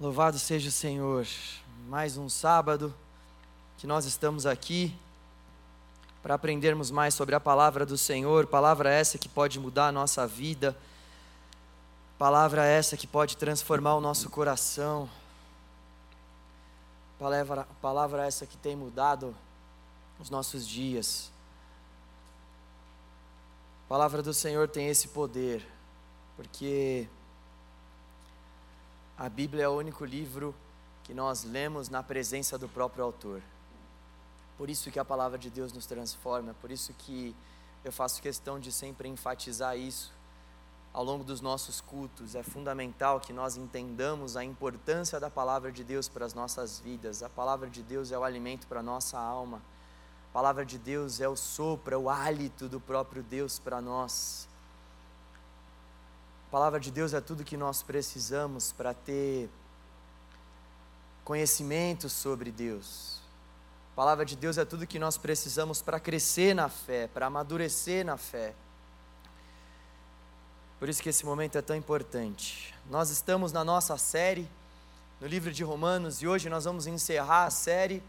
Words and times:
Louvado 0.00 0.38
seja 0.38 0.70
o 0.70 0.72
Senhor. 0.72 1.26
Mais 1.86 2.16
um 2.16 2.26
sábado 2.26 2.94
que 3.76 3.86
nós 3.86 4.06
estamos 4.06 4.46
aqui 4.46 4.96
para 6.22 6.36
aprendermos 6.36 6.90
mais 6.90 7.12
sobre 7.12 7.34
a 7.34 7.40
palavra 7.40 7.84
do 7.84 7.98
Senhor, 7.98 8.46
palavra 8.46 8.90
essa 8.90 9.18
que 9.18 9.28
pode 9.28 9.60
mudar 9.60 9.88
a 9.88 9.92
nossa 9.92 10.26
vida, 10.26 10.74
palavra 12.18 12.64
essa 12.64 12.96
que 12.96 13.06
pode 13.06 13.36
transformar 13.36 13.94
o 13.94 14.00
nosso 14.00 14.30
coração, 14.30 15.06
palavra, 17.18 17.68
palavra 17.82 18.26
essa 18.26 18.46
que 18.46 18.56
tem 18.56 18.74
mudado 18.74 19.36
os 20.18 20.30
nossos 20.30 20.66
dias. 20.66 21.30
A 23.84 23.88
palavra 23.90 24.22
do 24.22 24.32
Senhor 24.32 24.66
tem 24.66 24.88
esse 24.88 25.08
poder, 25.08 25.62
porque 26.38 27.06
a 29.20 29.28
Bíblia 29.28 29.64
é 29.64 29.68
o 29.68 29.76
único 29.76 30.02
livro 30.02 30.54
que 31.04 31.12
nós 31.12 31.44
lemos 31.44 31.90
na 31.90 32.02
presença 32.02 32.56
do 32.56 32.66
próprio 32.66 33.04
autor. 33.04 33.42
Por 34.56 34.70
isso 34.70 34.90
que 34.90 34.98
a 34.98 35.04
palavra 35.04 35.36
de 35.36 35.50
Deus 35.50 35.74
nos 35.74 35.84
transforma, 35.84 36.54
por 36.58 36.70
isso 36.70 36.94
que 36.94 37.36
eu 37.84 37.92
faço 37.92 38.22
questão 38.22 38.58
de 38.58 38.72
sempre 38.72 39.10
enfatizar 39.10 39.76
isso 39.76 40.10
ao 40.90 41.04
longo 41.04 41.22
dos 41.22 41.42
nossos 41.42 41.82
cultos. 41.82 42.34
É 42.34 42.42
fundamental 42.42 43.20
que 43.20 43.30
nós 43.30 43.58
entendamos 43.58 44.38
a 44.38 44.42
importância 44.42 45.20
da 45.20 45.28
palavra 45.28 45.70
de 45.70 45.84
Deus 45.84 46.08
para 46.08 46.24
as 46.24 46.32
nossas 46.32 46.80
vidas. 46.80 47.22
A 47.22 47.28
palavra 47.28 47.68
de 47.68 47.82
Deus 47.82 48.10
é 48.12 48.18
o 48.18 48.24
alimento 48.24 48.66
para 48.66 48.80
a 48.80 48.82
nossa 48.82 49.18
alma. 49.18 49.60
A 50.30 50.32
palavra 50.32 50.64
de 50.64 50.78
Deus 50.78 51.20
é 51.20 51.28
o 51.28 51.36
sopro, 51.36 51.94
é 51.94 51.98
o 51.98 52.08
hálito 52.08 52.70
do 52.70 52.80
próprio 52.80 53.22
Deus 53.22 53.58
para 53.58 53.82
nós. 53.82 54.48
A 56.50 56.58
palavra 56.58 56.80
de 56.80 56.90
Deus 56.90 57.14
é 57.14 57.20
tudo 57.20 57.44
que 57.44 57.56
nós 57.56 57.80
precisamos 57.80 58.72
para 58.72 58.92
ter 58.92 59.48
conhecimento 61.22 62.08
sobre 62.08 62.50
Deus. 62.50 63.20
A 63.92 63.94
palavra 63.94 64.24
de 64.24 64.34
Deus 64.34 64.58
é 64.58 64.64
tudo 64.64 64.84
que 64.84 64.98
nós 64.98 65.16
precisamos 65.16 65.80
para 65.80 66.00
crescer 66.00 66.52
na 66.52 66.68
fé, 66.68 67.06
para 67.06 67.26
amadurecer 67.26 68.04
na 68.04 68.16
fé. 68.16 68.52
Por 70.80 70.88
isso 70.88 71.00
que 71.00 71.08
esse 71.08 71.24
momento 71.24 71.56
é 71.56 71.62
tão 71.62 71.76
importante. 71.76 72.74
Nós 72.90 73.10
estamos 73.10 73.52
na 73.52 73.62
nossa 73.62 73.96
série 73.96 74.50
no 75.20 75.28
livro 75.28 75.52
de 75.52 75.62
Romanos 75.62 76.20
e 76.20 76.26
hoje 76.26 76.48
nós 76.48 76.64
vamos 76.64 76.88
encerrar 76.88 77.44
a 77.44 77.50
série. 77.50 78.02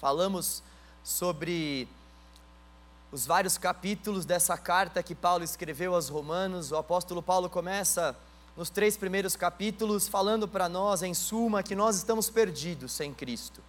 Falamos 0.00 0.60
sobre 1.04 1.86
os 3.12 3.26
vários 3.26 3.58
capítulos 3.58 4.24
dessa 4.24 4.56
carta 4.56 5.02
que 5.02 5.14
Paulo 5.14 5.42
escreveu 5.42 5.94
aos 5.94 6.08
Romanos. 6.08 6.70
O 6.70 6.76
apóstolo 6.76 7.20
Paulo 7.22 7.50
começa 7.50 8.16
nos 8.56 8.70
três 8.70 8.96
primeiros 8.96 9.34
capítulos 9.34 10.06
falando 10.06 10.46
para 10.46 10.68
nós, 10.68 11.02
em 11.02 11.12
suma, 11.12 11.62
que 11.62 11.74
nós 11.74 11.96
estamos 11.96 12.30
perdidos 12.30 12.92
sem 12.92 13.12
Cristo. 13.12 13.60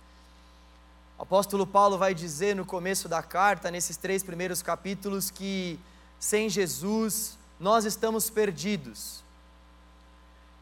O 1.17 1.23
apóstolo 1.23 1.65
Paulo 1.65 1.97
vai 1.97 2.13
dizer 2.13 2.55
no 2.55 2.65
começo 2.65 3.07
da 3.07 3.23
carta, 3.23 3.71
nesses 3.71 3.97
três 3.97 4.23
primeiros 4.23 4.61
capítulos, 4.61 5.31
que 5.31 5.79
sem 6.19 6.49
Jesus 6.49 7.37
nós 7.59 7.85
estamos 7.85 8.29
perdidos, 8.29 9.23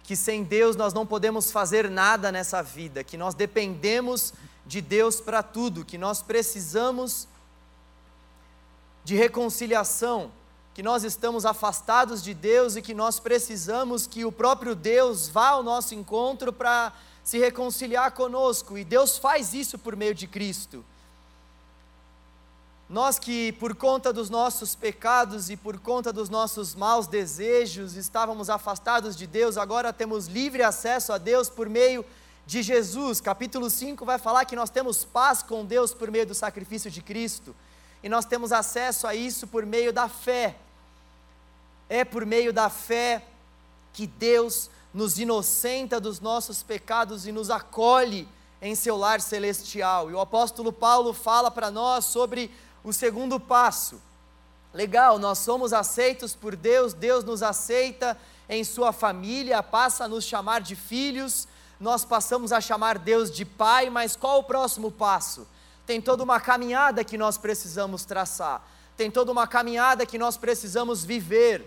que 0.03 0.15
sem 0.15 0.43
Deus 0.43 0.75
nós 0.75 0.93
não 0.93 1.05
podemos 1.05 1.51
fazer 1.51 1.89
nada 1.89 2.31
nessa 2.31 2.61
vida, 2.61 3.03
que 3.03 3.17
nós 3.17 3.33
dependemos 3.33 4.33
de 4.65 4.81
Deus 4.81 5.19
para 5.19 5.43
tudo, 5.43 5.85
que 5.85 5.97
nós 5.97 6.21
precisamos 6.21 7.27
de 9.09 9.15
reconciliação, 9.15 10.31
que 10.71 10.83
nós 10.83 11.03
estamos 11.03 11.43
afastados 11.43 12.21
de 12.21 12.31
Deus 12.31 12.75
e 12.75 12.81
que 12.83 12.93
nós 12.93 13.19
precisamos 13.19 14.05
que 14.05 14.23
o 14.23 14.31
próprio 14.31 14.75
Deus 14.75 15.27
vá 15.27 15.47
ao 15.47 15.63
nosso 15.63 15.95
encontro 15.95 16.53
para 16.53 16.93
se 17.23 17.39
reconciliar 17.39 18.11
conosco, 18.11 18.77
e 18.77 18.83
Deus 18.83 19.17
faz 19.17 19.51
isso 19.55 19.79
por 19.79 19.95
meio 19.95 20.13
de 20.13 20.27
Cristo. 20.27 20.85
Nós 22.87 23.17
que, 23.17 23.51
por 23.53 23.73
conta 23.73 24.13
dos 24.13 24.29
nossos 24.29 24.75
pecados 24.75 25.49
e 25.49 25.57
por 25.57 25.79
conta 25.79 26.13
dos 26.13 26.29
nossos 26.29 26.75
maus 26.75 27.07
desejos, 27.07 27.95
estávamos 27.95 28.47
afastados 28.47 29.15
de 29.15 29.25
Deus, 29.25 29.57
agora 29.57 29.91
temos 29.91 30.27
livre 30.27 30.61
acesso 30.61 31.11
a 31.11 31.17
Deus 31.17 31.49
por 31.49 31.67
meio 31.67 32.05
de 32.45 32.61
Jesus. 32.61 33.19
Capítulo 33.19 33.71
5 33.71 34.05
vai 34.05 34.19
falar 34.19 34.45
que 34.45 34.55
nós 34.55 34.69
temos 34.69 35.03
paz 35.03 35.41
com 35.41 35.65
Deus 35.65 35.95
por 35.95 36.11
meio 36.11 36.27
do 36.27 36.35
sacrifício 36.35 36.91
de 36.91 37.01
Cristo, 37.01 37.55
e 38.01 38.09
nós 38.09 38.25
temos 38.25 38.51
acesso 38.51 39.05
a 39.07 39.13
isso 39.13 39.47
por 39.47 39.65
meio 39.65 39.91
da 39.91 40.07
fé. 40.07 40.55
É 41.89 42.05
por 42.05 42.25
meio 42.25 42.53
da 42.53 42.69
fé 42.69 43.25
que 43.93 44.07
Deus 44.07 44.69
nos 44.93 45.19
inocenta 45.19 45.99
dos 45.99 46.19
nossos 46.19 46.63
pecados 46.63 47.27
e 47.27 47.31
nos 47.31 47.49
acolhe 47.49 48.27
em 48.61 48.75
seu 48.75 48.97
lar 48.97 49.21
celestial. 49.21 50.09
E 50.09 50.13
o 50.13 50.19
apóstolo 50.19 50.71
Paulo 50.71 51.13
fala 51.13 51.51
para 51.51 51.69
nós 51.69 52.05
sobre 52.05 52.51
o 52.83 52.93
segundo 52.93 53.39
passo. 53.39 54.01
Legal, 54.73 55.17
nós 55.17 55.39
somos 55.39 55.73
aceitos 55.73 56.35
por 56.35 56.55
Deus, 56.55 56.93
Deus 56.93 57.23
nos 57.23 57.41
aceita 57.41 58.17
em 58.47 58.63
sua 58.63 58.91
família, 58.91 59.63
passa 59.63 60.05
a 60.05 60.07
nos 60.07 60.23
chamar 60.23 60.61
de 60.61 60.75
filhos, 60.75 61.47
nós 61.79 62.05
passamos 62.05 62.51
a 62.51 62.61
chamar 62.61 62.97
Deus 62.97 63.31
de 63.31 63.45
Pai, 63.45 63.89
mas 63.89 64.15
qual 64.15 64.39
o 64.39 64.43
próximo 64.43 64.91
passo? 64.91 65.47
Tem 65.89 65.99
toda 65.99 66.23
uma 66.23 66.39
caminhada 66.39 67.03
que 67.03 67.17
nós 67.17 67.35
precisamos 67.35 68.05
traçar, 68.05 68.63
tem 68.95 69.09
toda 69.09 69.31
uma 69.31 69.47
caminhada 69.47 70.05
que 70.05 70.19
nós 70.19 70.37
precisamos 70.37 71.03
viver. 71.03 71.65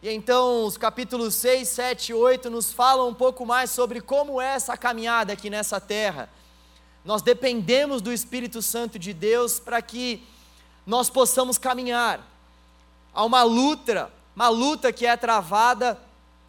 E 0.00 0.08
então 0.08 0.64
os 0.64 0.76
capítulos 0.76 1.34
6, 1.34 1.68
7 1.68 2.10
e 2.10 2.14
8 2.14 2.48
nos 2.48 2.72
falam 2.72 3.08
um 3.08 3.12
pouco 3.12 3.44
mais 3.44 3.70
sobre 3.70 4.00
como 4.00 4.40
é 4.40 4.54
essa 4.54 4.76
caminhada 4.76 5.32
aqui 5.32 5.50
nessa 5.50 5.80
terra. 5.80 6.30
Nós 7.04 7.22
dependemos 7.22 8.00
do 8.00 8.12
Espírito 8.12 8.62
Santo 8.62 9.00
de 9.00 9.12
Deus 9.12 9.58
para 9.58 9.82
que 9.82 10.24
nós 10.86 11.10
possamos 11.10 11.58
caminhar. 11.58 12.20
Há 13.12 13.24
uma 13.24 13.42
luta, 13.42 14.12
uma 14.36 14.48
luta 14.48 14.92
que 14.92 15.06
é 15.06 15.16
travada 15.16 16.00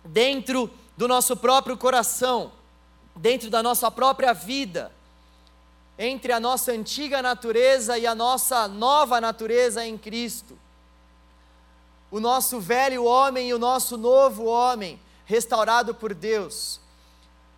dentro 0.04 0.70
do 0.96 1.08
nosso 1.08 1.36
próprio 1.36 1.76
coração, 1.78 2.52
dentro 3.16 3.50
da 3.50 3.64
nossa 3.64 3.90
própria 3.90 4.34
vida, 4.34 4.92
entre 5.98 6.32
a 6.32 6.40
nossa 6.40 6.72
antiga 6.72 7.22
natureza 7.22 7.98
e 7.98 8.06
a 8.06 8.14
nossa 8.14 8.68
nova 8.68 9.20
natureza 9.22 9.86
em 9.86 9.98
Cristo 9.98 10.58
o 12.16 12.20
nosso 12.22 12.62
velho 12.62 13.04
homem 13.04 13.50
e 13.50 13.54
o 13.54 13.60
nosso 13.60 13.98
novo 13.98 14.46
homem, 14.46 14.98
restaurado 15.26 15.94
por 15.94 16.14
Deus. 16.14 16.80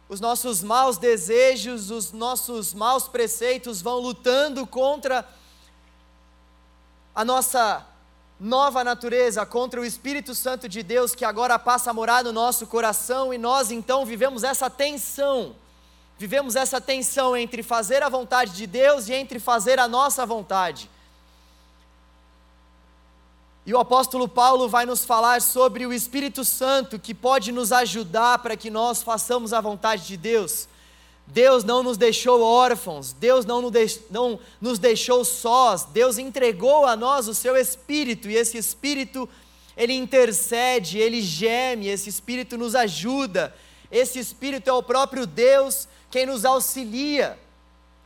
Os 0.10 0.20
nossos 0.20 0.64
maus 0.64 0.98
desejos, 0.98 1.92
os 1.92 2.12
nossos 2.12 2.74
maus 2.74 3.08
preceitos 3.08 3.84
vão 3.84 4.00
lutando 4.00 4.66
contra 4.66 5.28
a 7.14 7.24
nossa 7.24 7.86
nova 8.40 8.84
natureza, 8.84 9.46
contra 9.46 9.80
o 9.80 9.86
Espírito 9.86 10.34
Santo 10.34 10.68
de 10.68 10.82
Deus 10.82 11.14
que 11.14 11.24
agora 11.24 11.60
passa 11.60 11.92
a 11.92 11.94
morar 11.94 12.24
no 12.24 12.32
nosso 12.32 12.66
coração 12.66 13.32
e 13.32 13.38
nós 13.38 13.70
então 13.70 14.08
vivemos 14.08 14.44
essa 14.44 14.72
tensão. 14.72 15.56
Vivemos 16.18 16.56
essa 16.56 16.82
tensão 16.82 17.38
entre 17.38 17.62
fazer 17.62 18.02
a 18.02 18.10
vontade 18.10 18.54
de 18.54 18.66
Deus 18.66 19.08
e 19.08 19.14
entre 19.14 19.40
fazer 19.40 19.80
a 19.80 19.88
nossa 19.88 20.26
vontade. 20.26 20.90
E 23.68 23.74
o 23.74 23.80
apóstolo 23.80 24.28
Paulo 24.28 24.68
vai 24.68 24.86
nos 24.86 25.06
falar 25.06 25.42
sobre 25.42 25.86
o 25.86 25.94
Espírito 25.94 26.44
Santo 26.44 26.98
que 26.98 27.14
pode 27.14 27.52
nos 27.52 27.72
ajudar 27.72 28.40
para 28.40 28.56
que 28.56 28.70
nós 28.70 29.04
façamos 29.04 29.54
a 29.54 29.62
vontade 29.62 30.08
de 30.08 30.18
Deus. 30.18 30.68
Deus 31.28 31.66
não 31.66 31.84
nos 31.84 31.98
deixou 31.98 32.42
órfãos, 32.42 33.12
Deus 33.12 33.46
não 33.46 33.62
nos, 34.62 34.80
deixou 34.80 35.26
sós, 35.26 35.84
Deus 35.84 36.18
entregou 36.18 36.86
a 36.86 36.96
nós 36.96 37.28
o 37.28 37.36
seu 37.36 37.58
Espírito, 37.58 38.30
e 38.30 38.36
esse 38.36 38.58
Espírito, 38.58 39.28
ele 39.76 39.92
intercede, 39.92 40.98
ele 40.98 41.22
geme, 41.22 41.88
esse 41.88 42.08
Espírito 42.10 42.58
nos 42.58 42.74
ajuda, 42.74 43.54
esse 43.92 44.18
Espírito 44.18 44.70
é 44.70 44.74
o 44.74 44.82
próprio 44.82 45.28
Deus 45.28 45.90
quem 46.10 46.26
nos 46.26 46.46
auxilia 46.46 47.38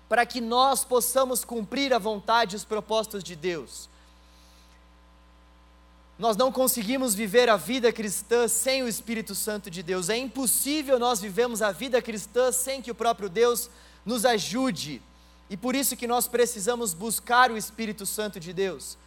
para 0.10 0.26
que 0.26 0.42
nós 0.42 0.84
possamos 0.84 1.46
cumprir 1.46 1.94
a 1.94 1.98
vontade 1.98 2.56
e 2.56 2.58
os 2.58 2.66
propósitos 2.66 3.24
de 3.24 3.36
Deus. 3.36 3.90
Nós 6.20 6.38
não 6.38 6.52
conseguimos 6.52 7.16
viver 7.16 7.50
a 7.50 7.58
vida 7.58 7.92
cristã 7.92 8.48
sem 8.48 8.84
o 8.84 8.88
Espírito 8.88 9.34
Santo 9.34 9.72
de 9.72 9.82
Deus. 9.82 10.10
É 10.10 10.18
impossível 10.18 11.00
nós 11.00 11.20
vivemos 11.20 11.62
a 11.62 11.72
vida 11.72 12.02
cristã 12.02 12.52
sem 12.52 12.82
que 12.82 12.92
o 12.92 12.96
próprio 12.96 13.30
Deus 13.30 13.70
nos 14.06 14.26
ajude. 14.26 15.02
E 15.50 15.58
por 15.58 15.76
isso 15.76 15.98
que 15.98 16.08
nós 16.08 16.28
precisamos 16.28 16.94
buscar 16.94 17.50
o 17.50 17.58
Espírito 17.58 18.06
Santo 18.06 18.40
de 18.40 18.54
Deus. 18.54 18.98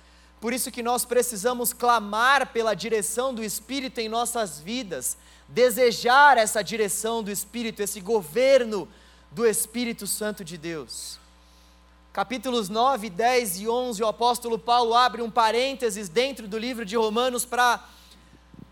Por 0.44 0.52
isso 0.52 0.70
que 0.70 0.82
nós 0.82 1.06
precisamos 1.06 1.72
clamar 1.72 2.52
pela 2.52 2.74
direção 2.74 3.32
do 3.32 3.42
Espírito 3.42 3.98
em 3.98 4.10
nossas 4.10 4.60
vidas, 4.60 5.16
desejar 5.48 6.36
essa 6.36 6.62
direção 6.62 7.22
do 7.22 7.30
Espírito, 7.30 7.80
esse 7.80 7.98
governo 7.98 8.86
do 9.30 9.46
Espírito 9.46 10.06
Santo 10.06 10.44
de 10.44 10.58
Deus 10.58 11.18
capítulos 12.12 12.68
9, 12.68 13.08
10 13.08 13.60
e 13.62 13.68
11, 13.68 14.02
o 14.02 14.06
apóstolo 14.06 14.58
Paulo 14.58 14.94
abre 14.94 15.22
um 15.22 15.30
parênteses 15.30 16.10
dentro 16.10 16.46
do 16.46 16.58
livro 16.58 16.84
de 16.84 16.94
Romanos 16.94 17.46
para 17.46 17.82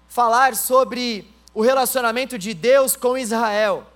falar 0.09 0.55
sobre 0.55 1.27
o 1.55 1.63
relacionamento 1.63 2.39
de 2.39 2.53
Deus 2.53 2.95
com 2.95 3.17
Israel. 3.17 3.87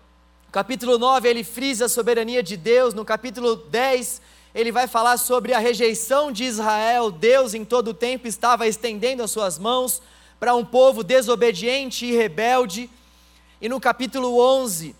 capítulo 0.50 0.98
9 0.98 1.28
ele 1.28 1.44
frisa 1.44 1.84
a 1.84 1.88
soberania 1.90 2.42
de 2.42 2.56
Deus, 2.56 2.94
no 2.94 3.04
capítulo 3.04 3.54
10 3.54 4.22
ele 4.56 4.72
vai 4.72 4.86
falar 4.88 5.18
sobre 5.18 5.52
a 5.52 5.58
rejeição 5.58 6.32
de 6.32 6.44
Israel. 6.44 7.10
Deus 7.10 7.52
em 7.52 7.62
todo 7.62 7.88
o 7.88 7.94
tempo 7.94 8.26
estava 8.26 8.66
estendendo 8.66 9.22
as 9.22 9.30
suas 9.30 9.58
mãos 9.58 10.00
para 10.40 10.54
um 10.54 10.64
povo 10.64 11.04
desobediente 11.04 12.06
e 12.06 12.16
rebelde. 12.16 12.88
E 13.60 13.68
no 13.68 13.78
capítulo 13.78 14.40
11, 14.40 14.96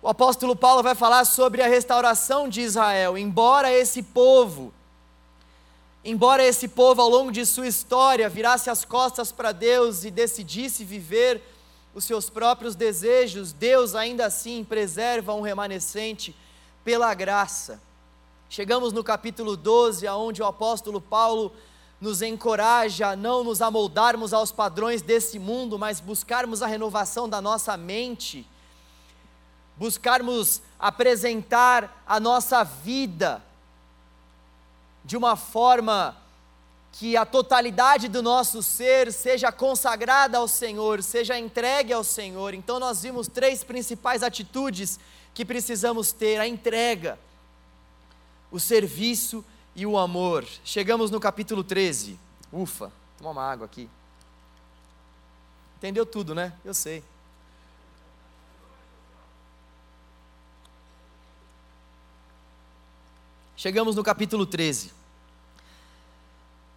o 0.00 0.08
apóstolo 0.08 0.56
Paulo 0.56 0.82
vai 0.82 0.94
falar 0.94 1.26
sobre 1.26 1.60
a 1.60 1.66
restauração 1.66 2.48
de 2.48 2.62
Israel. 2.62 3.18
Embora 3.18 3.70
esse 3.70 4.02
povo, 4.02 4.72
embora 6.02 6.42
esse 6.42 6.66
povo 6.66 7.02
ao 7.02 7.08
longo 7.10 7.30
de 7.30 7.44
sua 7.44 7.68
história 7.68 8.30
virasse 8.30 8.70
as 8.70 8.82
costas 8.82 9.30
para 9.30 9.52
Deus 9.52 10.06
e 10.06 10.10
decidisse 10.10 10.86
viver 10.86 11.42
os 11.94 12.04
seus 12.04 12.30
próprios 12.30 12.74
desejos, 12.74 13.52
Deus 13.52 13.94
ainda 13.94 14.24
assim 14.24 14.64
preserva 14.64 15.34
um 15.34 15.42
remanescente 15.42 16.34
pela 16.82 17.12
graça. 17.12 17.89
Chegamos 18.52 18.92
no 18.92 19.04
capítulo 19.04 19.56
12, 19.56 20.08
aonde 20.08 20.42
o 20.42 20.44
apóstolo 20.44 21.00
Paulo 21.00 21.52
nos 22.00 22.20
encoraja 22.20 23.10
a 23.10 23.16
não 23.16 23.44
nos 23.44 23.62
amoldarmos 23.62 24.32
aos 24.34 24.50
padrões 24.50 25.02
desse 25.02 25.38
mundo, 25.38 25.78
mas 25.78 26.00
buscarmos 26.00 26.60
a 26.60 26.66
renovação 26.66 27.28
da 27.28 27.40
nossa 27.40 27.76
mente, 27.76 28.44
buscarmos 29.76 30.62
apresentar 30.80 32.02
a 32.04 32.18
nossa 32.18 32.64
vida 32.64 33.40
de 35.04 35.16
uma 35.16 35.36
forma 35.36 36.16
que 36.90 37.16
a 37.16 37.24
totalidade 37.24 38.08
do 38.08 38.20
nosso 38.20 38.64
ser 38.64 39.12
seja 39.12 39.52
consagrada 39.52 40.38
ao 40.38 40.48
Senhor, 40.48 41.04
seja 41.04 41.38
entregue 41.38 41.92
ao 41.92 42.02
Senhor. 42.02 42.52
Então, 42.52 42.80
nós 42.80 43.02
vimos 43.02 43.28
três 43.28 43.62
principais 43.62 44.24
atitudes 44.24 44.98
que 45.32 45.44
precisamos 45.44 46.10
ter: 46.10 46.40
a 46.40 46.48
entrega 46.48 47.16
o 48.50 48.58
serviço 48.58 49.44
e 49.74 49.86
o 49.86 49.96
amor. 49.96 50.46
Chegamos 50.64 51.10
no 51.10 51.20
capítulo 51.20 51.62
13. 51.62 52.18
Ufa, 52.52 52.92
toma 53.18 53.30
uma 53.30 53.42
água 53.42 53.66
aqui. 53.66 53.88
Entendeu 55.78 56.04
tudo, 56.04 56.34
né? 56.34 56.52
Eu 56.64 56.74
sei. 56.74 57.02
Chegamos 63.56 63.94
no 63.94 64.02
capítulo 64.02 64.46
13. 64.46 64.92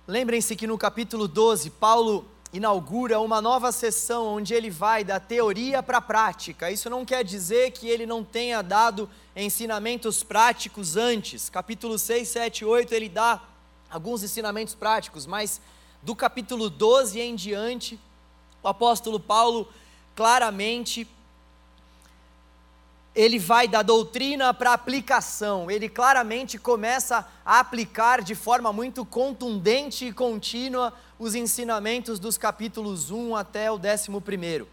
Lembrem-se 0.05 0.55
que 0.55 0.67
no 0.67 0.77
capítulo 0.77 1.29
12, 1.29 1.69
Paulo 1.69 2.27
inaugura 2.53 3.19
uma 3.19 3.41
nova 3.41 3.71
sessão 3.71 4.27
onde 4.27 4.53
ele 4.53 4.69
vai 4.69 5.03
da 5.03 5.19
teoria 5.19 5.81
para 5.81 5.97
a 5.97 6.01
prática. 6.01 6.69
Isso 6.69 6.87
não 6.87 7.03
quer 7.03 7.23
dizer 7.23 7.71
que 7.71 7.89
ele 7.89 8.05
não 8.05 8.23
tenha 8.23 8.61
dado 8.61 9.09
ensinamentos 9.35 10.21
práticos 10.21 10.95
antes. 10.95 11.49
Capítulo 11.49 11.97
6, 11.97 12.27
7, 12.27 12.63
8, 12.63 12.93
ele 12.93 13.09
dá 13.09 13.41
alguns 13.89 14.21
ensinamentos 14.21 14.75
práticos, 14.75 15.25
mas 15.25 15.59
do 16.03 16.15
capítulo 16.15 16.69
12 16.69 17.19
em 17.19 17.35
diante, 17.35 17.99
o 18.61 18.67
apóstolo 18.67 19.19
Paulo 19.19 19.67
claramente 20.15 21.07
ele 23.15 23.37
vai 23.37 23.67
da 23.67 23.81
doutrina 23.81 24.53
para 24.53 24.73
aplicação. 24.73 25.69
Ele 25.69 25.87
claramente 25.87 26.57
começa 26.57 27.27
a 27.45 27.59
aplicar 27.59 28.21
de 28.21 28.33
forma 28.33 28.73
muito 28.73 29.05
contundente 29.05 30.05
e 30.05 30.13
contínua 30.13 30.93
os 31.19 31.35
ensinamentos 31.35 32.19
dos 32.19 32.37
capítulos 32.37 33.11
1 33.11 33.35
até 33.35 33.71
o 33.71 33.75
11. 33.75 34.65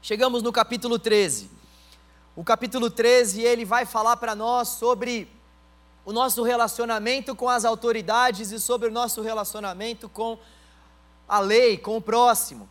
Chegamos 0.00 0.42
no 0.42 0.52
capítulo 0.52 0.98
13. 0.98 1.50
O 2.34 2.42
capítulo 2.42 2.90
13, 2.90 3.42
ele 3.42 3.64
vai 3.64 3.84
falar 3.84 4.16
para 4.16 4.34
nós 4.34 4.68
sobre 4.68 5.28
o 6.04 6.12
nosso 6.12 6.42
relacionamento 6.42 7.34
com 7.34 7.48
as 7.48 7.64
autoridades 7.64 8.52
e 8.52 8.60
sobre 8.60 8.88
o 8.88 8.92
nosso 8.92 9.20
relacionamento 9.20 10.08
com 10.08 10.38
a 11.28 11.40
lei, 11.40 11.76
com 11.76 11.96
o 11.96 12.00
próximo. 12.00 12.68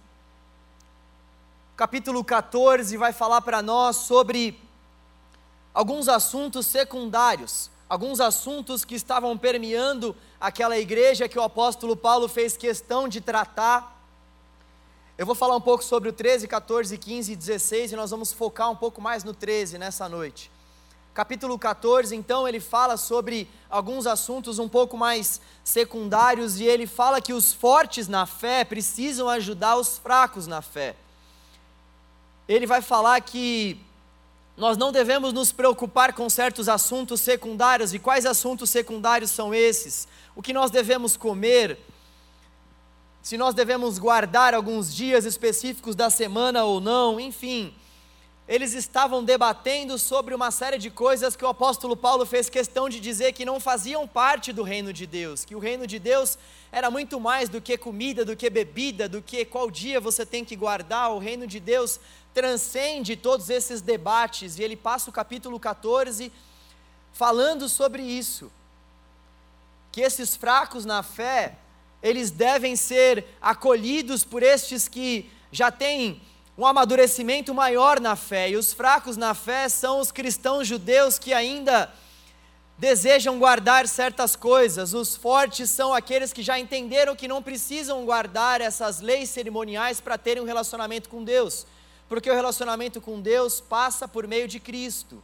Capítulo 1.75 2.23
14 2.23 2.95
vai 2.95 3.11
falar 3.11 3.41
para 3.41 3.61
nós 3.61 3.97
sobre 3.97 4.57
alguns 5.75 6.07
assuntos 6.07 6.65
secundários, 6.65 7.69
alguns 7.89 8.21
assuntos 8.21 8.85
que 8.85 8.95
estavam 8.95 9.37
permeando 9.37 10.15
aquela 10.39 10.79
igreja 10.79 11.27
que 11.27 11.37
o 11.37 11.43
apóstolo 11.43 11.97
Paulo 11.97 12.29
fez 12.29 12.55
questão 12.55 13.09
de 13.09 13.19
tratar. 13.19 13.93
Eu 15.17 15.25
vou 15.25 15.35
falar 15.35 15.57
um 15.57 15.61
pouco 15.61 15.83
sobre 15.83 16.07
o 16.07 16.13
13, 16.13 16.47
14, 16.47 16.97
15 16.97 17.33
e 17.33 17.35
16 17.35 17.91
e 17.91 17.95
nós 17.97 18.09
vamos 18.09 18.31
focar 18.31 18.71
um 18.71 18.75
pouco 18.75 19.01
mais 19.01 19.25
no 19.25 19.33
13 19.33 19.77
nessa 19.77 20.07
noite. 20.07 20.49
Capítulo 21.13 21.59
14, 21.59 22.15
então, 22.15 22.47
ele 22.47 22.59
fala 22.59 22.95
sobre 22.95 23.49
alguns 23.69 24.07
assuntos 24.07 24.59
um 24.59 24.67
pouco 24.67 24.97
mais 24.97 25.41
secundários 25.63 26.59
e 26.59 26.65
ele 26.65 26.87
fala 26.87 27.21
que 27.21 27.33
os 27.33 27.53
fortes 27.53 28.07
na 28.07 28.25
fé 28.25 28.63
precisam 28.63 29.27
ajudar 29.27 29.75
os 29.75 29.97
fracos 29.97 30.47
na 30.47 30.61
fé. 30.61 30.95
Ele 32.47 32.65
vai 32.65 32.81
falar 32.81 33.19
que 33.21 33.79
nós 34.57 34.77
não 34.77 34.91
devemos 34.91 35.33
nos 35.33 35.51
preocupar 35.51 36.13
com 36.13 36.29
certos 36.29 36.69
assuntos 36.69 37.19
secundários. 37.19 37.93
E 37.93 37.99
quais 37.99 38.25
assuntos 38.25 38.69
secundários 38.69 39.31
são 39.31 39.53
esses? 39.53 40.07
O 40.35 40.41
que 40.41 40.53
nós 40.53 40.71
devemos 40.71 41.17
comer? 41.17 41.77
Se 43.21 43.37
nós 43.37 43.53
devemos 43.53 43.99
guardar 43.99 44.53
alguns 44.53 44.95
dias 44.95 45.25
específicos 45.25 45.95
da 45.95 46.09
semana 46.09 46.63
ou 46.63 46.79
não, 46.79 47.19
enfim. 47.19 47.73
Eles 48.47 48.73
estavam 48.73 49.23
debatendo 49.23 49.97
sobre 49.97 50.35
uma 50.35 50.51
série 50.51 50.77
de 50.77 50.91
coisas 50.91 51.35
que 51.35 51.43
o 51.43 51.47
apóstolo 51.47 51.97
Paulo 51.97 52.27
fez 52.27 52.47
questão 52.47 52.87
de 52.87 52.99
dizer 52.99 53.33
que 53.33 53.43
não 53.43 53.59
faziam 53.59 54.07
parte 54.07 54.53
do 54.53 54.61
reino 54.61 54.93
de 54.93 55.07
Deus, 55.07 55.43
que 55.43 55.55
o 55.55 55.59
reino 55.59 55.87
de 55.87 55.97
Deus 55.97 56.37
era 56.71 56.91
muito 56.91 57.19
mais 57.19 57.49
do 57.49 57.59
que 57.59 57.75
comida, 57.75 58.23
do 58.23 58.35
que 58.35 58.47
bebida, 58.47 59.09
do 59.09 59.19
que 59.19 59.43
qual 59.43 59.71
dia 59.71 59.99
você 59.99 60.23
tem 60.23 60.45
que 60.45 60.55
guardar. 60.55 61.11
O 61.11 61.17
reino 61.17 61.47
de 61.47 61.59
Deus 61.59 61.99
transcende 62.35 63.15
todos 63.15 63.49
esses 63.49 63.79
debates 63.79 64.59
e 64.59 64.63
ele 64.63 64.75
passa 64.75 65.09
o 65.09 65.13
capítulo 65.13 65.57
14 65.57 66.29
falando 67.13 67.69
sobre 67.69 68.03
isso. 68.03 68.51
Que 69.89 70.01
esses 70.01 70.35
fracos 70.35 70.83
na 70.83 71.01
fé, 71.01 71.55
eles 72.03 72.29
devem 72.29 72.75
ser 72.75 73.25
acolhidos 73.41 74.25
por 74.25 74.43
estes 74.43 74.89
que 74.89 75.31
já 75.49 75.71
têm 75.71 76.21
um 76.57 76.65
amadurecimento 76.65 77.53
maior 77.53 78.01
na 78.01 78.17
fé. 78.17 78.49
E 78.49 78.57
os 78.57 78.73
fracos 78.73 79.15
na 79.15 79.33
fé 79.33 79.69
são 79.69 80.01
os 80.01 80.11
cristãos 80.11 80.67
judeus 80.67 81.17
que 81.17 81.33
ainda 81.33 81.89
desejam 82.77 83.39
guardar 83.39 83.87
certas 83.87 84.35
coisas. 84.35 84.93
Os 84.93 85.15
fortes 85.15 85.69
são 85.69 85.93
aqueles 85.93 86.33
que 86.33 86.43
já 86.43 86.59
entenderam 86.59 87.15
que 87.15 87.29
não 87.29 87.41
precisam 87.41 88.03
guardar 88.03 88.59
essas 88.59 88.99
leis 88.99 89.29
cerimoniais 89.29 90.01
para 90.01 90.17
terem 90.17 90.43
um 90.43 90.45
relacionamento 90.45 91.07
com 91.07 91.23
Deus 91.23 91.65
porque 92.07 92.29
o 92.29 92.33
relacionamento 92.33 93.01
com 93.01 93.19
Deus 93.19 93.59
passa 93.59 94.07
por 94.07 94.27
meio 94.27 94.47
de 94.47 94.59
Cristo. 94.59 95.21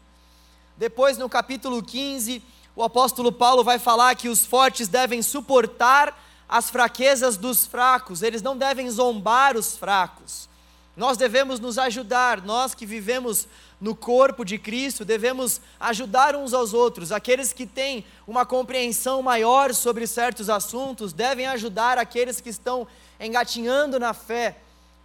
Depois, 0.77 1.17
no 1.17 1.29
capítulo 1.29 1.83
15, 1.83 2.41
o 2.75 2.83
apóstolo 2.83 3.31
Paulo 3.31 3.63
vai 3.63 3.77
falar 3.77 4.15
que 4.15 4.29
os 4.29 4.45
fortes 4.45 4.87
devem 4.87 5.21
suportar 5.21 6.17
as 6.47 6.69
fraquezas 6.69 7.37
dos 7.37 7.65
fracos, 7.65 8.21
eles 8.21 8.41
não 8.41 8.57
devem 8.57 8.89
zombar 8.89 9.55
os 9.55 9.77
fracos. 9.77 10.49
Nós 10.97 11.15
devemos 11.15 11.59
nos 11.61 11.77
ajudar, 11.77 12.41
nós 12.41 12.75
que 12.75 12.85
vivemos 12.85 13.47
no 13.79 13.95
corpo 13.95 14.43
de 14.43 14.57
Cristo, 14.57 15.05
devemos 15.05 15.61
ajudar 15.79 16.35
uns 16.35 16.53
aos 16.53 16.73
outros. 16.73 17.11
Aqueles 17.11 17.53
que 17.53 17.65
têm 17.65 18.05
uma 18.27 18.45
compreensão 18.45 19.21
maior 19.21 19.73
sobre 19.73 20.05
certos 20.05 20.49
assuntos 20.49 21.13
devem 21.13 21.47
ajudar 21.47 21.97
aqueles 21.97 22.41
que 22.41 22.49
estão 22.49 22.85
engatinhando 23.19 23.97
na 23.97 24.13
fé 24.13 24.57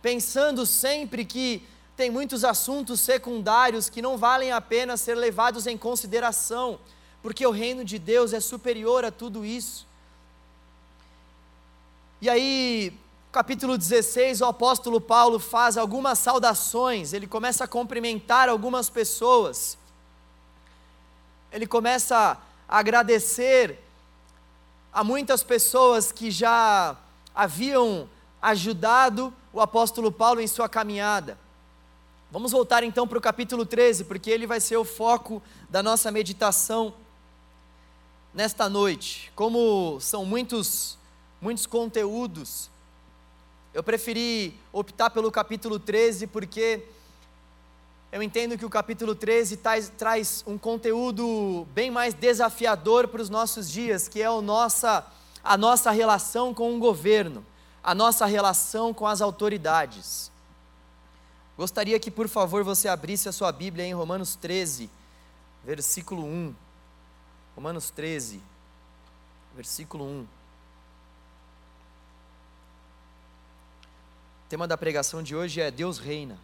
pensando 0.07 0.65
sempre 0.65 1.25
que 1.25 1.67
tem 1.97 2.13
muitos 2.13 2.45
assuntos 2.45 3.01
secundários 3.01 3.89
que 3.89 4.01
não 4.01 4.17
valem 4.17 4.53
a 4.53 4.61
pena 4.61 4.97
ser 4.97 5.17
levados 5.17 5.67
em 5.67 5.77
consideração, 5.77 6.79
porque 7.21 7.45
o 7.45 7.51
reino 7.51 7.85
de 7.85 7.99
Deus 7.99 8.33
é 8.33 8.39
superior 8.39 9.05
a 9.05 9.11
tudo 9.11 9.45
isso. 9.45 9.85
E 12.21 12.31
aí, 12.31 12.97
capítulo 13.33 13.77
16, 13.77 14.43
o 14.43 14.45
apóstolo 14.45 15.01
Paulo 15.01 15.41
faz 15.41 15.77
algumas 15.77 16.21
saudações, 16.21 17.13
ele 17.13 17.27
começa 17.27 17.65
a 17.65 17.67
cumprimentar 17.67 18.49
algumas 18.49 18.89
pessoas, 18.89 19.77
ele 21.51 21.67
começa 21.67 22.41
a 22.69 22.79
agradecer 22.79 23.81
a 24.93 25.03
muitas 25.03 25.43
pessoas 25.43 26.13
que 26.13 26.31
já 26.31 26.97
haviam 27.35 28.09
ajudado 28.41 29.35
o 29.57 29.61
apóstolo 29.63 30.13
Paulo 30.13 30.43
em 30.43 30.47
sua 30.47 30.69
caminhada. 30.69 31.39
Vamos 32.31 32.53
voltar 32.53 32.85
então 32.85 33.09
para 33.09 33.17
o 33.17 33.21
capítulo 33.23 33.65
13, 33.65 34.05
porque 34.05 34.31
ele 34.31 34.47
vai 34.47 34.61
ser 34.61 34.77
o 34.77 34.85
foco 34.85 35.43
da 35.71 35.83
nossa 35.83 36.11
meditação 36.11 36.93
nesta 38.35 38.69
noite. 38.69 39.33
Como 39.35 39.99
são 39.99 40.27
muitos, 40.27 40.99
muitos 41.41 41.65
conteúdos, 41.65 42.69
eu 43.73 43.83
preferi 43.83 44.61
optar 44.75 45.09
pelo 45.09 45.33
capítulo 45.33 45.79
13 45.79 46.27
porque 46.27 46.83
eu 48.13 48.23
entendo 48.23 48.59
que 48.59 48.67
o 48.67 48.71
capítulo 48.71 49.15
13 49.15 49.57
traz, 49.57 49.91
traz 49.97 50.45
um 50.47 50.59
conteúdo 50.59 51.67
bem 51.73 51.91
mais 51.91 52.13
desafiador 52.13 53.09
para 53.09 53.23
os 53.23 53.31
nossos 53.31 53.71
dias, 53.71 54.07
que 54.07 54.21
é 54.21 54.29
nossa, 54.43 55.03
a 55.43 55.57
nossa 55.57 55.91
relação 55.91 56.53
com 56.53 56.77
o 56.77 56.79
governo, 56.79 57.43
a 57.87 57.95
nossa 57.95 58.27
relação 58.27 58.93
com 58.93 59.07
as 59.07 59.21
autoridades. 59.21 60.33
Gostaria 61.57 62.01
que, 62.01 62.11
por 62.11 62.27
favor, 62.29 62.65
você 62.65 62.89
abrisse 62.89 63.29
a 63.29 63.33
sua 63.33 63.53
Bíblia 63.53 63.87
em 63.87 63.95
Romanos 63.95 64.35
13, 64.35 64.91
versículo 65.65 66.25
1. 66.25 66.53
Romanos 67.55 67.89
13, 67.91 68.43
versículo 69.55 70.05
1. 70.05 70.23
O 70.23 70.27
tema 74.49 74.67
da 74.67 74.77
pregação 74.77 75.23
de 75.23 75.37
hoje 75.37 75.61
é 75.61 75.71
Deus 75.71 76.01
reina. 76.01 76.37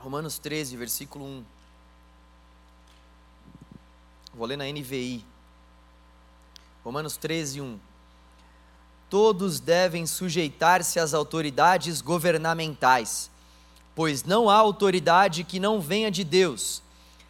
Romanos 0.00 0.40
13, 0.40 0.76
versículo 0.76 1.24
1. 1.24 1.44
Vou 4.36 4.48
ler 4.48 4.56
na 4.56 4.64
NVI. 4.64 5.24
Romanos 6.84 7.16
13, 7.16 7.60
1. 7.60 7.78
Todos 9.08 9.60
devem 9.60 10.06
sujeitar-se 10.06 10.98
às 10.98 11.14
autoridades 11.14 12.00
governamentais, 12.00 13.30
pois 13.94 14.24
não 14.24 14.50
há 14.50 14.56
autoridade 14.56 15.44
que 15.44 15.60
não 15.60 15.80
venha 15.80 16.10
de 16.10 16.24
Deus. 16.24 16.82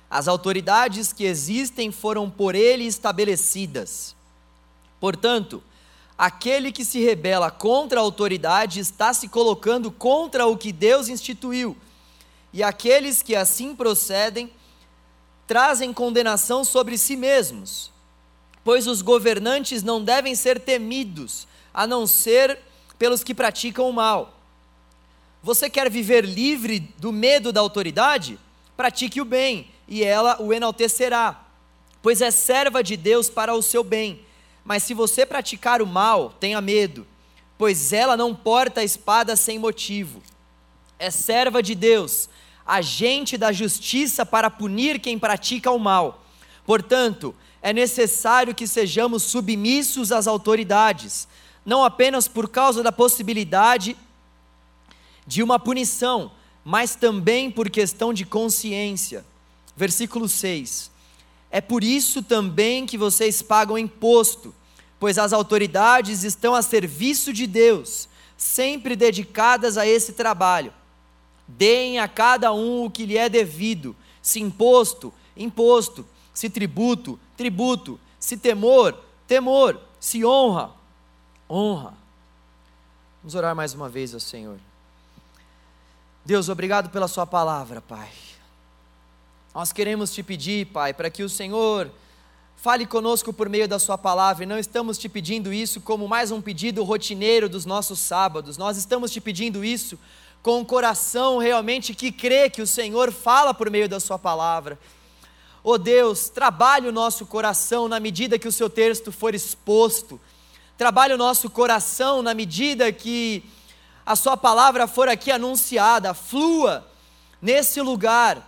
As 0.08 0.28
autoridades 0.28 1.12
que 1.12 1.24
existem 1.24 1.92
foram 1.92 2.30
por 2.30 2.54
ele 2.54 2.84
estabelecidas. 2.84 4.16
Portanto, 4.98 5.62
aquele 6.16 6.72
que 6.72 6.86
se 6.86 7.04
rebela 7.04 7.50
contra 7.50 8.00
a 8.00 8.02
autoridade 8.02 8.80
está 8.80 9.12
se 9.12 9.28
colocando 9.28 9.90
contra 9.90 10.46
o 10.46 10.56
que 10.56 10.72
Deus 10.72 11.08
instituiu 11.08 11.76
e 12.50 12.62
aqueles 12.62 13.20
que 13.20 13.36
assim 13.36 13.74
procedem 13.74 14.50
trazem 15.46 15.92
condenação 15.92 16.64
sobre 16.64 16.96
si 16.96 17.16
mesmos, 17.16 17.90
pois 18.62 18.86
os 18.86 19.02
governantes 19.02 19.82
não 19.82 20.02
devem 20.02 20.34
ser 20.34 20.60
temidos, 20.60 21.46
a 21.72 21.86
não 21.86 22.06
ser 22.06 22.58
pelos 22.98 23.22
que 23.22 23.34
praticam 23.34 23.88
o 23.88 23.92
mal. 23.92 24.38
Você 25.42 25.68
quer 25.68 25.90
viver 25.90 26.24
livre 26.24 26.80
do 26.98 27.12
medo 27.12 27.52
da 27.52 27.60
autoridade? 27.60 28.38
Pratique 28.76 29.20
o 29.20 29.24
bem, 29.24 29.70
e 29.86 30.02
ela 30.02 30.40
o 30.40 30.52
enaltecerá, 30.52 31.44
pois 32.02 32.22
é 32.22 32.30
serva 32.30 32.82
de 32.82 32.96
Deus 32.96 33.28
para 33.28 33.54
o 33.54 33.62
seu 33.62 33.84
bem. 33.84 34.20
Mas 34.64 34.82
se 34.82 34.94
você 34.94 35.26
praticar 35.26 35.82
o 35.82 35.86
mal, 35.86 36.30
tenha 36.40 36.60
medo, 36.60 37.06
pois 37.58 37.92
ela 37.92 38.16
não 38.16 38.34
porta 38.34 38.80
a 38.80 38.84
espada 38.84 39.36
sem 39.36 39.58
motivo. 39.58 40.22
É 40.98 41.10
serva 41.10 41.62
de 41.62 41.74
Deus 41.74 42.30
agente 42.66 43.36
da 43.36 43.52
justiça 43.52 44.24
para 44.24 44.50
punir 44.50 44.98
quem 44.98 45.18
pratica 45.18 45.70
o 45.70 45.78
mal. 45.78 46.24
Portanto, 46.64 47.34
é 47.60 47.72
necessário 47.72 48.54
que 48.54 48.66
sejamos 48.66 49.22
submissos 49.22 50.12
às 50.12 50.26
autoridades, 50.26 51.28
não 51.64 51.84
apenas 51.84 52.28
por 52.28 52.48
causa 52.48 52.82
da 52.82 52.92
possibilidade 52.92 53.96
de 55.26 55.42
uma 55.42 55.58
punição, 55.58 56.30
mas 56.64 56.94
também 56.94 57.50
por 57.50 57.70
questão 57.70 58.12
de 58.12 58.24
consciência. 58.24 59.24
Versículo 59.76 60.28
6. 60.28 60.90
É 61.50 61.60
por 61.60 61.84
isso 61.84 62.22
também 62.22 62.84
que 62.86 62.98
vocês 62.98 63.40
pagam 63.40 63.78
imposto, 63.78 64.54
pois 64.98 65.18
as 65.18 65.32
autoridades 65.32 66.24
estão 66.24 66.54
a 66.54 66.62
serviço 66.62 67.32
de 67.32 67.46
Deus, 67.46 68.08
sempre 68.36 68.96
dedicadas 68.96 69.78
a 69.78 69.86
esse 69.86 70.14
trabalho. 70.14 70.72
Deem 71.46 71.98
a 71.98 72.08
cada 72.08 72.52
um 72.52 72.84
o 72.84 72.90
que 72.90 73.04
lhe 73.04 73.18
é 73.18 73.28
devido, 73.28 73.94
se 74.22 74.40
imposto, 74.40 75.12
imposto, 75.36 76.06
se 76.32 76.48
tributo, 76.48 77.18
tributo, 77.36 78.00
se 78.18 78.36
temor, 78.36 78.98
temor, 79.26 79.80
se 80.00 80.24
honra, 80.24 80.72
honra. 81.48 81.94
Vamos 83.22 83.34
orar 83.34 83.54
mais 83.54 83.74
uma 83.74 83.88
vez 83.88 84.14
ao 84.14 84.20
Senhor. 84.20 84.58
Deus, 86.24 86.48
obrigado 86.48 86.88
pela 86.88 87.06
Sua 87.06 87.26
palavra, 87.26 87.82
Pai. 87.82 88.10
Nós 89.54 89.72
queremos 89.72 90.12
te 90.12 90.22
pedir, 90.22 90.66
Pai, 90.66 90.94
para 90.94 91.10
que 91.10 91.22
o 91.22 91.28
Senhor 91.28 91.90
fale 92.56 92.86
conosco 92.86 93.30
por 93.32 93.48
meio 93.48 93.68
da 93.68 93.78
Sua 93.78 93.98
palavra, 93.98 94.42
e 94.42 94.46
não 94.46 94.58
estamos 94.58 94.96
te 94.96 95.06
pedindo 95.06 95.52
isso 95.52 95.82
como 95.82 96.08
mais 96.08 96.30
um 96.30 96.40
pedido 96.40 96.82
rotineiro 96.82 97.46
dos 97.46 97.66
nossos 97.66 97.98
sábados, 97.98 98.56
nós 98.56 98.78
estamos 98.78 99.10
te 99.10 99.20
pedindo 99.20 99.62
isso 99.62 99.98
com 100.44 100.58
um 100.58 100.64
coração 100.64 101.38
realmente 101.38 101.94
que 101.94 102.12
crê 102.12 102.50
que 102.50 102.60
o 102.60 102.66
Senhor 102.66 103.10
fala 103.10 103.54
por 103.54 103.70
meio 103.70 103.88
da 103.88 103.98
Sua 103.98 104.18
palavra. 104.18 104.78
Oh 105.62 105.78
Deus, 105.78 106.28
trabalhe 106.28 106.86
o 106.86 106.92
nosso 106.92 107.24
coração 107.24 107.88
na 107.88 107.98
medida 107.98 108.38
que 108.38 108.46
o 108.46 108.52
Seu 108.52 108.68
texto 108.68 109.10
for 109.10 109.34
exposto, 109.34 110.20
trabalhe 110.76 111.14
o 111.14 111.16
nosso 111.16 111.48
coração 111.48 112.20
na 112.20 112.34
medida 112.34 112.92
que 112.92 113.42
a 114.04 114.14
Sua 114.14 114.36
palavra 114.36 114.86
for 114.86 115.08
aqui 115.08 115.32
anunciada, 115.32 116.12
flua 116.12 116.86
nesse 117.40 117.80
lugar 117.80 118.46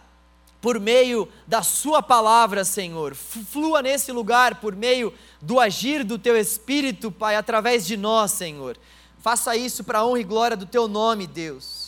por 0.60 0.78
meio 0.78 1.26
da 1.46 1.62
Sua 1.62 2.02
palavra, 2.02 2.62
Senhor. 2.62 3.14
Flua 3.14 3.80
nesse 3.80 4.12
lugar 4.12 4.56
por 4.56 4.76
meio 4.76 5.14
do 5.40 5.58
agir 5.58 6.04
do 6.04 6.18
Teu 6.18 6.36
Espírito, 6.36 7.10
Pai, 7.10 7.36
através 7.36 7.86
de 7.86 7.96
nós, 7.96 8.32
Senhor. 8.32 8.76
Faça 9.18 9.56
isso 9.56 9.82
para 9.82 10.00
a 10.00 10.06
honra 10.06 10.20
e 10.20 10.24
glória 10.24 10.58
do 10.58 10.66
Teu 10.66 10.86
nome, 10.86 11.26
Deus 11.26 11.85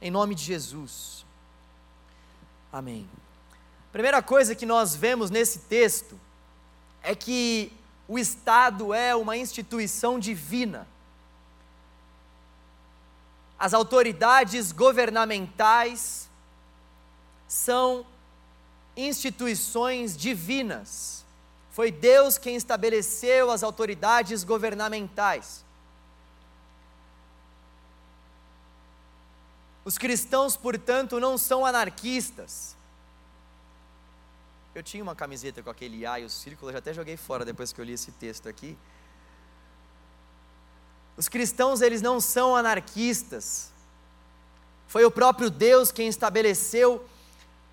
em 0.00 0.10
nome 0.10 0.34
de 0.34 0.42
Jesus. 0.42 1.24
Amém. 2.72 3.08
Primeira 3.92 4.22
coisa 4.22 4.54
que 4.54 4.66
nós 4.66 4.94
vemos 4.94 5.30
nesse 5.30 5.60
texto 5.60 6.18
é 7.02 7.14
que 7.14 7.72
o 8.06 8.18
Estado 8.18 8.94
é 8.94 9.14
uma 9.14 9.36
instituição 9.36 10.18
divina. 10.18 10.86
As 13.58 13.74
autoridades 13.74 14.70
governamentais 14.70 16.28
são 17.48 18.06
instituições 18.96 20.16
divinas. 20.16 21.24
Foi 21.70 21.90
Deus 21.90 22.38
quem 22.38 22.56
estabeleceu 22.56 23.50
as 23.50 23.62
autoridades 23.62 24.44
governamentais. 24.44 25.64
Os 29.88 29.96
cristãos, 29.96 30.54
portanto, 30.54 31.18
não 31.18 31.38
são 31.38 31.64
anarquistas. 31.64 32.76
Eu 34.74 34.82
tinha 34.82 35.02
uma 35.02 35.16
camiseta 35.16 35.62
com 35.62 35.70
aquele 35.70 36.04
A 36.04 36.20
e 36.20 36.26
o 36.26 36.28
círculo, 36.28 36.70
já 36.70 36.76
até 36.76 36.92
joguei 36.92 37.16
fora 37.16 37.42
depois 37.42 37.72
que 37.72 37.80
eu 37.80 37.86
li 37.86 37.94
esse 37.94 38.12
texto 38.12 38.50
aqui. 38.50 38.76
Os 41.16 41.26
cristãos, 41.26 41.80
eles 41.80 42.02
não 42.02 42.20
são 42.20 42.54
anarquistas. 42.54 43.72
Foi 44.88 45.06
o 45.06 45.10
próprio 45.10 45.48
Deus 45.48 45.90
quem 45.90 46.06
estabeleceu 46.06 47.02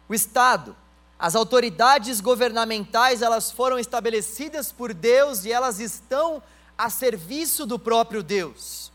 o 0.07 0.13
Estado. 0.13 0.74
As 1.19 1.36
autoridades 1.36 2.22
governamentais, 2.22 3.22
elas 3.22 3.51
foram 3.51 3.77
estabelecidas 3.77 4.72
por 4.72 4.93
Deus 4.93 5.43
e 5.43 5.51
elas 5.51 5.81
estão 5.81 6.41
a 6.77 6.89
serviço 6.89 7.65
do 7.65 7.77
próprio 7.77 8.24
Deus. 8.24 8.89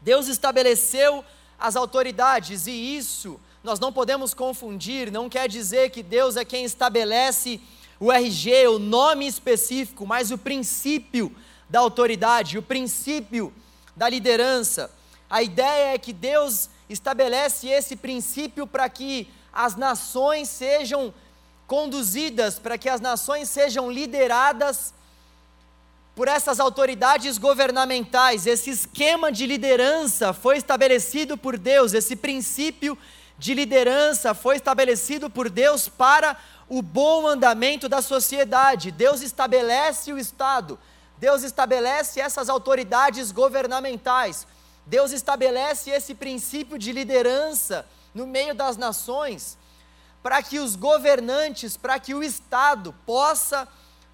Deus 0.00 0.28
estabeleceu 0.28 1.24
as 1.60 1.76
autoridades, 1.76 2.66
e 2.66 2.96
isso 2.96 3.38
nós 3.62 3.78
não 3.78 3.92
podemos 3.92 4.32
confundir, 4.32 5.12
não 5.12 5.28
quer 5.28 5.46
dizer 5.48 5.90
que 5.90 6.02
Deus 6.02 6.36
é 6.36 6.44
quem 6.44 6.64
estabelece 6.64 7.60
o 8.00 8.10
RG, 8.10 8.68
o 8.68 8.78
nome 8.78 9.26
específico, 9.26 10.06
mas 10.06 10.30
o 10.30 10.38
princípio 10.38 11.30
da 11.68 11.80
autoridade, 11.80 12.56
o 12.56 12.62
princípio 12.62 13.52
da 13.94 14.08
liderança. 14.08 14.90
A 15.28 15.42
ideia 15.42 15.94
é 15.94 15.98
que 15.98 16.14
Deus 16.14 16.70
estabelece 16.88 17.68
esse 17.68 17.94
princípio 17.94 18.66
para 18.66 18.88
que 18.88 19.28
as 19.52 19.76
nações 19.76 20.48
sejam 20.48 21.12
conduzidas, 21.66 22.58
para 22.58 22.78
que 22.78 22.88
as 22.88 23.00
nações 23.00 23.50
sejam 23.50 23.90
lideradas 23.90 24.94
por 26.20 26.28
essas 26.28 26.60
autoridades 26.60 27.38
governamentais. 27.38 28.46
Esse 28.46 28.68
esquema 28.68 29.32
de 29.32 29.46
liderança 29.46 30.34
foi 30.34 30.58
estabelecido 30.58 31.34
por 31.34 31.56
Deus, 31.56 31.94
esse 31.94 32.14
princípio 32.14 32.98
de 33.38 33.54
liderança 33.54 34.34
foi 34.34 34.56
estabelecido 34.56 35.30
por 35.30 35.48
Deus 35.48 35.88
para 35.88 36.36
o 36.68 36.82
bom 36.82 37.26
andamento 37.26 37.88
da 37.88 38.02
sociedade. 38.02 38.90
Deus 38.90 39.22
estabelece 39.22 40.12
o 40.12 40.18
Estado, 40.18 40.78
Deus 41.16 41.42
estabelece 41.42 42.20
essas 42.20 42.50
autoridades 42.50 43.32
governamentais, 43.32 44.46
Deus 44.84 45.12
estabelece 45.12 45.88
esse 45.88 46.14
princípio 46.14 46.78
de 46.78 46.92
liderança 46.92 47.86
no 48.14 48.26
meio 48.26 48.54
das 48.54 48.76
nações, 48.76 49.56
para 50.22 50.42
que 50.42 50.58
os 50.58 50.76
governantes, 50.76 51.78
para 51.78 51.98
que 51.98 52.12
o 52.12 52.22
Estado 52.22 52.94
possa 53.06 53.66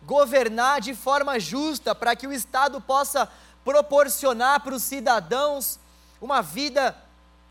governar 0.07 0.81
de 0.81 0.95
forma 0.95 1.39
justa, 1.39 1.95
para 1.95 2.15
que 2.15 2.27
o 2.27 2.33
Estado 2.33 2.81
possa 2.81 3.29
proporcionar 3.65 4.61
para 4.61 4.75
os 4.75 4.85
cidadãos 4.85 5.81
uma 6.21 6.41
vida 6.41 6.97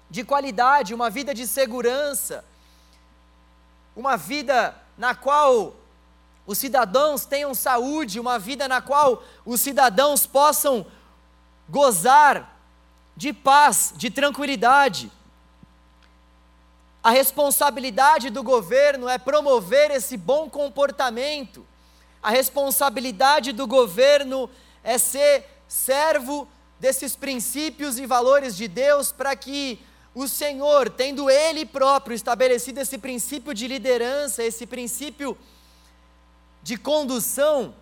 de 0.10 0.24
qualidade, 0.24 0.94
uma 0.94 1.10
vida 1.10 1.34
de 1.34 1.46
segurança, 1.46 2.46
uma 3.96 4.16
vida 4.16 4.74
na 4.98 5.14
qual 5.14 5.76
os 6.48 6.58
cidadãos 6.58 7.26
tenham 7.26 7.54
saúde, 7.54 8.20
uma 8.20 8.40
vida 8.40 8.68
na 8.68 8.82
qual 8.82 9.22
os 9.46 9.60
cidadãos 9.60 10.26
possam 10.26 10.86
gozar 11.68 12.58
de 13.18 13.34
paz, 13.34 13.94
de 13.98 14.10
tranquilidade. 14.10 15.12
A 17.04 17.10
responsabilidade 17.10 18.30
do 18.30 18.42
governo 18.42 19.10
é 19.10 19.18
promover 19.18 19.92
esse 19.92 20.16
bom 20.16 20.50
comportamento. 20.50 21.66
A 22.26 22.32
responsabilidade 22.32 23.52
do 23.52 23.68
governo 23.68 24.50
é 24.84 24.98
ser 24.98 25.46
servo 25.68 26.48
desses 26.80 27.16
princípios 27.16 28.00
e 28.00 28.08
valores 28.08 28.58
de 28.58 28.68
Deus 28.68 29.12
para 29.12 29.36
que 29.36 29.80
o 30.12 30.28
Senhor, 30.28 30.90
tendo 30.90 31.30
Ele 31.30 31.68
próprio 31.68 32.16
estabelecido 32.16 32.80
esse 32.80 32.98
princípio 32.98 33.54
de 33.54 33.68
liderança, 33.68 34.44
esse 34.44 34.66
princípio 34.66 35.38
de 36.64 36.78
condução, 36.78 37.76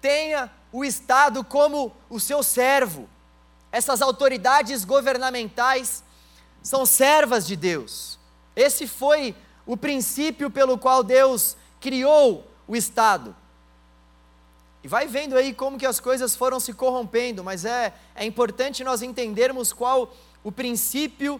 tenha 0.00 0.50
o 0.72 0.82
Estado 0.82 1.44
como 1.44 1.94
o 2.08 2.18
seu 2.18 2.42
servo. 2.42 3.06
Essas 3.70 4.00
autoridades 4.00 4.82
governamentais 4.82 6.02
são 6.62 6.86
servas 6.86 7.46
de 7.46 7.54
Deus. 7.54 8.18
Esse 8.56 8.86
foi 8.86 9.36
o 9.68 9.76
princípio 9.76 10.50
pelo 10.50 10.78
qual 10.78 11.04
Deus 11.04 11.54
criou 11.78 12.50
o 12.66 12.74
Estado. 12.74 13.36
E 14.82 14.88
vai 14.88 15.06
vendo 15.06 15.36
aí 15.36 15.52
como 15.52 15.78
que 15.78 15.84
as 15.84 16.00
coisas 16.00 16.34
foram 16.34 16.58
se 16.58 16.72
corrompendo, 16.72 17.44
mas 17.44 17.66
é, 17.66 17.92
é 18.14 18.24
importante 18.24 18.82
nós 18.82 19.02
entendermos 19.02 19.70
qual 19.70 20.10
o 20.42 20.50
princípio 20.50 21.38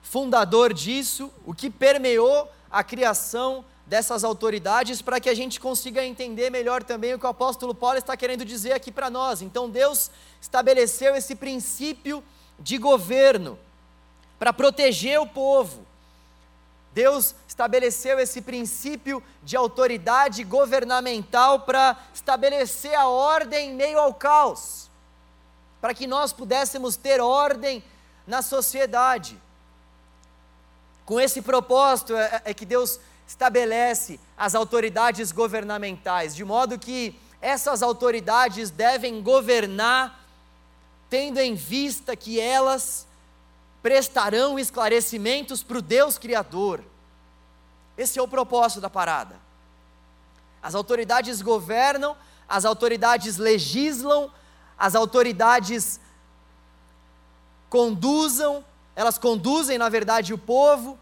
fundador 0.00 0.72
disso, 0.72 1.30
o 1.44 1.52
que 1.52 1.68
permeou 1.68 2.48
a 2.70 2.82
criação 2.82 3.62
dessas 3.86 4.24
autoridades, 4.24 5.02
para 5.02 5.20
que 5.20 5.28
a 5.28 5.34
gente 5.34 5.60
consiga 5.60 6.02
entender 6.02 6.48
melhor 6.48 6.82
também 6.82 7.12
o 7.12 7.18
que 7.18 7.26
o 7.26 7.28
apóstolo 7.28 7.74
Paulo 7.74 7.98
está 7.98 8.16
querendo 8.16 8.42
dizer 8.42 8.72
aqui 8.72 8.90
para 8.90 9.10
nós. 9.10 9.42
Então 9.42 9.68
Deus 9.68 10.10
estabeleceu 10.40 11.14
esse 11.14 11.34
princípio 11.34 12.24
de 12.58 12.78
governo 12.78 13.58
para 14.38 14.50
proteger 14.50 15.20
o 15.20 15.26
povo. 15.26 15.84
Deus 16.94 17.34
estabeleceu 17.48 18.20
esse 18.20 18.40
princípio 18.40 19.20
de 19.42 19.56
autoridade 19.56 20.44
governamental 20.44 21.60
para 21.60 21.98
estabelecer 22.14 22.94
a 22.94 23.08
ordem 23.08 23.70
em 23.70 23.74
meio 23.74 23.98
ao 23.98 24.14
caos, 24.14 24.88
para 25.80 25.92
que 25.92 26.06
nós 26.06 26.32
pudéssemos 26.32 26.94
ter 26.94 27.20
ordem 27.20 27.82
na 28.24 28.42
sociedade. 28.42 29.36
Com 31.04 31.20
esse 31.20 31.42
propósito 31.42 32.16
é, 32.16 32.42
é 32.44 32.54
que 32.54 32.64
Deus 32.64 33.00
estabelece 33.26 34.20
as 34.36 34.54
autoridades 34.54 35.32
governamentais, 35.32 36.36
de 36.36 36.44
modo 36.44 36.78
que 36.78 37.18
essas 37.40 37.82
autoridades 37.82 38.70
devem 38.70 39.20
governar, 39.20 40.24
tendo 41.10 41.40
em 41.40 41.56
vista 41.56 42.14
que 42.14 42.38
elas 42.40 43.03
prestarão 43.84 44.58
esclarecimentos 44.58 45.62
para 45.62 45.76
o 45.76 45.82
Deus 45.82 46.16
Criador. 46.16 46.82
Esse 47.98 48.18
é 48.18 48.22
o 48.22 48.26
propósito 48.26 48.80
da 48.80 48.88
parada. 48.88 49.36
As 50.62 50.74
autoridades 50.74 51.42
governam, 51.42 52.16
as 52.48 52.64
autoridades 52.64 53.36
legislam, 53.36 54.32
as 54.78 54.94
autoridades 54.94 56.00
conduzam, 57.68 58.64
elas 58.96 59.18
conduzem, 59.18 59.76
na 59.76 59.90
verdade, 59.90 60.32
o 60.32 60.38
povo, 60.38 60.98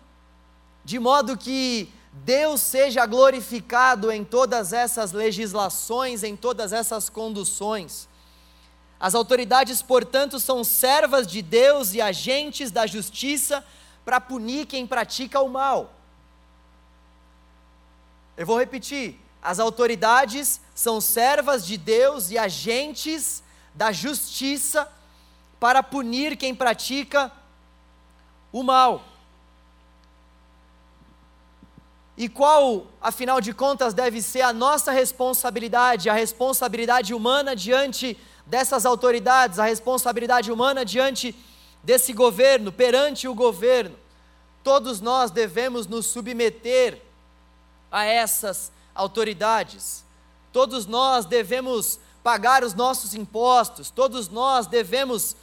de 0.85 0.98
modo 0.98 1.38
que 1.38 1.88
Deus 2.12 2.61
seja 2.61 3.07
glorificado 3.07 4.11
em 4.11 4.24
todas 4.24 4.72
essas 4.72 5.12
legislações, 5.12 6.24
em 6.24 6.35
todas 6.35 6.72
essas 6.72 7.09
conduções. 7.09 8.09
As 9.02 9.16
autoridades, 9.16 9.82
portanto, 9.82 10.38
são 10.38 10.62
servas 10.62 11.26
de 11.26 11.42
Deus 11.42 11.92
e 11.92 12.00
agentes 12.00 12.70
da 12.70 12.86
justiça 12.86 13.66
para 14.04 14.20
punir 14.20 14.64
quem 14.64 14.86
pratica 14.86 15.40
o 15.40 15.48
mal. 15.48 15.92
Eu 18.36 18.46
vou 18.46 18.60
repetir: 18.60 19.18
as 19.42 19.58
autoridades 19.58 20.60
são 20.72 21.00
servas 21.00 21.66
de 21.66 21.76
Deus 21.76 22.30
e 22.30 22.38
agentes 22.38 23.42
da 23.74 23.90
justiça 23.90 24.88
para 25.58 25.82
punir 25.82 26.36
quem 26.36 26.54
pratica 26.54 27.32
o 28.52 28.62
mal. 28.62 29.02
E 32.16 32.28
qual, 32.28 32.86
afinal 33.00 33.40
de 33.40 33.52
contas, 33.52 33.94
deve 33.94 34.22
ser 34.22 34.42
a 34.42 34.52
nossa 34.52 34.92
responsabilidade, 34.92 36.08
a 36.08 36.12
responsabilidade 36.12 37.12
humana 37.12 37.56
diante 37.56 38.16
dessas 38.46 38.85
autoridades, 38.85 39.59
a 39.59 39.64
responsabilidade 39.64 40.50
humana 40.50 40.85
diante 40.85 41.35
desse 41.83 42.12
governo, 42.12 42.70
perante 42.70 43.26
o 43.26 43.35
governo. 43.35 43.96
Todos 44.62 45.00
nós 45.00 45.31
devemos 45.31 45.87
nos 45.87 46.07
submeter 46.07 47.02
a 47.90 48.05
essas 48.05 48.70
autoridades. 48.94 50.05
Todos 50.52 50.87
nós 50.87 51.24
devemos 51.24 51.98
pagar 52.22 52.62
os 52.62 52.74
nossos 52.74 53.14
impostos, 53.14 53.90
todos 53.90 54.28
nós 54.28 54.66
devemos, 54.66 55.35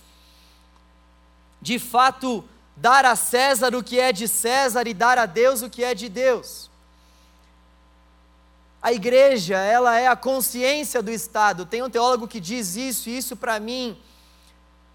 de 1.61 1.77
fato, 1.77 2.43
dar 2.75 3.05
a 3.05 3.15
César 3.15 3.75
o 3.75 3.83
que 3.83 3.99
é 3.99 4.13
de 4.13 4.27
César 4.27 4.87
e 4.87 4.93
dar 4.93 5.17
a 5.17 5.25
Deus 5.25 5.61
o 5.61 5.69
que 5.69 5.83
é 5.83 5.93
de 5.93 6.07
Deus. 6.07 6.68
A 8.81 8.93
igreja, 8.93 9.57
ela 9.57 9.99
é 9.99 10.07
a 10.07 10.15
consciência 10.15 11.01
do 11.01 11.11
Estado. 11.11 11.65
Tem 11.65 11.83
um 11.83 11.89
teólogo 11.89 12.27
que 12.27 12.39
diz 12.39 12.77
isso, 12.77 13.09
e 13.09 13.17
isso 13.17 13.35
para 13.35 13.59
mim 13.59 13.97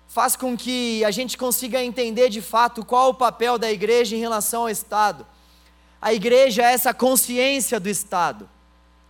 faz 0.08 0.36
com 0.36 0.56
que 0.56 1.04
a 1.04 1.10
gente 1.10 1.36
consiga 1.36 1.82
entender 1.82 2.28
de 2.30 2.40
fato 2.40 2.84
qual 2.84 3.10
o 3.10 3.14
papel 3.14 3.58
da 3.58 3.70
igreja 3.70 4.16
em 4.16 4.20
relação 4.20 4.62
ao 4.62 4.70
Estado. 4.70 5.26
A 6.00 6.14
igreja 6.14 6.62
é 6.62 6.72
essa 6.72 6.94
consciência 6.94 7.78
do 7.78 7.88
Estado. 7.88 8.48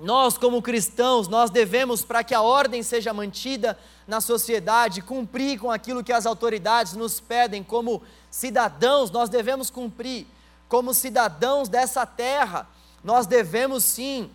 Nós, 0.00 0.37
como 0.37 0.60
cristãos, 0.60 1.28
nós 1.28 1.50
devemos, 1.50 2.04
para 2.04 2.24
que 2.24 2.34
a 2.34 2.42
ordem 2.42 2.82
seja 2.82 3.12
mantida 3.12 3.78
na 4.08 4.20
sociedade, 4.20 5.02
cumprir 5.02 5.58
com 5.58 5.70
aquilo 5.70 6.02
que 6.02 6.12
as 6.12 6.26
autoridades 6.26 6.94
nos 6.94 7.20
pedem, 7.20 7.62
como 7.62 8.02
cidadãos, 8.28 9.10
nós 9.10 9.28
devemos 9.28 9.70
cumprir. 9.70 10.26
Como 10.68 10.92
cidadãos 10.92 11.68
dessa 11.68 12.04
terra, 12.04 12.68
nós 13.04 13.26
devemos 13.26 13.84
sim 13.84 14.30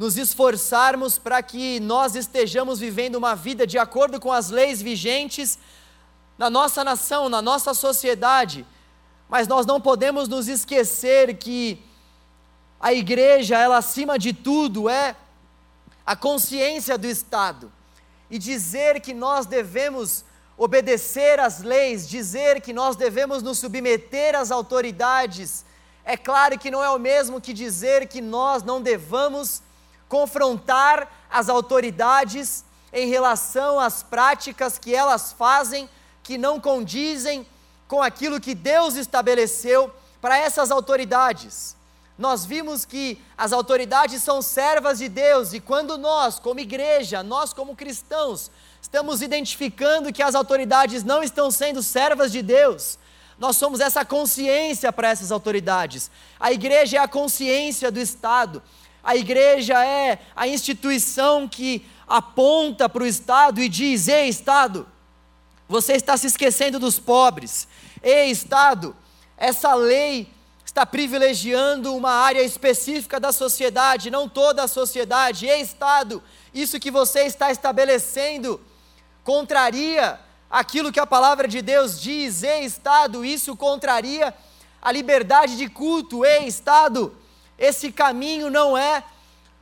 nos 0.00 0.16
esforçarmos 0.16 1.18
para 1.18 1.42
que 1.42 1.78
nós 1.78 2.14
estejamos 2.14 2.80
vivendo 2.80 3.16
uma 3.16 3.36
vida 3.36 3.66
de 3.66 3.76
acordo 3.76 4.18
com 4.18 4.32
as 4.32 4.48
leis 4.48 4.80
vigentes 4.80 5.58
na 6.38 6.48
nossa 6.48 6.82
nação, 6.82 7.28
na 7.28 7.42
nossa 7.42 7.74
sociedade. 7.74 8.64
Mas 9.28 9.46
nós 9.46 9.66
não 9.66 9.78
podemos 9.78 10.26
nos 10.26 10.48
esquecer 10.48 11.36
que 11.36 11.84
a 12.80 12.94
igreja, 12.94 13.58
ela 13.58 13.76
acima 13.76 14.18
de 14.18 14.32
tudo 14.32 14.88
é 14.88 15.14
a 16.06 16.16
consciência 16.16 16.96
do 16.96 17.06
Estado. 17.06 17.70
E 18.30 18.38
dizer 18.38 19.02
que 19.02 19.12
nós 19.12 19.44
devemos 19.44 20.24
obedecer 20.56 21.38
às 21.38 21.60
leis, 21.60 22.08
dizer 22.08 22.62
que 22.62 22.72
nós 22.72 22.96
devemos 22.96 23.42
nos 23.42 23.58
submeter 23.58 24.34
às 24.34 24.50
autoridades, 24.50 25.62
é 26.06 26.16
claro 26.16 26.58
que 26.58 26.70
não 26.70 26.82
é 26.82 26.88
o 26.88 26.98
mesmo 26.98 27.38
que 27.38 27.52
dizer 27.52 28.08
que 28.08 28.22
nós 28.22 28.62
não 28.62 28.80
devamos 28.80 29.62
confrontar 30.10 31.08
as 31.30 31.48
autoridades 31.48 32.64
em 32.92 33.08
relação 33.08 33.78
às 33.78 34.02
práticas 34.02 34.76
que 34.76 34.92
elas 34.92 35.32
fazem 35.32 35.88
que 36.22 36.36
não 36.36 36.60
condizem 36.60 37.46
com 37.86 38.02
aquilo 38.02 38.40
que 38.40 38.54
Deus 38.54 38.96
estabeleceu 38.96 39.90
para 40.20 40.36
essas 40.36 40.72
autoridades. 40.72 41.76
Nós 42.18 42.44
vimos 42.44 42.84
que 42.84 43.22
as 43.38 43.52
autoridades 43.52 44.22
são 44.22 44.42
servas 44.42 44.98
de 44.98 45.08
Deus 45.08 45.52
e 45.52 45.60
quando 45.60 45.96
nós, 45.96 46.40
como 46.40 46.60
igreja, 46.60 47.22
nós 47.22 47.54
como 47.54 47.76
cristãos, 47.76 48.50
estamos 48.82 49.22
identificando 49.22 50.12
que 50.12 50.22
as 50.22 50.34
autoridades 50.34 51.04
não 51.04 51.22
estão 51.22 51.52
sendo 51.52 51.82
servas 51.82 52.32
de 52.32 52.42
Deus, 52.42 52.98
nós 53.38 53.56
somos 53.56 53.80
essa 53.80 54.04
consciência 54.04 54.92
para 54.92 55.08
essas 55.08 55.32
autoridades. 55.32 56.10
A 56.38 56.52
igreja 56.52 56.98
é 56.98 57.00
a 57.00 57.08
consciência 57.08 57.90
do 57.90 58.00
Estado. 58.00 58.62
A 59.02 59.16
igreja 59.16 59.84
é 59.84 60.18
a 60.36 60.46
instituição 60.46 61.48
que 61.48 61.86
aponta 62.06 62.88
para 62.88 63.02
o 63.02 63.06
Estado 63.06 63.60
e 63.60 63.68
diz: 63.68 64.08
Ei, 64.08 64.28
Estado, 64.28 64.86
você 65.68 65.94
está 65.94 66.16
se 66.16 66.26
esquecendo 66.26 66.78
dos 66.78 66.98
pobres. 66.98 67.68
Ei, 68.02 68.30
Estado, 68.30 68.94
essa 69.36 69.74
lei 69.74 70.28
está 70.64 70.84
privilegiando 70.86 71.94
uma 71.94 72.12
área 72.12 72.42
específica 72.42 73.18
da 73.18 73.32
sociedade, 73.32 74.10
não 74.10 74.28
toda 74.28 74.64
a 74.64 74.68
sociedade. 74.68 75.46
E 75.46 75.60
Estado, 75.60 76.22
isso 76.52 76.80
que 76.80 76.90
você 76.90 77.20
está 77.20 77.50
estabelecendo 77.50 78.60
contraria 79.24 80.18
aquilo 80.50 80.92
que 80.92 81.00
a 81.00 81.06
palavra 81.06 81.46
de 81.46 81.62
Deus 81.62 82.00
diz. 82.00 82.42
E 82.42 82.64
Estado, 82.64 83.24
isso 83.24 83.56
contraria 83.56 84.34
a 84.82 84.90
liberdade 84.90 85.56
de 85.56 85.68
culto. 85.68 86.24
E 86.24 86.46
Estado, 86.46 87.14
esse 87.60 87.92
caminho 87.92 88.48
não 88.48 88.76
é 88.76 89.04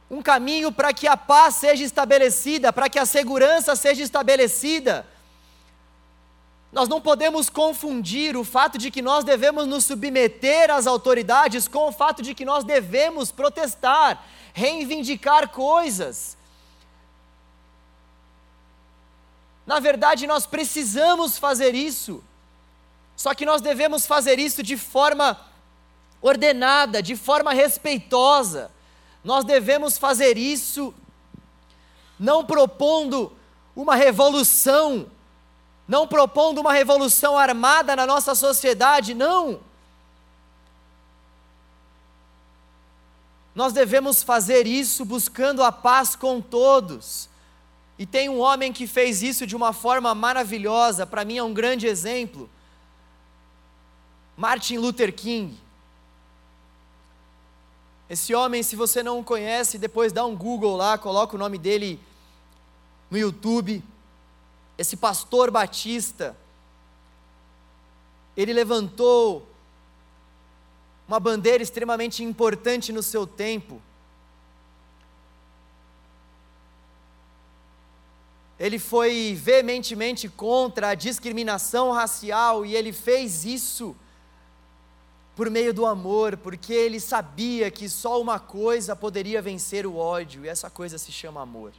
um 0.08 0.22
caminho 0.22 0.70
para 0.70 0.92
que 0.94 1.08
a 1.08 1.16
paz 1.16 1.56
seja 1.56 1.84
estabelecida, 1.84 2.72
para 2.72 2.88
que 2.88 2.98
a 2.98 3.04
segurança 3.04 3.74
seja 3.74 4.02
estabelecida. 4.02 5.04
Nós 6.72 6.88
não 6.88 7.00
podemos 7.00 7.50
confundir 7.50 8.36
o 8.36 8.44
fato 8.44 8.78
de 8.78 8.90
que 8.90 9.02
nós 9.02 9.24
devemos 9.24 9.66
nos 9.66 9.84
submeter 9.84 10.70
às 10.70 10.86
autoridades 10.86 11.66
com 11.66 11.88
o 11.88 11.92
fato 11.92 12.22
de 12.22 12.34
que 12.34 12.44
nós 12.44 12.62
devemos 12.62 13.32
protestar, 13.32 14.24
reivindicar 14.54 15.48
coisas. 15.48 16.36
Na 19.66 19.80
verdade, 19.80 20.26
nós 20.26 20.46
precisamos 20.46 21.36
fazer 21.36 21.74
isso, 21.74 22.22
só 23.16 23.34
que 23.34 23.44
nós 23.44 23.60
devemos 23.60 24.06
fazer 24.06 24.38
isso 24.38 24.62
de 24.62 24.76
forma 24.76 25.47
ordenada, 26.20 27.02
de 27.02 27.16
forma 27.16 27.52
respeitosa. 27.52 28.70
Nós 29.22 29.44
devemos 29.44 29.98
fazer 29.98 30.36
isso 30.36 30.94
não 32.18 32.44
propondo 32.44 33.32
uma 33.76 33.94
revolução, 33.94 35.06
não 35.86 36.06
propondo 36.06 36.60
uma 36.60 36.72
revolução 36.72 37.38
armada 37.38 37.94
na 37.94 38.06
nossa 38.06 38.34
sociedade, 38.34 39.14
não. 39.14 39.60
Nós 43.54 43.72
devemos 43.72 44.22
fazer 44.22 44.66
isso 44.66 45.04
buscando 45.04 45.62
a 45.62 45.72
paz 45.72 46.14
com 46.14 46.40
todos. 46.40 47.28
E 47.98 48.06
tem 48.06 48.28
um 48.28 48.38
homem 48.38 48.72
que 48.72 48.86
fez 48.86 49.22
isso 49.22 49.46
de 49.46 49.56
uma 49.56 49.72
forma 49.72 50.14
maravilhosa, 50.14 51.04
para 51.04 51.24
mim 51.24 51.38
é 51.38 51.42
um 51.42 51.52
grande 51.52 51.86
exemplo. 51.86 52.48
Martin 54.36 54.76
Luther 54.76 55.12
King. 55.12 55.58
Esse 58.08 58.34
homem, 58.34 58.62
se 58.62 58.74
você 58.74 59.02
não 59.02 59.20
o 59.20 59.24
conhece, 59.24 59.76
depois 59.76 60.12
dá 60.12 60.24
um 60.24 60.34
Google 60.34 60.76
lá, 60.76 60.96
coloca 60.96 61.36
o 61.36 61.38
nome 61.38 61.58
dele 61.58 62.00
no 63.10 63.18
YouTube. 63.18 63.84
Esse 64.78 64.96
pastor 64.96 65.50
batista, 65.50 66.34
ele 68.34 68.52
levantou 68.52 69.46
uma 71.06 71.20
bandeira 71.20 71.62
extremamente 71.62 72.24
importante 72.24 72.92
no 72.92 73.02
seu 73.02 73.26
tempo. 73.26 73.82
Ele 78.58 78.78
foi 78.78 79.34
veementemente 79.38 80.28
contra 80.28 80.88
a 80.88 80.94
discriminação 80.94 81.92
racial 81.92 82.64
e 82.64 82.74
ele 82.74 82.92
fez 82.92 83.44
isso 83.44 83.94
por 85.38 85.48
meio 85.48 85.72
do 85.72 85.86
amor, 85.86 86.36
porque 86.36 86.72
ele 86.72 86.98
sabia 86.98 87.70
que 87.70 87.88
só 87.88 88.20
uma 88.20 88.40
coisa 88.40 88.96
poderia 88.96 89.40
vencer 89.40 89.86
o 89.86 89.94
ódio, 89.96 90.44
e 90.44 90.48
essa 90.48 90.68
coisa 90.68 90.98
se 90.98 91.12
chama 91.12 91.40
amor. 91.40 91.72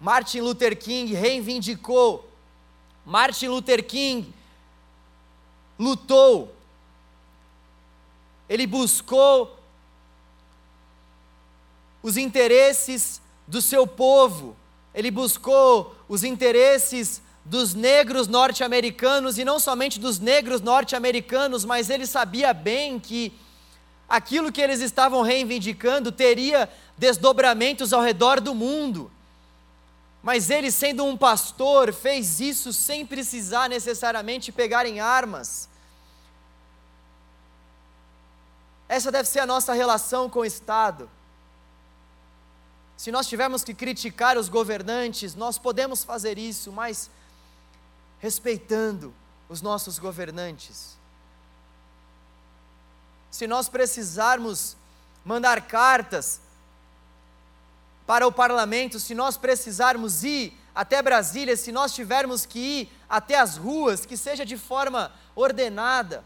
Martin 0.00 0.42
Luther 0.42 0.78
King 0.78 1.12
reivindicou, 1.12 2.30
Martin 3.04 3.48
Luther 3.48 3.84
King 3.84 4.32
lutou, 5.76 6.54
ele 8.48 8.64
buscou 8.64 9.58
os 12.00 12.16
interesses 12.16 13.20
do 13.44 13.60
seu 13.60 13.88
povo, 13.88 14.56
ele 14.94 15.10
buscou 15.10 15.96
os 16.08 16.22
interesses 16.22 17.20
dos 17.44 17.74
negros 17.74 18.28
norte-americanos 18.28 19.36
e 19.38 19.44
não 19.44 19.58
somente 19.58 19.98
dos 19.98 20.18
negros 20.18 20.60
norte-americanos, 20.60 21.64
mas 21.64 21.90
ele 21.90 22.06
sabia 22.06 22.54
bem 22.54 23.00
que 23.00 23.32
aquilo 24.08 24.52
que 24.52 24.60
eles 24.60 24.80
estavam 24.80 25.22
reivindicando 25.22 26.12
teria 26.12 26.68
desdobramentos 26.96 27.92
ao 27.92 28.02
redor 28.02 28.40
do 28.40 28.54
mundo. 28.54 29.10
Mas 30.22 30.50
ele, 30.50 30.70
sendo 30.70 31.04
um 31.04 31.16
pastor, 31.16 31.92
fez 31.92 32.38
isso 32.38 32.72
sem 32.72 33.04
precisar 33.04 33.68
necessariamente 33.68 34.52
pegar 34.52 34.86
em 34.86 35.00
armas. 35.00 35.68
Essa 38.88 39.10
deve 39.10 39.28
ser 39.28 39.40
a 39.40 39.46
nossa 39.46 39.72
relação 39.72 40.28
com 40.30 40.40
o 40.40 40.44
Estado. 40.44 41.10
Se 42.96 43.10
nós 43.10 43.26
tivermos 43.26 43.64
que 43.64 43.74
criticar 43.74 44.38
os 44.38 44.48
governantes, 44.48 45.34
nós 45.34 45.58
podemos 45.58 46.04
fazer 46.04 46.38
isso, 46.38 46.70
mas 46.70 47.10
respeitando 48.22 49.12
os 49.48 49.60
nossos 49.60 49.98
governantes. 49.98 50.96
Se 53.32 53.48
nós 53.48 53.68
precisarmos 53.68 54.76
mandar 55.24 55.62
cartas 55.62 56.40
para 58.06 58.24
o 58.24 58.30
parlamento, 58.30 59.00
se 59.00 59.12
nós 59.12 59.36
precisarmos 59.36 60.22
ir 60.22 60.56
até 60.72 61.02
Brasília, 61.02 61.56
se 61.56 61.72
nós 61.72 61.92
tivermos 61.92 62.46
que 62.46 62.60
ir 62.60 62.92
até 63.10 63.40
as 63.40 63.56
ruas, 63.56 64.06
que 64.06 64.16
seja 64.16 64.46
de 64.46 64.56
forma 64.56 65.10
ordenada, 65.34 66.24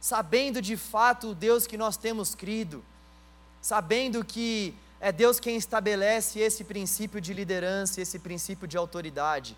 sabendo 0.00 0.62
de 0.62 0.76
fato 0.76 1.28
o 1.28 1.34
Deus 1.34 1.66
que 1.66 1.76
nós 1.76 1.98
temos 1.98 2.34
crido, 2.34 2.82
sabendo 3.60 4.24
que 4.24 4.74
é 5.00 5.12
Deus 5.12 5.38
quem 5.38 5.56
estabelece 5.56 6.38
esse 6.38 6.64
princípio 6.64 7.20
de 7.20 7.34
liderança, 7.34 8.00
esse 8.00 8.18
princípio 8.18 8.66
de 8.66 8.78
autoridade. 8.78 9.54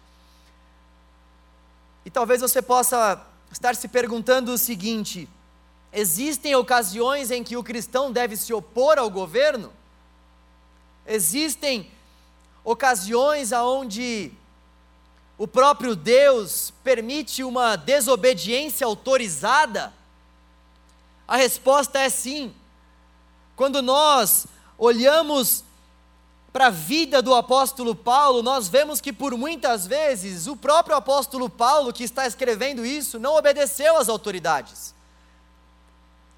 E 2.05 2.11
talvez 2.11 2.41
você 2.41 2.63
possa 2.63 3.25
estar 3.51 3.75
se 3.75 3.89
perguntando 3.89 4.53
o 4.53 4.59
seguinte: 4.59 5.29
existem 5.93 6.55
ocasiões 6.55 7.31
em 7.31 7.45
que 7.45 7.57
o 7.57 7.65
cristão 7.65 8.11
deve 8.11 8.37
se 8.37 8.53
opor 8.53 8.99
ao 8.99 9.11
governo? 9.11 9.73
Existem 11.07 11.91
ocasiões 12.65 13.53
aonde 13.53 14.33
o 15.37 15.49
próprio 15.49 15.97
Deus 15.97 16.73
permite 16.85 17.43
uma 17.43 17.77
desobediência 17.77 18.87
autorizada? 18.87 19.93
A 21.27 21.37
resposta 21.37 21.99
é 21.99 22.09
sim. 22.09 22.55
Quando 23.57 23.83
nós 23.83 24.47
olhamos 24.77 25.65
para 26.53 26.67
a 26.67 26.71
vida 26.71 27.23
do 27.23 27.35
apóstolo 27.35 27.95
Paulo, 27.95 28.43
nós 28.43 28.69
vemos 28.69 29.01
que 29.01 29.13
por 29.13 29.37
muitas 29.37 29.87
vezes 29.87 30.49
o 30.49 30.57
próprio 30.57 30.97
apóstolo 30.97 31.49
Paulo, 31.49 31.93
que 31.93 32.03
está 32.03 32.27
escrevendo 32.27 32.85
isso, 32.85 33.21
não 33.21 33.37
obedeceu 33.37 33.97
às 33.97 34.09
autoridades. 34.09 34.93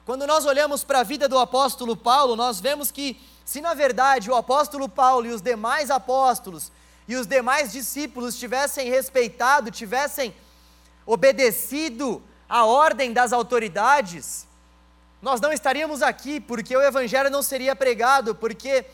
Quando 0.04 0.26
nós 0.26 0.44
olhamos 0.44 0.84
para 0.84 1.00
a 1.00 1.04
vida 1.04 1.28
do 1.28 1.38
apóstolo 1.38 1.96
Paulo, 1.96 2.36
nós 2.36 2.60
vemos 2.60 2.90
que, 2.90 3.18
se 3.44 3.60
na 3.62 3.72
verdade 3.72 4.30
o 4.30 4.34
apóstolo 4.34 4.88
Paulo 4.88 5.26
e 5.26 5.30
os 5.30 5.40
demais 5.40 5.90
apóstolos 5.90 6.70
e 7.08 7.16
os 7.16 7.26
demais 7.26 7.72
discípulos 7.72 8.38
tivessem 8.38 8.90
respeitado, 8.90 9.70
tivessem 9.70 10.34
obedecido 11.06 12.22
à 12.48 12.66
ordem 12.66 13.12
das 13.12 13.32
autoridades, 13.32 14.46
nós 15.22 15.40
não 15.40 15.52
estaríamos 15.52 16.02
aqui, 16.02 16.40
porque 16.40 16.76
o 16.76 16.82
evangelho 16.82 17.30
não 17.30 17.42
seria 17.42 17.74
pregado, 17.76 18.34
porque 18.34 18.84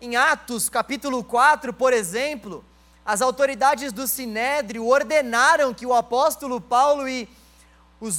em 0.00 0.16
Atos 0.16 0.70
capítulo 0.70 1.22
4, 1.22 1.74
por 1.74 1.92
exemplo, 1.92 2.64
as 3.04 3.20
autoridades 3.20 3.92
do 3.92 4.06
Sinédrio 4.06 4.86
ordenaram 4.86 5.74
que 5.74 5.84
o 5.84 5.92
apóstolo 5.92 6.58
Paulo 6.60 7.06
e 7.06 7.28
os, 8.00 8.18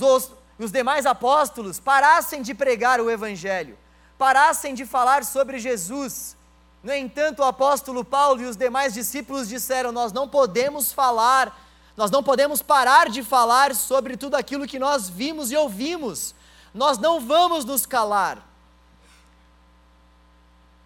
os 0.60 0.72
demais 0.72 1.08
apóstolos 1.08 1.80
parassem 1.80 2.44
de 2.44 2.54
pregar 2.54 3.02
o 3.02 3.10
Evangelho, 3.10 3.78
parassem 4.16 4.76
de 4.76 4.86
falar 4.86 5.24
sobre 5.24 5.58
Jesus. 5.58 6.38
No 6.84 6.94
entanto, 6.94 7.40
o 7.40 7.46
apóstolo 7.46 8.06
Paulo 8.06 8.42
e 8.42 8.46
os 8.46 8.56
demais 8.56 8.94
discípulos 8.94 9.48
disseram: 9.48 9.92
Nós 9.92 10.14
não 10.14 10.28
podemos 10.28 10.92
falar, 10.92 11.60
nós 11.98 12.12
não 12.12 12.22
podemos 12.22 12.62
parar 12.62 13.10
de 13.10 13.24
falar 13.24 13.74
sobre 13.74 14.16
tudo 14.16 14.36
aquilo 14.36 14.68
que 14.68 14.78
nós 14.78 15.10
vimos 15.10 15.52
e 15.52 15.58
ouvimos, 15.58 16.36
nós 16.74 17.00
não 17.00 17.20
vamos 17.20 17.66
nos 17.66 17.88
calar. 17.88 18.51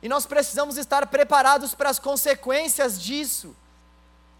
E 0.05 0.07
nós 0.07 0.27
precisamos 0.27 0.77
estar 0.77 1.07
preparados 1.07 1.73
para 1.73 1.89
as 1.89 1.97
consequências 1.97 3.01
disso. 3.01 3.55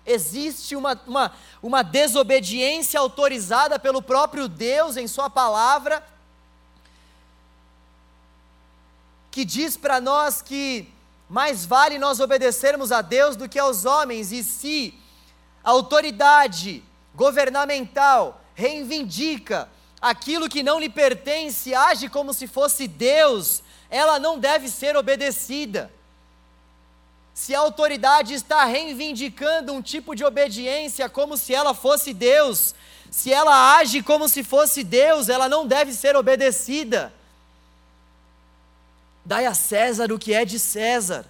Existe 0.05 0.75
uma, 0.75 1.01
uma, 1.07 1.31
uma 1.59 1.81
desobediência 1.81 2.99
autorizada 2.99 3.79
pelo 3.79 3.99
próprio 3.99 4.47
Deus 4.47 4.95
em 4.95 5.07
Sua 5.07 5.27
palavra, 5.27 6.05
que 9.31 9.43
diz 9.43 9.75
para 9.75 9.99
nós 9.99 10.39
que 10.39 10.87
mais 11.27 11.65
vale 11.65 11.97
nós 11.97 12.19
obedecermos 12.19 12.91
a 12.91 13.01
Deus 13.01 13.35
do 13.35 13.49
que 13.49 13.57
aos 13.57 13.85
homens, 13.85 14.31
e 14.31 14.43
se 14.43 14.93
a 15.63 15.71
autoridade 15.71 16.83
governamental 17.15 18.39
reivindica 18.53 19.67
aquilo 19.99 20.47
que 20.47 20.61
não 20.61 20.79
lhe 20.79 20.89
pertence 20.89 21.73
age 21.73 22.07
como 22.07 22.35
se 22.35 22.45
fosse 22.45 22.87
Deus, 22.87 23.63
ela 23.95 24.19
não 24.19 24.37
deve 24.37 24.67
ser 24.67 24.97
obedecida. 24.97 25.89
Se 27.33 27.55
a 27.55 27.59
autoridade 27.59 28.33
está 28.33 28.65
reivindicando 28.65 29.71
um 29.71 29.81
tipo 29.81 30.13
de 30.13 30.25
obediência 30.25 31.07
como 31.07 31.37
se 31.37 31.55
ela 31.55 31.73
fosse 31.73 32.13
Deus, 32.13 32.75
se 33.09 33.31
ela 33.31 33.77
age 33.77 34.03
como 34.03 34.27
se 34.27 34.43
fosse 34.43 34.83
Deus, 34.83 35.29
ela 35.29 35.47
não 35.47 35.65
deve 35.65 35.93
ser 35.93 36.13
obedecida. 36.17 37.13
Dai 39.23 39.45
a 39.45 39.53
César 39.53 40.11
o 40.11 40.19
que 40.19 40.33
é 40.33 40.43
de 40.43 40.59
César. 40.59 41.25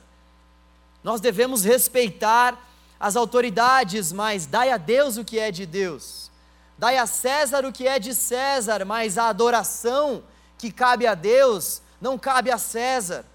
Nós 1.04 1.21
devemos 1.21 1.63
respeitar 1.63 2.58
as 2.99 3.15
autoridades, 3.15 4.12
mas 4.12 4.47
dai 4.47 4.71
a 4.71 4.78
Deus 4.78 5.17
o 5.17 5.23
que 5.23 5.38
é 5.38 5.51
de 5.51 5.67
Deus. 5.67 6.32
Dai 6.80 6.97
a 6.97 7.06
César 7.06 7.63
o 7.63 7.71
que 7.71 7.88
é 7.88 7.99
de 7.99 8.15
César, 8.15 8.84
mas 8.86 9.19
a 9.19 9.30
adoração 9.30 10.23
que 10.58 10.71
cabe 10.71 11.06
a 11.06 11.13
Deus 11.13 11.85
não 11.99 12.17
cabe 12.17 12.51
a 12.51 12.58
César. 12.58 13.25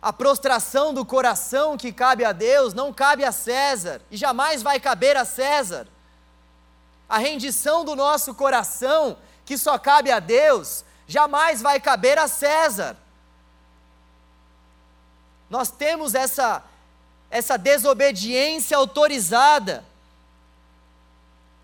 A 0.00 0.12
prostração 0.12 0.94
do 0.94 1.04
coração 1.04 1.76
que 1.76 1.92
cabe 1.92 2.24
a 2.24 2.32
Deus 2.32 2.72
não 2.72 2.92
cabe 2.92 3.24
a 3.24 3.32
César 3.32 4.00
e 4.10 4.16
jamais 4.16 4.62
vai 4.62 4.78
caber 4.78 5.16
a 5.16 5.24
César. 5.24 5.88
A 7.08 7.18
rendição 7.18 7.84
do 7.84 7.96
nosso 7.96 8.34
coração, 8.34 9.18
que 9.44 9.58
só 9.58 9.78
cabe 9.78 10.10
a 10.10 10.20
Deus, 10.20 10.84
jamais 11.06 11.60
vai 11.60 11.80
caber 11.80 12.18
a 12.18 12.28
César. 12.28 12.96
Nós 15.50 15.70
temos 15.70 16.14
essa 16.14 16.62
essa 17.30 17.58
desobediência 17.58 18.76
autorizada. 18.76 19.84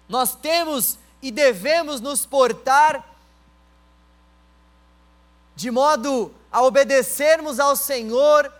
Nós 0.08 0.34
temos 0.34 0.98
e 1.24 1.30
devemos 1.30 2.02
nos 2.02 2.26
portar 2.26 3.02
de 5.56 5.70
modo 5.70 6.30
a 6.52 6.60
obedecermos 6.62 7.58
ao 7.58 7.74
Senhor. 7.74 8.52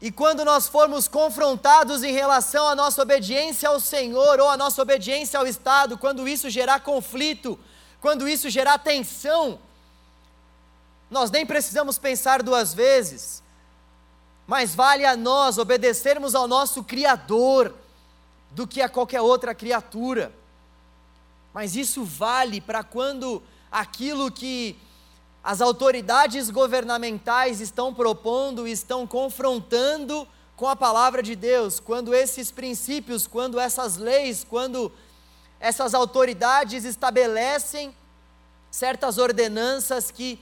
E 0.00 0.12
quando 0.12 0.44
nós 0.44 0.68
formos 0.68 1.08
confrontados 1.08 2.04
em 2.04 2.12
relação 2.12 2.68
à 2.68 2.76
nossa 2.76 3.02
obediência 3.02 3.68
ao 3.68 3.80
Senhor 3.80 4.38
ou 4.38 4.48
à 4.48 4.56
nossa 4.56 4.80
obediência 4.80 5.40
ao 5.40 5.44
Estado, 5.44 5.98
quando 5.98 6.28
isso 6.28 6.48
gerar 6.48 6.78
conflito, 6.78 7.58
quando 8.00 8.28
isso 8.28 8.48
gerar 8.48 8.78
tensão, 8.78 9.58
nós 11.10 11.32
nem 11.32 11.44
precisamos 11.44 11.98
pensar 11.98 12.44
duas 12.44 12.72
vezes. 12.72 13.42
Mais 14.46 14.72
vale 14.72 15.04
a 15.04 15.16
nós 15.16 15.58
obedecermos 15.58 16.36
ao 16.36 16.46
nosso 16.46 16.84
Criador 16.84 17.74
do 18.52 18.68
que 18.68 18.80
a 18.80 18.88
qualquer 18.88 19.20
outra 19.20 19.52
criatura. 19.52 20.32
Mas 21.56 21.74
isso 21.74 22.04
vale 22.04 22.60
para 22.60 22.84
quando 22.84 23.42
aquilo 23.72 24.30
que 24.30 24.78
as 25.42 25.62
autoridades 25.62 26.50
governamentais 26.50 27.62
estão 27.62 27.94
propondo, 27.94 28.68
estão 28.68 29.06
confrontando 29.06 30.28
com 30.54 30.68
a 30.68 30.76
palavra 30.76 31.22
de 31.22 31.34
Deus, 31.34 31.80
quando 31.80 32.14
esses 32.14 32.50
princípios, 32.50 33.26
quando 33.26 33.58
essas 33.58 33.96
leis, 33.96 34.44
quando 34.46 34.92
essas 35.58 35.94
autoridades 35.94 36.84
estabelecem 36.84 37.96
certas 38.70 39.16
ordenanças 39.16 40.10
que 40.10 40.38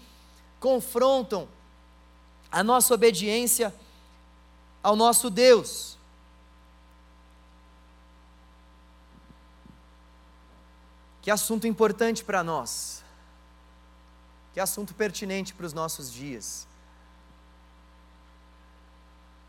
confrontam 0.59 1.47
a 2.51 2.65
nossa 2.65 2.93
obediência 2.93 3.73
ao 4.83 4.97
nosso 4.97 5.31
Deus. 5.31 5.97
Que 11.25 11.31
assunto 11.31 11.67
importante 11.67 12.23
para 12.23 12.45
nós. 12.45 13.03
Que 14.53 14.61
assunto 14.61 14.95
pertinente 14.95 15.55
para 15.55 15.65
os 15.65 15.73
nossos 15.73 16.13
dias. 16.13 16.69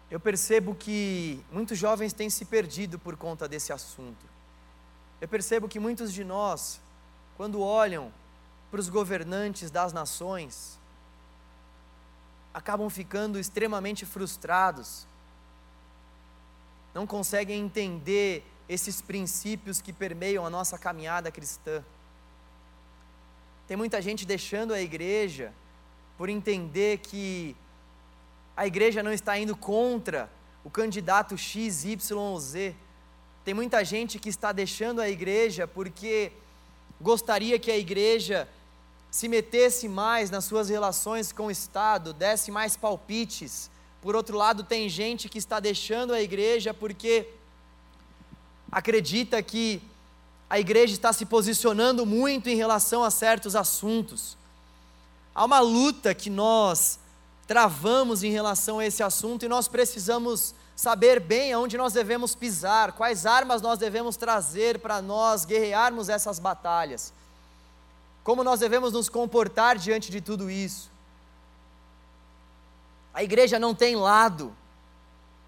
Eu 0.09 0.17
percebo 0.17 0.73
que 0.73 1.43
muitos 1.51 1.77
jovens 1.77 2.13
têm 2.13 2.29
se 2.29 2.45
perdido 2.45 2.97
por 2.97 3.17
conta 3.17 3.45
desse 3.45 3.73
assunto. 3.73 4.25
Eu 5.19 5.27
percebo 5.27 5.67
que 5.67 5.77
muitos 5.77 6.13
de 6.13 6.23
nós, 6.23 6.79
quando 7.35 7.61
olham 7.61 8.09
para 8.71 8.79
os 8.79 8.87
governantes 8.87 9.69
das 9.69 9.91
nações, 9.91 10.79
acabam 12.53 12.89
ficando 12.89 13.37
extremamente 13.37 14.05
frustrados 14.05 15.05
não 16.93 17.05
conseguem 17.05 17.59
entender 17.59 18.49
esses 18.67 19.01
princípios 19.01 19.81
que 19.81 19.93
permeiam 19.93 20.45
a 20.45 20.49
nossa 20.49 20.77
caminhada 20.77 21.31
cristã. 21.31 21.83
Tem 23.67 23.75
muita 23.75 24.01
gente 24.01 24.25
deixando 24.25 24.73
a 24.73 24.81
igreja 24.81 25.53
por 26.17 26.29
entender 26.29 26.99
que 26.99 27.55
a 28.55 28.65
igreja 28.65 29.03
não 29.03 29.11
está 29.11 29.37
indo 29.37 29.55
contra 29.55 30.29
o 30.63 30.69
candidato 30.69 31.37
X, 31.37 31.83
Y 31.83 32.17
ou 32.17 32.39
Z. 32.39 32.75
Tem 33.43 33.53
muita 33.53 33.83
gente 33.83 34.17
que 34.17 34.29
está 34.29 34.51
deixando 34.51 35.01
a 35.01 35.09
igreja 35.09 35.67
porque 35.67 36.31
gostaria 36.99 37.59
que 37.59 37.69
a 37.69 37.77
igreja 37.77 38.47
se 39.11 39.27
metesse 39.27 39.87
mais 39.87 40.29
nas 40.29 40.45
suas 40.45 40.69
relações 40.69 41.31
com 41.31 41.47
o 41.47 41.51
Estado, 41.51 42.13
desse 42.13 42.51
mais 42.51 42.75
palpites, 42.75 43.69
por 44.05 44.15
outro 44.15 44.37
lado, 44.37 44.63
tem 44.63 44.87
gente 44.87 45.27
que 45.27 45.39
está 45.39 45.59
deixando 45.59 46.13
a 46.13 46.21
igreja 46.21 46.75
porque 46.75 47.27
acredita 48.71 49.41
que 49.41 49.81
a 50.49 50.59
igreja 50.59 50.93
está 50.93 51.11
se 51.11 51.25
posicionando 51.25 52.05
muito 52.05 52.49
em 52.49 52.55
relação 52.55 53.03
a 53.03 53.09
certos 53.09 53.55
assuntos. 53.55 54.37
Há 55.33 55.43
uma 55.43 55.59
luta 55.59 56.13
que 56.13 56.29
nós 56.29 56.99
travamos 57.47 58.23
em 58.23 58.31
relação 58.31 58.79
a 58.79 58.85
esse 58.85 59.03
assunto 59.03 59.45
e 59.45 59.49
nós 59.49 59.67
precisamos 59.67 60.53
saber 60.75 61.19
bem 61.19 61.53
aonde 61.53 61.77
nós 61.77 61.93
devemos 61.93 62.35
pisar, 62.35 62.91
quais 62.93 63.25
armas 63.25 63.61
nós 63.61 63.79
devemos 63.79 64.17
trazer 64.17 64.79
para 64.79 65.01
nós 65.01 65.45
guerrearmos 65.45 66.09
essas 66.09 66.37
batalhas, 66.37 67.13
como 68.23 68.43
nós 68.43 68.59
devemos 68.59 68.91
nos 68.91 69.07
comportar 69.07 69.77
diante 69.77 70.11
de 70.11 70.19
tudo 70.19 70.49
isso. 70.49 70.89
A 73.13 73.23
igreja 73.23 73.57
não 73.57 73.73
tem 73.73 73.95
lado. 73.95 74.53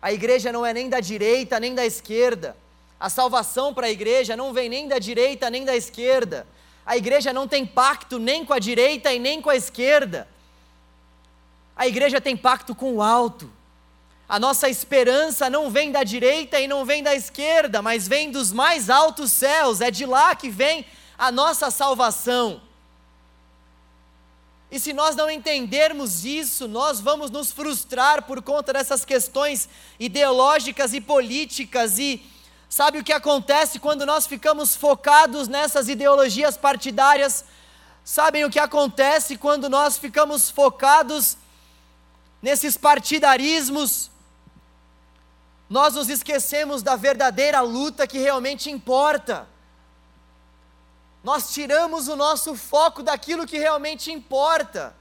A 0.01 0.13
igreja 0.13 0.53
não 0.53 0.65
é 0.65 0.73
nem 0.73 0.87
da 0.87 1.01
direita 1.01 1.59
nem 1.59 1.75
da 1.75 1.85
esquerda. 1.85 2.55
A 2.99 3.09
salvação 3.09 3.73
para 3.73 3.87
a 3.87 3.91
igreja 3.91 4.35
não 4.35 4.53
vem 4.53 4.69
nem 4.69 4.87
da 4.87 4.99
direita 4.99 5.49
nem 5.49 5.63
da 5.63 5.75
esquerda. 5.75 6.47
A 6.85 6.95
igreja 6.95 7.33
não 7.33 7.47
tem 7.47 7.65
pacto 7.65 8.17
nem 8.17 8.45
com 8.45 8.53
a 8.53 8.59
direita 8.59 9.13
e 9.13 9.19
nem 9.19 9.41
com 9.41 9.49
a 9.49 9.55
esquerda. 9.55 10.27
A 11.75 11.85
igreja 11.85 12.19
tem 12.19 12.35
pacto 12.35 12.73
com 12.73 12.95
o 12.95 13.01
alto. 13.01 13.51
A 14.27 14.39
nossa 14.39 14.67
esperança 14.67 15.49
não 15.49 15.69
vem 15.69 15.91
da 15.91 16.03
direita 16.03 16.59
e 16.59 16.67
não 16.67 16.85
vem 16.85 17.03
da 17.03 17.13
esquerda, 17.13 17.81
mas 17.81 18.07
vem 18.07 18.31
dos 18.31 18.51
mais 18.51 18.89
altos 18.89 19.31
céus. 19.31 19.79
É 19.79 19.91
de 19.91 20.05
lá 20.05 20.35
que 20.35 20.49
vem 20.49 20.85
a 21.17 21.31
nossa 21.31 21.69
salvação. 21.69 22.61
E 24.69 24.79
se 24.79 24.91
nós 24.91 25.15
não 25.15 25.29
entendermos 25.29 26.25
isso, 26.25 26.67
nós 26.67 26.99
vamos 26.99 27.31
nos 27.31 27.51
frustrar 27.51 28.23
por 28.23 28.41
conta 28.41 28.73
dessas 28.73 29.05
questões 29.05 29.69
ideológicas 29.97 30.93
e 30.93 30.99
políticas. 30.99 31.97
E 31.97 32.21
sabe 32.69 32.99
o 32.99 33.03
que 33.03 33.13
acontece 33.13 33.79
quando 33.79 34.05
nós 34.05 34.27
ficamos 34.27 34.75
focados 34.75 35.47
nessas 35.47 35.89
ideologias 35.89 36.57
partidárias? 36.57 37.45
Sabem 38.03 38.45
o 38.45 38.49
que 38.49 38.59
acontece 38.59 39.37
quando 39.37 39.69
nós 39.69 39.97
ficamos 39.97 40.49
focados 40.49 41.37
nesses 42.41 42.77
partidarismos? 42.77 44.09
Nós 45.69 45.95
nos 45.95 46.09
esquecemos 46.09 46.81
da 46.81 46.95
verdadeira 46.95 47.61
luta 47.61 48.07
que 48.07 48.17
realmente 48.17 48.69
importa 48.69 49.47
nós 51.27 51.51
tiramos 51.53 52.07
o 52.07 52.15
nosso 52.15 52.55
foco 52.55 53.03
daquilo 53.03 53.45
que 53.45 53.57
realmente 53.57 54.09
importa. 54.09 54.95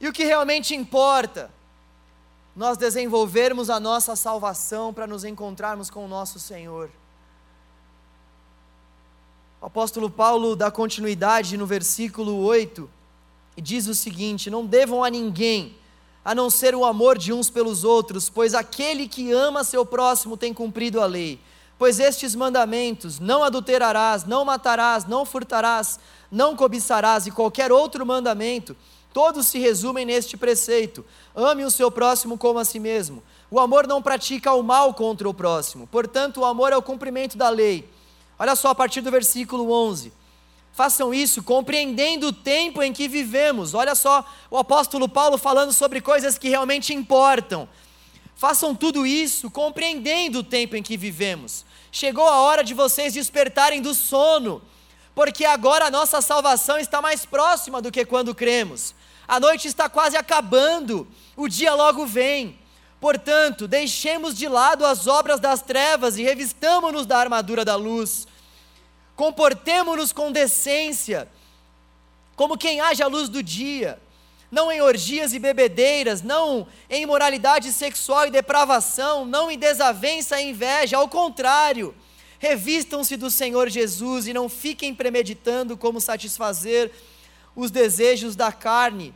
E 0.00 0.06
o 0.06 0.12
que 0.12 0.22
realmente 0.22 0.72
importa? 0.72 1.50
Nós 2.58 2.76
desenvolvermos 2.76 3.70
a 3.70 3.78
nossa 3.78 4.16
salvação 4.16 4.92
para 4.92 5.06
nos 5.06 5.22
encontrarmos 5.22 5.90
com 5.90 6.04
o 6.04 6.08
nosso 6.08 6.40
Senhor. 6.40 6.90
O 9.60 9.66
apóstolo 9.66 10.10
Paulo 10.10 10.56
dá 10.56 10.68
continuidade 10.68 11.56
no 11.56 11.64
versículo 11.64 12.36
8 12.38 12.90
e 13.56 13.62
diz 13.62 13.86
o 13.86 13.94
seguinte: 13.94 14.50
Não 14.50 14.66
devam 14.66 15.04
a 15.04 15.08
ninguém, 15.08 15.76
a 16.24 16.34
não 16.34 16.50
ser 16.50 16.74
o 16.74 16.84
amor 16.84 17.16
de 17.16 17.32
uns 17.32 17.48
pelos 17.48 17.84
outros, 17.84 18.28
pois 18.28 18.54
aquele 18.54 19.06
que 19.06 19.30
ama 19.30 19.62
seu 19.62 19.86
próximo 19.86 20.36
tem 20.36 20.52
cumprido 20.52 21.00
a 21.00 21.06
lei. 21.06 21.38
Pois 21.78 22.00
estes 22.00 22.34
mandamentos, 22.34 23.20
não 23.20 23.44
adulterarás, 23.44 24.24
não 24.24 24.44
matarás, 24.44 25.04
não 25.04 25.24
furtarás, 25.24 26.00
não 26.28 26.56
cobiçarás 26.56 27.24
e 27.24 27.30
qualquer 27.30 27.70
outro 27.70 28.04
mandamento, 28.04 28.76
todos 29.18 29.48
se 29.48 29.58
resumem 29.58 30.06
neste 30.06 30.36
preceito: 30.36 31.04
ame 31.34 31.64
o 31.64 31.70
seu 31.72 31.90
próximo 31.90 32.38
como 32.38 32.60
a 32.60 32.64
si 32.64 32.78
mesmo. 32.78 33.20
O 33.50 33.58
amor 33.58 33.84
não 33.84 34.00
pratica 34.00 34.52
o 34.52 34.62
mal 34.62 34.94
contra 34.94 35.28
o 35.28 35.34
próximo, 35.34 35.88
portanto, 35.88 36.38
o 36.38 36.44
amor 36.44 36.72
é 36.72 36.76
o 36.76 36.82
cumprimento 36.82 37.36
da 37.36 37.48
lei. 37.48 37.90
Olha 38.38 38.54
só 38.54 38.68
a 38.68 38.74
partir 38.76 39.00
do 39.00 39.10
versículo 39.10 39.72
11. 39.72 40.12
Façam 40.72 41.12
isso 41.12 41.42
compreendendo 41.42 42.28
o 42.28 42.32
tempo 42.32 42.80
em 42.80 42.92
que 42.92 43.08
vivemos. 43.08 43.74
Olha 43.74 43.96
só 43.96 44.24
o 44.48 44.56
apóstolo 44.56 45.08
Paulo 45.08 45.36
falando 45.36 45.72
sobre 45.72 46.00
coisas 46.00 46.38
que 46.38 46.48
realmente 46.48 46.94
importam. 46.94 47.68
Façam 48.36 48.72
tudo 48.72 49.04
isso 49.04 49.50
compreendendo 49.50 50.38
o 50.38 50.44
tempo 50.44 50.76
em 50.76 50.82
que 50.82 50.96
vivemos. 50.96 51.64
Chegou 51.90 52.28
a 52.28 52.36
hora 52.42 52.62
de 52.62 52.72
vocês 52.72 53.14
despertarem 53.14 53.82
do 53.82 53.94
sono, 53.94 54.62
porque 55.12 55.44
agora 55.44 55.86
a 55.86 55.90
nossa 55.90 56.20
salvação 56.20 56.78
está 56.78 57.02
mais 57.02 57.26
próxima 57.26 57.82
do 57.82 57.90
que 57.90 58.04
quando 58.04 58.32
cremos. 58.32 58.94
A 59.28 59.38
noite 59.38 59.68
está 59.68 59.88
quase 59.88 60.16
acabando, 60.16 61.06
o 61.36 61.46
dia 61.46 61.74
logo 61.74 62.06
vem. 62.06 62.58
Portanto, 62.98 63.68
deixemos 63.68 64.34
de 64.34 64.48
lado 64.48 64.84
as 64.84 65.06
obras 65.06 65.38
das 65.38 65.62
trevas 65.62 66.16
e 66.16 66.22
revistamo-nos 66.22 67.06
da 67.06 67.18
armadura 67.18 67.64
da 67.64 67.76
luz. 67.76 68.26
Comportemo-nos 69.14 70.12
com 70.12 70.32
decência, 70.32 71.28
como 72.34 72.56
quem 72.56 72.80
age 72.80 73.02
à 73.02 73.06
luz 73.06 73.28
do 73.28 73.42
dia 73.42 74.00
não 74.50 74.72
em 74.72 74.80
orgias 74.80 75.32
e 75.34 75.38
bebedeiras, 75.38 76.22
não 76.22 76.66
em 76.88 77.02
imoralidade 77.02 77.72
sexual 77.72 78.26
e 78.26 78.30
depravação, 78.30 79.24
não 79.24 79.50
em 79.50 79.58
desavença 79.58 80.40
e 80.40 80.50
inveja, 80.50 80.96
ao 80.96 81.08
contrário, 81.08 81.94
revistam-se 82.38 83.16
do 83.16 83.30
Senhor 83.30 83.68
Jesus 83.68 84.26
e 84.26 84.32
não 84.32 84.48
fiquem 84.48 84.94
premeditando 84.94 85.76
como 85.76 86.00
satisfazer 86.00 86.90
os 87.54 87.70
desejos 87.70 88.34
da 88.34 88.50
carne. 88.50 89.14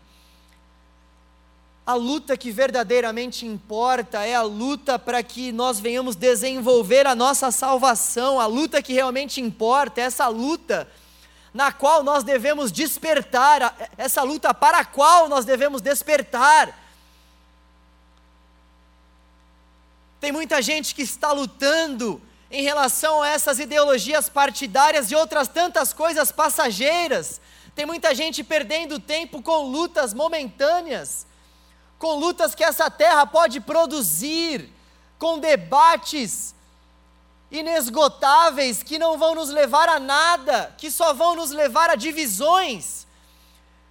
A 1.85 1.95
luta 1.95 2.37
que 2.37 2.53
verdadeiramente 2.53 3.45
importa 3.45 4.25
é 4.25 4.35
a 4.35 4.43
luta 4.43 4.99
para 4.99 5.21
que 5.23 5.51
nós 5.51 5.81
venhamos 5.81 6.15
desenvolver 6.15 7.07
a 7.09 7.15
nossa 7.15 7.51
salvação, 7.51 8.39
a 8.39 8.47
luta 8.47 8.81
que 8.81 8.93
realmente 8.93 9.41
importa, 9.41 10.01
é 10.01 10.05
essa 10.05 10.29
luta 10.29 10.89
na 11.53 11.73
qual 11.73 12.03
nós 12.03 12.23
devemos 12.23 12.71
despertar, 12.71 13.91
essa 13.99 14.23
luta 14.23 14.55
para 14.55 14.79
a 14.79 14.85
qual 14.85 15.29
nós 15.29 15.45
devemos 15.45 15.83
despertar. 15.83 16.79
Tem 20.21 20.31
muita 20.31 20.63
gente 20.63 20.95
que 20.95 21.03
está 21.03 21.33
lutando 21.33 22.23
em 22.49 22.63
relação 22.63 23.23
a 23.23 23.29
essas 23.29 23.59
ideologias 23.59 24.29
partidárias 24.29 25.11
e 25.11 25.17
outras 25.17 25.49
tantas 25.49 25.93
coisas 25.93 26.31
passageiras. 26.31 27.41
Tem 27.75 27.85
muita 27.85 28.15
gente 28.15 28.45
perdendo 28.45 29.01
tempo 29.01 29.43
com 29.43 29.67
lutas 29.67 30.15
momentâneas, 30.15 31.27
com 32.03 32.17
lutas 32.17 32.53
que 32.53 32.65
essa 32.65 32.91
terra 32.91 33.25
pode 33.25 33.61
produzir, 33.61 34.69
com 35.21 35.39
debates 35.39 36.53
inesgotáveis 37.49 38.83
que 38.83 38.99
não 38.99 39.17
vão 39.17 39.37
nos 39.37 39.51
levar 39.51 39.89
a 39.89 40.01
nada, 40.01 40.75
que 40.77 40.91
só 40.91 41.15
vão 41.15 41.37
nos 41.37 41.53
levar 41.53 41.91
a 41.91 41.95
divisões. 41.95 43.07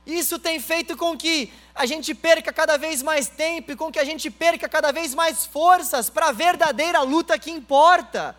Isso 0.06 0.38
tem 0.38 0.60
feito 0.60 0.97
com 0.97 1.17
que 1.17 1.54
a 1.74 1.86
gente 1.86 2.13
perca 2.13 2.52
cada 2.52 2.78
vez 2.78 3.02
mais 3.02 3.30
tempo 3.30 3.71
e 3.71 3.78
com 3.78 3.89
que 3.89 4.00
a 4.00 4.04
gente 4.04 4.30
perca 4.30 4.67
cada 4.67 4.91
vez 4.91 5.15
mais 5.15 5.45
forças 5.45 6.10
para 6.10 6.28
a 6.28 6.34
verdadeira 6.34 7.02
luta 7.04 7.39
que 7.39 7.50
importa. 7.50 8.36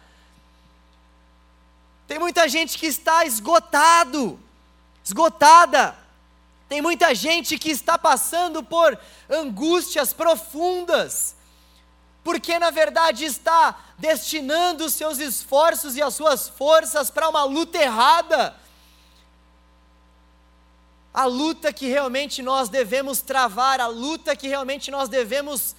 Tem 2.07 2.19
muita 2.19 2.47
gente 2.47 2.77
que 2.77 2.87
está 2.87 3.25
esgotado, 3.25 4.39
esgotada. 5.03 6.02
Tem 6.73 6.81
muita 6.81 7.15
gente 7.15 7.59
que 7.59 7.69
está 7.69 7.99
passando 7.99 8.65
por 8.65 8.99
angústias 9.29 10.15
profundas 10.15 11.37
porque 12.25 12.59
na 12.59 12.71
verdade 12.71 13.27
está 13.27 13.79
destinando 13.99 14.87
os 14.87 14.95
seus 14.95 15.19
esforços 15.19 15.97
e 15.97 16.01
as 16.01 16.15
suas 16.15 16.49
forças 16.49 17.11
para 17.11 17.29
uma 17.29 17.45
luta 17.45 17.77
errada. 17.77 18.57
A 21.13 21.27
luta 21.27 21.75
que 21.75 21.89
realmente 21.89 22.41
nós 22.41 22.71
devemos 22.71 23.21
travar, 23.21 23.79
a 23.79 23.87
luta 23.87 24.35
que 24.35 24.49
realmente 24.49 24.91
nós 24.91 25.11
devemos 25.11 25.77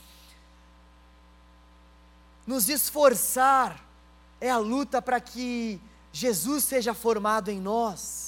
nos 2.45 2.69
esforçar, 2.69 3.83
é 4.39 4.51
a 4.51 4.59
luta 4.59 5.01
para 5.01 5.19
que 5.19 5.81
Jesus 6.11 6.65
seja 6.65 6.93
formado 6.93 7.49
em 7.49 7.59
nós. 7.59 8.22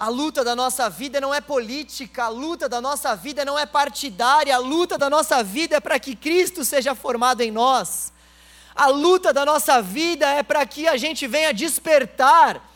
A 0.00 0.08
luta 0.08 0.42
da 0.42 0.56
nossa 0.56 0.88
vida 0.88 1.20
não 1.20 1.34
é 1.34 1.42
política, 1.42 2.24
a 2.24 2.28
luta 2.28 2.66
da 2.70 2.80
nossa 2.80 3.14
vida 3.14 3.44
não 3.44 3.58
é 3.58 3.66
partidária, 3.66 4.54
a 4.54 4.58
luta 4.58 4.96
da 4.96 5.10
nossa 5.10 5.42
vida 5.44 5.76
é 5.76 5.80
para 5.80 6.00
que 6.00 6.16
Cristo 6.16 6.64
seja 6.64 6.94
formado 6.94 7.42
em 7.42 7.50
nós. 7.50 8.10
A 8.74 8.86
luta 8.86 9.30
da 9.30 9.44
nossa 9.44 9.82
vida 9.82 10.26
é 10.26 10.42
para 10.42 10.64
que 10.64 10.88
a 10.88 10.96
gente 10.96 11.26
venha 11.26 11.52
despertar 11.52 12.66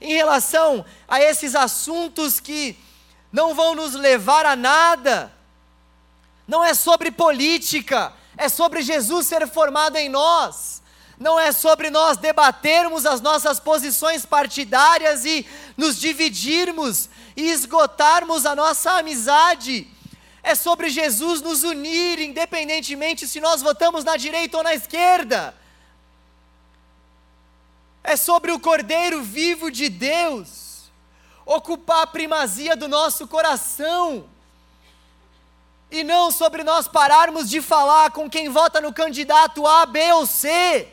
em 0.00 0.14
relação 0.14 0.82
a 1.06 1.20
esses 1.20 1.54
assuntos 1.54 2.40
que 2.40 2.74
não 3.30 3.54
vão 3.54 3.74
nos 3.74 3.92
levar 3.92 4.46
a 4.46 4.56
nada. 4.56 5.30
Não 6.48 6.64
é 6.64 6.72
sobre 6.72 7.10
política, 7.10 8.14
é 8.34 8.48
sobre 8.48 8.80
Jesus 8.80 9.26
ser 9.26 9.46
formado 9.46 9.96
em 9.96 10.08
nós 10.08 10.81
não 11.22 11.38
é 11.38 11.52
sobre 11.52 11.88
nós 11.88 12.18
debatermos 12.18 13.06
as 13.06 13.20
nossas 13.20 13.60
posições 13.60 14.26
partidárias 14.26 15.24
e 15.24 15.46
nos 15.76 15.98
dividirmos 15.98 17.08
e 17.36 17.48
esgotarmos 17.48 18.44
a 18.44 18.56
nossa 18.56 18.98
amizade. 18.98 19.86
É 20.42 20.56
sobre 20.56 20.90
Jesus 20.90 21.40
nos 21.40 21.62
unir, 21.62 22.18
independentemente 22.18 23.28
se 23.28 23.40
nós 23.40 23.62
votamos 23.62 24.02
na 24.02 24.16
direita 24.16 24.56
ou 24.56 24.64
na 24.64 24.74
esquerda. 24.74 25.54
É 28.02 28.16
sobre 28.16 28.50
o 28.50 28.58
Cordeiro 28.58 29.22
vivo 29.22 29.70
de 29.70 29.88
Deus 29.88 30.90
ocupar 31.46 32.02
a 32.02 32.06
primazia 32.06 32.74
do 32.74 32.88
nosso 32.88 33.28
coração. 33.28 34.28
E 35.88 36.02
não 36.02 36.32
sobre 36.32 36.64
nós 36.64 36.88
pararmos 36.88 37.48
de 37.48 37.60
falar 37.60 38.10
com 38.10 38.28
quem 38.28 38.48
vota 38.48 38.80
no 38.80 38.92
candidato 38.92 39.64
A, 39.64 39.86
B 39.86 40.12
ou 40.14 40.26
C 40.26 40.88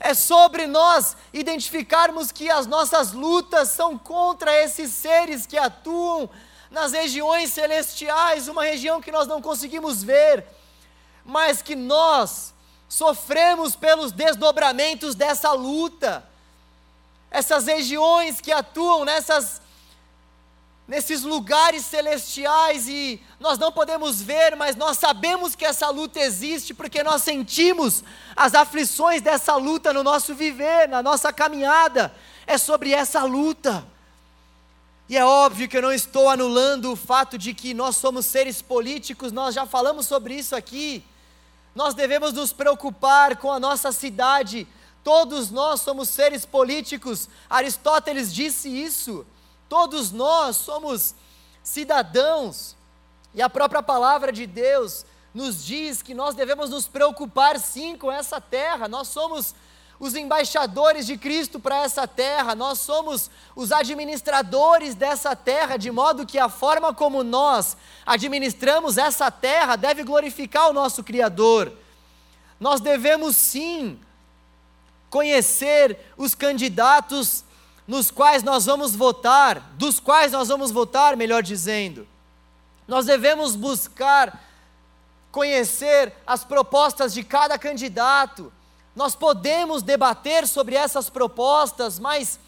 é 0.00 0.14
sobre 0.14 0.66
nós 0.66 1.14
identificarmos 1.30 2.32
que 2.32 2.50
as 2.50 2.66
nossas 2.66 3.12
lutas 3.12 3.68
são 3.68 3.98
contra 3.98 4.56
esses 4.56 4.94
seres 4.94 5.46
que 5.46 5.58
atuam 5.58 6.28
nas 6.70 6.92
regiões 6.92 7.52
celestiais, 7.52 8.48
uma 8.48 8.64
região 8.64 9.00
que 9.02 9.12
nós 9.12 9.28
não 9.28 9.42
conseguimos 9.42 10.02
ver, 10.02 10.46
mas 11.22 11.60
que 11.60 11.76
nós 11.76 12.54
sofremos 12.88 13.76
pelos 13.76 14.10
desdobramentos 14.10 15.14
dessa 15.14 15.52
luta. 15.52 16.24
Essas 17.30 17.66
regiões 17.66 18.40
que 18.40 18.50
atuam 18.50 19.04
nessas 19.04 19.60
nesses 20.90 21.22
lugares 21.22 21.86
celestiais 21.86 22.88
e 22.88 23.22
nós 23.38 23.56
não 23.60 23.70
podemos 23.70 24.20
ver, 24.20 24.56
mas 24.56 24.74
nós 24.74 24.98
sabemos 24.98 25.54
que 25.54 25.64
essa 25.64 25.88
luta 25.88 26.18
existe 26.18 26.74
porque 26.74 27.04
nós 27.04 27.22
sentimos 27.22 28.02
as 28.34 28.54
aflições 28.54 29.22
dessa 29.22 29.54
luta 29.54 29.92
no 29.92 30.02
nosso 30.02 30.34
viver, 30.34 30.88
na 30.88 31.00
nossa 31.00 31.32
caminhada. 31.32 32.12
É 32.44 32.58
sobre 32.58 32.92
essa 32.92 33.22
luta. 33.22 33.86
E 35.08 35.16
é 35.16 35.24
óbvio 35.24 35.68
que 35.68 35.76
eu 35.76 35.82
não 35.82 35.92
estou 35.92 36.28
anulando 36.28 36.90
o 36.90 36.96
fato 36.96 37.38
de 37.38 37.54
que 37.54 37.72
nós 37.72 37.94
somos 37.94 38.26
seres 38.26 38.60
políticos, 38.60 39.30
nós 39.30 39.54
já 39.54 39.66
falamos 39.66 40.06
sobre 40.06 40.34
isso 40.34 40.56
aqui. 40.56 41.04
Nós 41.72 41.94
devemos 41.94 42.32
nos 42.32 42.52
preocupar 42.52 43.36
com 43.36 43.52
a 43.52 43.60
nossa 43.60 43.92
cidade. 43.92 44.66
Todos 45.04 45.52
nós 45.52 45.82
somos 45.82 46.08
seres 46.08 46.44
políticos. 46.44 47.28
Aristóteles 47.48 48.34
disse 48.34 48.68
isso. 48.68 49.24
Todos 49.70 50.10
nós 50.10 50.56
somos 50.56 51.14
cidadãos, 51.62 52.74
e 53.32 53.40
a 53.40 53.48
própria 53.48 53.80
palavra 53.80 54.32
de 54.32 54.44
Deus 54.44 55.06
nos 55.32 55.64
diz 55.64 56.02
que 56.02 56.12
nós 56.12 56.34
devemos 56.34 56.70
nos 56.70 56.88
preocupar 56.88 57.56
sim 57.60 57.96
com 57.96 58.10
essa 58.10 58.40
terra, 58.40 58.88
nós 58.88 59.06
somos 59.06 59.54
os 60.00 60.16
embaixadores 60.16 61.06
de 61.06 61.16
Cristo 61.16 61.60
para 61.60 61.84
essa 61.84 62.08
terra, 62.08 62.56
nós 62.56 62.80
somos 62.80 63.30
os 63.54 63.70
administradores 63.70 64.96
dessa 64.96 65.36
terra, 65.36 65.76
de 65.76 65.92
modo 65.92 66.26
que 66.26 66.36
a 66.36 66.48
forma 66.48 66.92
como 66.92 67.22
nós 67.22 67.76
administramos 68.04 68.98
essa 68.98 69.30
terra 69.30 69.76
deve 69.76 70.02
glorificar 70.02 70.68
o 70.68 70.72
nosso 70.72 71.04
Criador. 71.04 71.72
Nós 72.58 72.80
devemos 72.80 73.36
sim 73.36 74.00
conhecer 75.08 75.96
os 76.16 76.34
candidatos 76.34 77.44
nos 77.90 78.08
quais 78.08 78.44
nós 78.44 78.66
vamos 78.66 78.94
votar, 78.94 79.72
dos 79.74 79.98
quais 79.98 80.30
nós 80.30 80.46
vamos 80.46 80.70
votar, 80.70 81.16
melhor 81.16 81.42
dizendo. 81.42 82.06
Nós 82.86 83.04
devemos 83.04 83.56
buscar 83.56 84.40
conhecer 85.32 86.14
as 86.24 86.44
propostas 86.44 87.12
de 87.12 87.24
cada 87.24 87.58
candidato. 87.58 88.52
Nós 88.94 89.16
podemos 89.16 89.82
debater 89.82 90.46
sobre 90.46 90.76
essas 90.76 91.10
propostas, 91.10 91.98
mas 91.98 92.38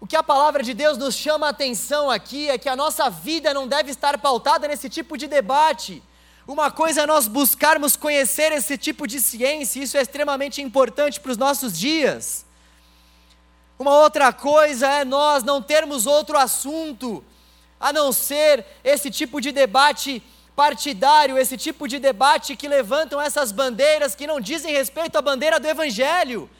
O 0.00 0.06
que 0.06 0.16
a 0.16 0.22
palavra 0.22 0.62
de 0.62 0.72
Deus 0.72 0.96
nos 0.96 1.14
chama 1.14 1.48
a 1.48 1.50
atenção 1.50 2.08
aqui 2.08 2.48
é 2.48 2.56
que 2.56 2.70
a 2.70 2.76
nossa 2.76 3.10
vida 3.10 3.52
não 3.52 3.68
deve 3.68 3.90
estar 3.90 4.16
pautada 4.16 4.66
nesse 4.66 4.88
tipo 4.88 5.18
de 5.18 5.26
debate. 5.26 6.02
Uma 6.46 6.70
coisa 6.70 7.02
é 7.02 7.06
nós 7.06 7.28
buscarmos 7.28 7.96
conhecer 7.96 8.50
esse 8.52 8.78
tipo 8.78 9.06
de 9.06 9.20
ciência, 9.20 9.82
isso 9.82 9.98
é 9.98 10.00
extremamente 10.00 10.62
importante 10.62 11.20
para 11.20 11.32
os 11.32 11.36
nossos 11.36 11.78
dias. 11.78 12.47
Uma 13.78 13.96
outra 13.96 14.32
coisa 14.32 14.88
é 14.88 15.04
nós 15.04 15.44
não 15.44 15.62
termos 15.62 16.04
outro 16.04 16.36
assunto 16.36 17.24
a 17.78 17.92
não 17.92 18.10
ser 18.10 18.66
esse 18.82 19.08
tipo 19.08 19.40
de 19.40 19.52
debate 19.52 20.20
partidário, 20.56 21.38
esse 21.38 21.56
tipo 21.56 21.86
de 21.86 22.00
debate 22.00 22.56
que 22.56 22.66
levantam 22.66 23.20
essas 23.20 23.52
bandeiras 23.52 24.16
que 24.16 24.26
não 24.26 24.40
dizem 24.40 24.72
respeito 24.72 25.16
à 25.16 25.22
bandeira 25.22 25.60
do 25.60 25.68
Evangelho. 25.68 26.50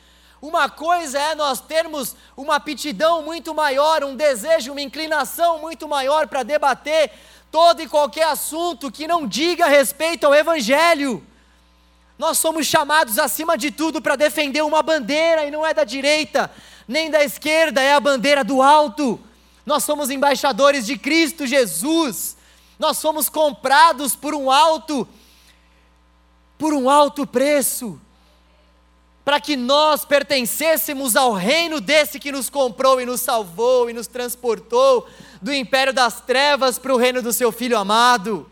Uma 0.40 0.68
coisa 0.68 1.18
é 1.18 1.34
nós 1.34 1.60
termos 1.60 2.14
uma 2.36 2.54
aptidão 2.54 3.22
muito 3.22 3.52
maior, 3.52 4.04
um 4.04 4.14
desejo, 4.14 4.70
uma 4.70 4.80
inclinação 4.80 5.58
muito 5.58 5.88
maior 5.88 6.28
para 6.28 6.44
debater 6.44 7.10
todo 7.50 7.82
e 7.82 7.88
qualquer 7.88 8.28
assunto 8.28 8.92
que 8.92 9.08
não 9.08 9.26
diga 9.26 9.66
respeito 9.66 10.24
ao 10.24 10.34
Evangelho. 10.36 11.26
Nós 12.16 12.38
somos 12.38 12.66
chamados, 12.66 13.18
acima 13.18 13.58
de 13.58 13.72
tudo, 13.72 14.00
para 14.00 14.14
defender 14.14 14.62
uma 14.62 14.82
bandeira, 14.82 15.44
e 15.44 15.50
não 15.50 15.66
é 15.66 15.74
da 15.74 15.82
direita, 15.82 16.50
nem 16.88 17.10
da 17.10 17.22
esquerda, 17.22 17.80
é 17.80 17.92
a 17.92 18.00
bandeira 18.00 18.42
do 18.42 18.62
alto. 18.62 19.20
Nós 19.64 19.84
somos 19.84 20.10
embaixadores 20.10 20.86
de 20.86 20.96
Cristo 20.98 21.46
Jesus, 21.46 22.36
nós 22.78 22.96
somos 22.96 23.28
comprados 23.28 24.16
por 24.16 24.34
um 24.34 24.50
alto, 24.50 25.06
por 26.56 26.72
um 26.72 26.88
alto 26.88 27.26
preço 27.26 28.00
para 29.28 29.38
que 29.38 29.58
nós 29.58 30.06
pertencêssemos 30.06 31.14
ao 31.14 31.34
reino 31.34 31.82
desse 31.82 32.18
que 32.18 32.32
nos 32.32 32.48
comprou 32.48 32.98
e 32.98 33.04
nos 33.04 33.20
salvou 33.20 33.90
e 33.90 33.92
nos 33.92 34.06
transportou 34.06 35.06
do 35.42 35.52
império 35.52 35.92
das 35.92 36.18
trevas 36.22 36.78
para 36.78 36.94
o 36.94 36.96
reino 36.96 37.20
do 37.20 37.30
seu 37.30 37.52
Filho 37.52 37.76
amado. 37.76 38.50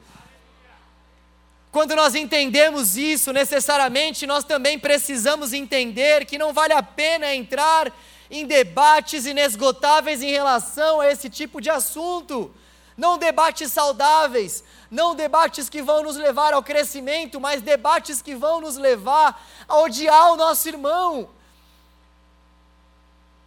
Quando 1.72 1.96
nós 1.96 2.14
entendemos 2.14 2.94
isso, 2.94 3.32
necessariamente 3.32 4.26
nós 4.26 4.44
também 4.44 4.78
precisamos 4.78 5.54
entender 5.54 6.26
que 6.26 6.36
não 6.36 6.52
vale 6.52 6.74
a 6.74 6.82
pena 6.82 7.34
entrar 7.34 7.90
em 8.30 8.46
debates 8.46 9.26
inesgotáveis 9.26 10.22
em 10.22 10.30
relação 10.30 11.00
a 11.00 11.10
esse 11.10 11.28
tipo 11.30 11.60
de 11.60 11.70
assunto. 11.70 12.52
Não 12.96 13.18
debates 13.18 13.72
saudáveis, 13.72 14.64
não 14.90 15.14
debates 15.14 15.68
que 15.68 15.82
vão 15.82 16.02
nos 16.02 16.16
levar 16.16 16.54
ao 16.54 16.62
crescimento, 16.62 17.38
mas 17.40 17.60
debates 17.60 18.22
que 18.22 18.34
vão 18.34 18.60
nos 18.60 18.76
levar 18.76 19.44
a 19.68 19.76
odiar 19.78 20.32
o 20.32 20.36
nosso 20.36 20.66
irmão, 20.66 21.28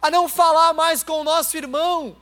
a 0.00 0.10
não 0.10 0.28
falar 0.28 0.72
mais 0.72 1.02
com 1.02 1.20
o 1.20 1.24
nosso 1.24 1.56
irmão. 1.56 2.16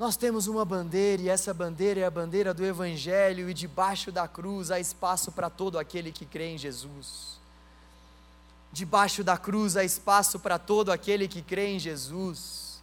Nós 0.00 0.16
temos 0.16 0.46
uma 0.46 0.64
bandeira 0.64 1.20
e 1.20 1.28
essa 1.28 1.52
bandeira 1.52 2.00
é 2.00 2.04
a 2.06 2.10
bandeira 2.10 2.54
do 2.54 2.64
Evangelho, 2.64 3.50
e 3.50 3.52
debaixo 3.52 4.10
da 4.10 4.26
cruz 4.26 4.70
há 4.70 4.80
espaço 4.80 5.30
para 5.30 5.50
todo 5.50 5.78
aquele 5.78 6.10
que 6.10 6.24
crê 6.24 6.54
em 6.54 6.56
Jesus. 6.56 7.38
Debaixo 8.72 9.22
da 9.22 9.36
cruz 9.36 9.76
há 9.76 9.84
espaço 9.84 10.40
para 10.40 10.58
todo 10.58 10.90
aquele 10.90 11.28
que 11.28 11.42
crê 11.42 11.66
em 11.74 11.78
Jesus. 11.78 12.80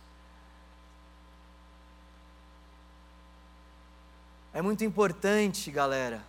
É 4.53 4.61
muito 4.61 4.86
importante, 4.86 5.72
galera, 5.72 6.24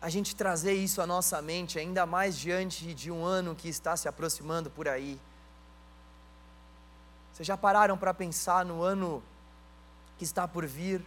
a 0.00 0.08
gente 0.08 0.36
trazer 0.36 0.74
isso 0.74 1.02
à 1.02 1.08
nossa 1.08 1.42
mente, 1.42 1.76
ainda 1.76 2.06
mais 2.06 2.38
diante 2.38 2.94
de 2.94 3.10
um 3.10 3.24
ano 3.24 3.56
que 3.56 3.68
está 3.68 3.96
se 3.96 4.06
aproximando 4.06 4.70
por 4.70 4.86
aí. 4.86 5.18
Vocês 7.36 7.46
já 7.46 7.54
pararam 7.54 7.98
para 7.98 8.14
pensar 8.14 8.64
no 8.64 8.82
ano 8.82 9.22
que 10.16 10.24
está 10.24 10.48
por 10.48 10.64
vir? 10.64 11.04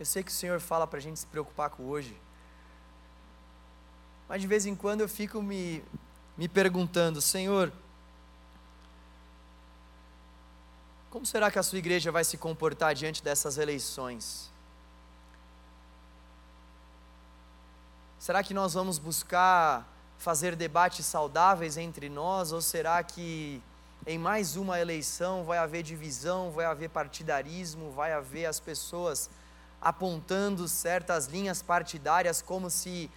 Eu 0.00 0.06
sei 0.06 0.22
que 0.22 0.30
o 0.30 0.34
Senhor 0.34 0.58
fala 0.58 0.86
para 0.86 0.98
a 0.98 1.02
gente 1.02 1.20
se 1.20 1.26
preocupar 1.26 1.68
com 1.68 1.84
hoje, 1.84 2.18
mas 4.26 4.40
de 4.40 4.46
vez 4.46 4.64
em 4.64 4.74
quando 4.74 5.02
eu 5.02 5.08
fico 5.08 5.42
me, 5.42 5.84
me 6.34 6.48
perguntando, 6.48 7.20
Senhor, 7.20 7.70
Como 11.16 11.24
será 11.24 11.50
que 11.50 11.58
a 11.58 11.62
sua 11.62 11.78
igreja 11.78 12.12
vai 12.12 12.22
se 12.24 12.36
comportar 12.36 12.94
diante 12.94 13.22
dessas 13.22 13.56
eleições? 13.56 14.52
Será 18.18 18.42
que 18.42 18.52
nós 18.52 18.74
vamos 18.74 18.98
buscar 18.98 19.88
fazer 20.18 20.56
debates 20.56 21.06
saudáveis 21.06 21.76
entre 21.76 22.08
nós 22.08 22.52
ou 22.52 22.60
será 22.60 23.02
que 23.02 23.62
em 24.06 24.18
mais 24.18 24.56
uma 24.56 24.78
eleição 24.78 25.44
vai 25.44 25.58
haver 25.58 25.82
divisão, 25.82 26.50
vai 26.50 26.64
haver 26.64 26.90
partidarismo, 26.90 27.90
vai 27.90 28.12
haver 28.12 28.46
as 28.46 28.60
pessoas 28.60 29.28
apontando 29.80 30.68
certas 30.68 31.26
linhas 31.26 31.60
partidárias 31.60 32.40
como 32.40 32.70
se 32.70 33.10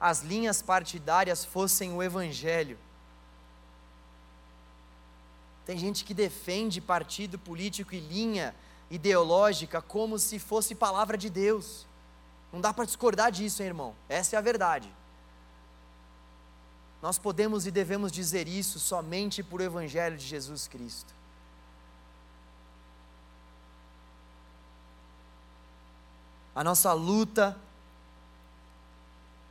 as 0.00 0.22
linhas 0.22 0.60
partidárias 0.60 1.44
fossem 1.44 1.92
o 1.92 2.02
evangelho? 2.02 2.78
Tem 5.64 5.76
gente 5.76 6.04
que 6.04 6.14
defende 6.14 6.80
partido 6.80 7.38
político 7.38 7.94
e 7.94 8.00
linha 8.00 8.54
ideológica 8.90 9.82
como 9.82 10.18
se 10.18 10.38
fosse 10.38 10.74
palavra 10.74 11.18
de 11.18 11.28
Deus. 11.28 11.86
Não 12.52 12.60
dá 12.60 12.72
para 12.72 12.84
discordar 12.84 13.32
disso, 13.32 13.62
hein, 13.62 13.68
irmão? 13.68 13.94
Essa 14.08 14.36
é 14.36 14.38
a 14.38 14.42
verdade. 14.42 14.88
Nós 17.02 17.18
podemos 17.18 17.66
e 17.66 17.70
devemos 17.70 18.10
dizer 18.10 18.48
isso 18.48 18.80
somente 18.80 19.42
por 19.42 19.60
Evangelho 19.60 20.16
de 20.16 20.26
Jesus 20.26 20.66
Cristo. 20.66 21.14
A 26.54 26.64
nossa 26.64 26.92
luta 26.94 27.56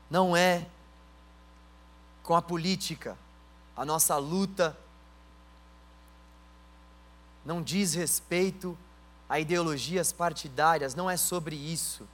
não 0.09 0.35
é 0.35 0.67
com 2.23 2.35
a 2.35 2.41
política, 2.41 3.15
a 3.77 3.85
nossa 3.85 4.17
luta 4.17 4.75
não 7.45 7.61
diz 7.61 7.93
respeito 7.93 8.75
a 9.29 9.39
ideologias 9.39 10.11
partidárias, 10.11 10.95
não 10.95 11.09
é 11.09 11.17
sobre 11.17 11.55
isso. 11.55 12.07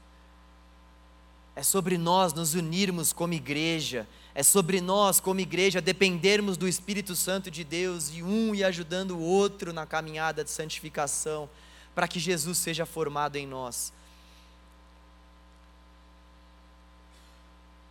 É 1.56 1.64
sobre 1.64 1.98
nós 1.98 2.34
nos 2.34 2.54
unirmos 2.54 3.14
como 3.14 3.34
igreja, 3.34 4.08
é 4.34 4.44
sobre 4.44 4.80
nós, 4.80 5.20
como 5.20 5.40
igreja, 5.40 5.82
dependermos 5.82 6.58
do 6.58 6.68
Espírito 6.68 7.16
Santo 7.16 7.52
de 7.52 7.64
Deus 7.64 8.10
e 8.14 8.24
um 8.24 8.56
e 8.56 8.64
ajudando 8.64 9.12
o 9.12 9.22
outro 9.22 9.74
na 9.74 9.86
caminhada 9.86 10.44
de 10.44 10.50
santificação, 10.50 11.50
para 11.94 12.08
que 12.08 12.20
Jesus 12.20 12.58
seja 12.58 12.86
formado 12.86 13.36
em 13.36 13.46
nós. 13.46 13.92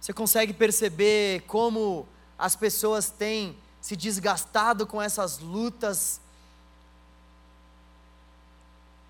Você 0.01 0.14
consegue 0.14 0.55
perceber 0.55 1.43
como 1.43 2.09
as 2.38 2.57
pessoas 2.57 3.11
têm 3.11 3.55
se 3.82 3.95
desgastado 3.95 4.86
com 4.86 5.01
essas 5.01 5.38
lutas 5.38 6.20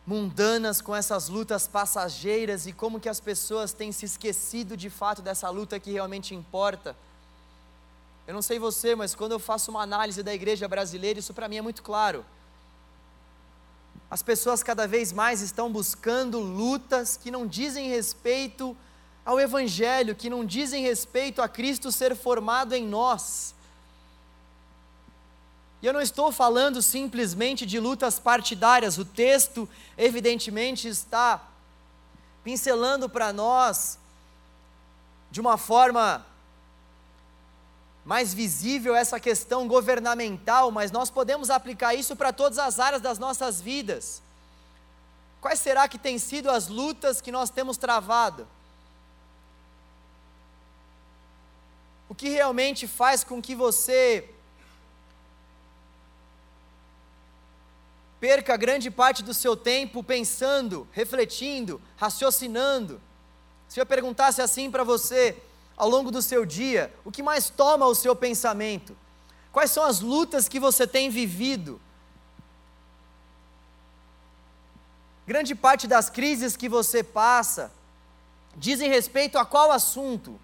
mundanas, 0.04 0.80
com 0.80 0.96
essas 0.96 1.28
lutas 1.28 1.68
passageiras 1.68 2.66
e 2.66 2.72
como 2.72 2.98
que 2.98 3.08
as 3.08 3.20
pessoas 3.20 3.72
têm 3.72 3.92
se 3.92 4.04
esquecido 4.04 4.76
de 4.76 4.90
fato 4.90 5.22
dessa 5.22 5.48
luta 5.48 5.78
que 5.78 5.92
realmente 5.92 6.34
importa. 6.34 6.96
Eu 8.26 8.34
não 8.34 8.42
sei 8.42 8.58
você, 8.58 8.94
mas 8.94 9.14
quando 9.14 9.32
eu 9.32 9.38
faço 9.38 9.70
uma 9.70 9.82
análise 9.82 10.22
da 10.22 10.32
igreja 10.32 10.68
brasileira, 10.68 11.18
isso 11.18 11.34
para 11.34 11.48
mim 11.48 11.56
é 11.56 11.62
muito 11.62 11.82
claro. 11.82 12.24
As 14.10 14.22
pessoas 14.22 14.62
cada 14.62 14.86
vez 14.88 15.12
mais 15.12 15.40
estão 15.40 15.70
buscando 15.70 16.40
lutas 16.40 17.16
que 17.16 17.30
não 17.30 17.46
dizem 17.46 17.88
respeito 17.88 18.76
ao 19.24 19.38
Evangelho, 19.38 20.14
que 20.14 20.28
não 20.28 20.44
dizem 20.44 20.82
respeito 20.82 21.40
a 21.40 21.48
Cristo 21.48 21.92
ser 21.92 22.16
formado 22.16 22.74
em 22.74 22.86
nós. 22.86 23.54
E 25.82 25.86
eu 25.86 25.92
não 25.92 26.00
estou 26.00 26.30
falando 26.30 26.82
simplesmente 26.82 27.64
de 27.64 27.80
lutas 27.80 28.18
partidárias, 28.18 28.98
o 28.98 29.04
texto, 29.04 29.68
evidentemente, 29.96 30.88
está 30.88 31.48
pincelando 32.44 33.08
para 33.08 33.32
nós, 33.32 33.98
de 35.30 35.40
uma 35.40 35.56
forma 35.56 36.26
mais 38.04 38.32
visível, 38.32 38.94
essa 38.94 39.20
questão 39.20 39.68
governamental, 39.68 40.70
mas 40.70 40.90
nós 40.90 41.10
podemos 41.10 41.50
aplicar 41.50 41.94
isso 41.94 42.16
para 42.16 42.32
todas 42.32 42.58
as 42.58 42.80
áreas 42.80 43.02
das 43.02 43.18
nossas 43.18 43.60
vidas. 43.60 44.22
Quais 45.40 45.60
será 45.60 45.88
que 45.88 45.98
têm 45.98 46.18
sido 46.18 46.50
as 46.50 46.68
lutas 46.68 47.20
que 47.20 47.32
nós 47.32 47.50
temos 47.50 47.76
travado? 47.76 48.46
O 52.08 52.14
que 52.14 52.28
realmente 52.28 52.86
faz 52.86 53.22
com 53.22 53.40
que 53.40 53.54
você 53.54 54.28
perca 58.18 58.56
grande 58.56 58.90
parte 58.90 59.22
do 59.22 59.32
seu 59.32 59.56
tempo 59.56 60.02
pensando, 60.02 60.86
refletindo, 60.92 61.80
raciocinando 61.96 63.00
Se 63.66 63.80
eu 63.80 63.86
perguntasse 63.86 64.42
assim 64.42 64.70
para 64.70 64.82
você, 64.82 65.40
ao 65.80 65.88
longo 65.88 66.10
do 66.10 66.20
seu 66.20 66.44
dia, 66.44 66.94
o 67.06 67.10
que 67.10 67.22
mais 67.22 67.48
toma 67.48 67.86
o 67.86 67.94
seu 67.94 68.14
pensamento? 68.14 68.94
Quais 69.50 69.70
são 69.70 69.82
as 69.82 70.00
lutas 70.00 70.46
que 70.46 70.60
você 70.60 70.86
tem 70.86 71.08
vivido? 71.08 71.80
Grande 75.26 75.54
parte 75.54 75.86
das 75.86 76.10
crises 76.10 76.54
que 76.54 76.68
você 76.68 77.02
passa 77.02 77.72
dizem 78.54 78.90
respeito 78.90 79.38
a 79.38 79.46
qual 79.46 79.72
assunto? 79.72 80.38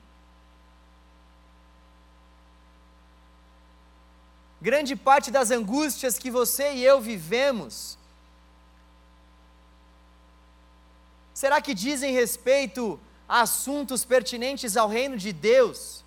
Grande 4.59 4.97
parte 4.97 5.31
das 5.31 5.51
angústias 5.51 6.19
que 6.19 6.31
você 6.31 6.73
e 6.73 6.83
eu 6.83 6.99
vivemos, 6.99 7.99
será 11.35 11.61
que 11.61 11.75
dizem 11.75 12.15
respeito 12.15 12.99
assuntos 13.29 14.05
pertinentes 14.05 14.77
ao 14.77 14.89
reino 14.89 15.17
de 15.17 15.33
Deus? 15.33 16.05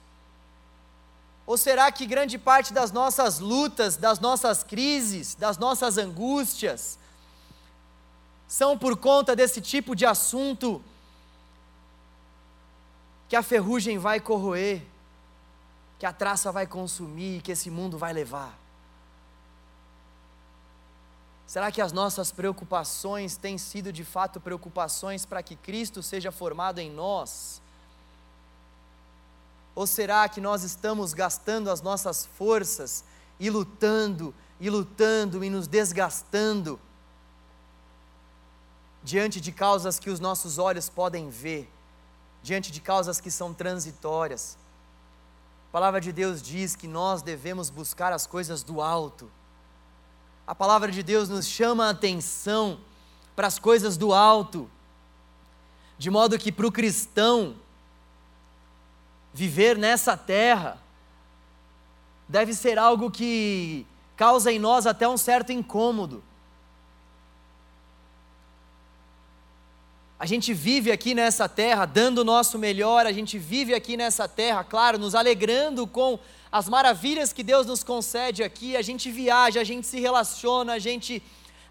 Ou 1.46 1.58
será 1.58 1.92
que 1.92 2.06
grande 2.06 2.38
parte 2.38 2.72
das 2.72 2.92
nossas 2.92 3.40
lutas, 3.40 3.98
das 3.98 4.20
nossas 4.20 4.64
crises, 4.64 5.34
das 5.34 5.58
nossas 5.58 5.98
angústias, 5.98 7.00
são 8.48 8.78
por 8.78 8.96
conta 8.98 9.36
desse 9.36 9.60
tipo 9.60 9.96
de 9.96 10.06
assunto 10.06 10.84
que 13.28 13.36
a 13.36 13.44
ferrugem 13.44 13.98
vai 13.98 14.20
corroer, 14.20 14.82
que 16.00 16.06
a 16.06 16.14
traça 16.14 16.52
vai 16.52 16.66
consumir, 16.66 17.42
que 17.42 17.52
esse 17.52 17.70
mundo 17.70 17.98
vai 17.98 18.14
levar? 18.14 18.58
Será 21.50 21.72
que 21.72 21.82
as 21.82 21.92
nossas 21.92 22.32
preocupações 22.32 23.36
têm 23.36 23.58
sido 23.58 23.92
de 23.92 24.06
fato 24.06 24.40
preocupações 24.40 25.26
para 25.26 25.42
que 25.42 25.56
Cristo 25.56 26.04
seja 26.04 26.32
formado 26.32 26.78
em 26.78 26.92
nós? 26.92 27.60
Ou 29.74 29.88
será 29.88 30.30
que 30.30 30.40
nós 30.40 30.62
estamos 30.62 31.12
gastando 31.12 31.72
as 31.72 31.82
nossas 31.82 32.24
forças 32.38 33.04
e 33.40 33.50
lutando, 33.50 34.32
e 34.60 34.70
lutando 34.70 35.44
e 35.44 35.50
nos 35.50 35.66
desgastando 35.66 36.80
diante 39.04 39.42
de 39.42 39.52
causas 39.52 39.98
que 39.98 40.12
os 40.12 40.20
nossos 40.20 40.60
olhos 40.60 40.88
podem 40.88 41.32
ver, 41.32 41.68
diante 42.44 42.72
de 42.72 42.80
causas 42.80 43.20
que 43.20 43.32
são 43.32 43.56
transitórias? 43.56 44.56
A 45.70 45.72
palavra 45.72 46.00
de 46.00 46.12
Deus 46.12 46.44
diz 46.44 46.76
que 46.76 46.88
nós 46.88 47.24
devemos 47.24 47.72
buscar 47.72 48.14
as 48.14 48.28
coisas 48.28 48.62
do 48.62 48.84
alto 48.84 49.32
a 50.50 50.56
palavra 50.56 50.92
de 50.92 51.04
Deus 51.04 51.30
nos 51.30 51.46
chama 51.46 51.86
a 51.86 51.90
atenção 51.92 52.80
para 53.36 53.46
as 53.46 53.60
coisas 53.60 53.98
do 53.98 54.12
alto, 54.12 54.68
de 55.96 56.10
modo 56.10 56.40
que 56.40 56.52
para 56.52 56.66
o 56.66 56.72
cristão, 56.72 57.56
viver 59.32 59.78
nessa 59.78 60.18
terra 60.18 60.82
deve 62.28 62.56
ser 62.56 62.80
algo 62.80 63.12
que 63.12 63.86
causa 64.18 64.52
em 64.52 64.58
nós 64.58 64.88
até 64.88 65.08
um 65.08 65.18
certo 65.18 65.52
incômodo. 65.52 66.24
A 70.20 70.26
gente 70.26 70.52
vive 70.52 70.92
aqui 70.92 71.14
nessa 71.14 71.48
terra 71.48 71.86
dando 71.86 72.22
o 72.22 72.26
nosso 72.26 72.58
melhor, 72.58 73.06
a 73.06 73.12
gente 73.12 73.38
vive 73.38 73.76
aqui 73.76 73.96
nessa 73.96 74.28
terra, 74.28 74.64
claro, 74.64 74.98
nos 74.98 75.14
alegrando 75.14 75.86
com 75.86 76.18
as 76.52 76.68
maravilhas 76.68 77.32
que 77.32 77.44
Deus 77.44 77.68
nos 77.68 77.84
concede 77.84 78.44
aqui, 78.44 78.76
a 78.76 78.82
gente 78.82 79.12
viaja, 79.12 79.62
a 79.62 79.64
gente 79.64 79.86
se 79.86 80.00
relaciona, 80.00 80.74
a 80.74 80.80
gente 80.80 81.22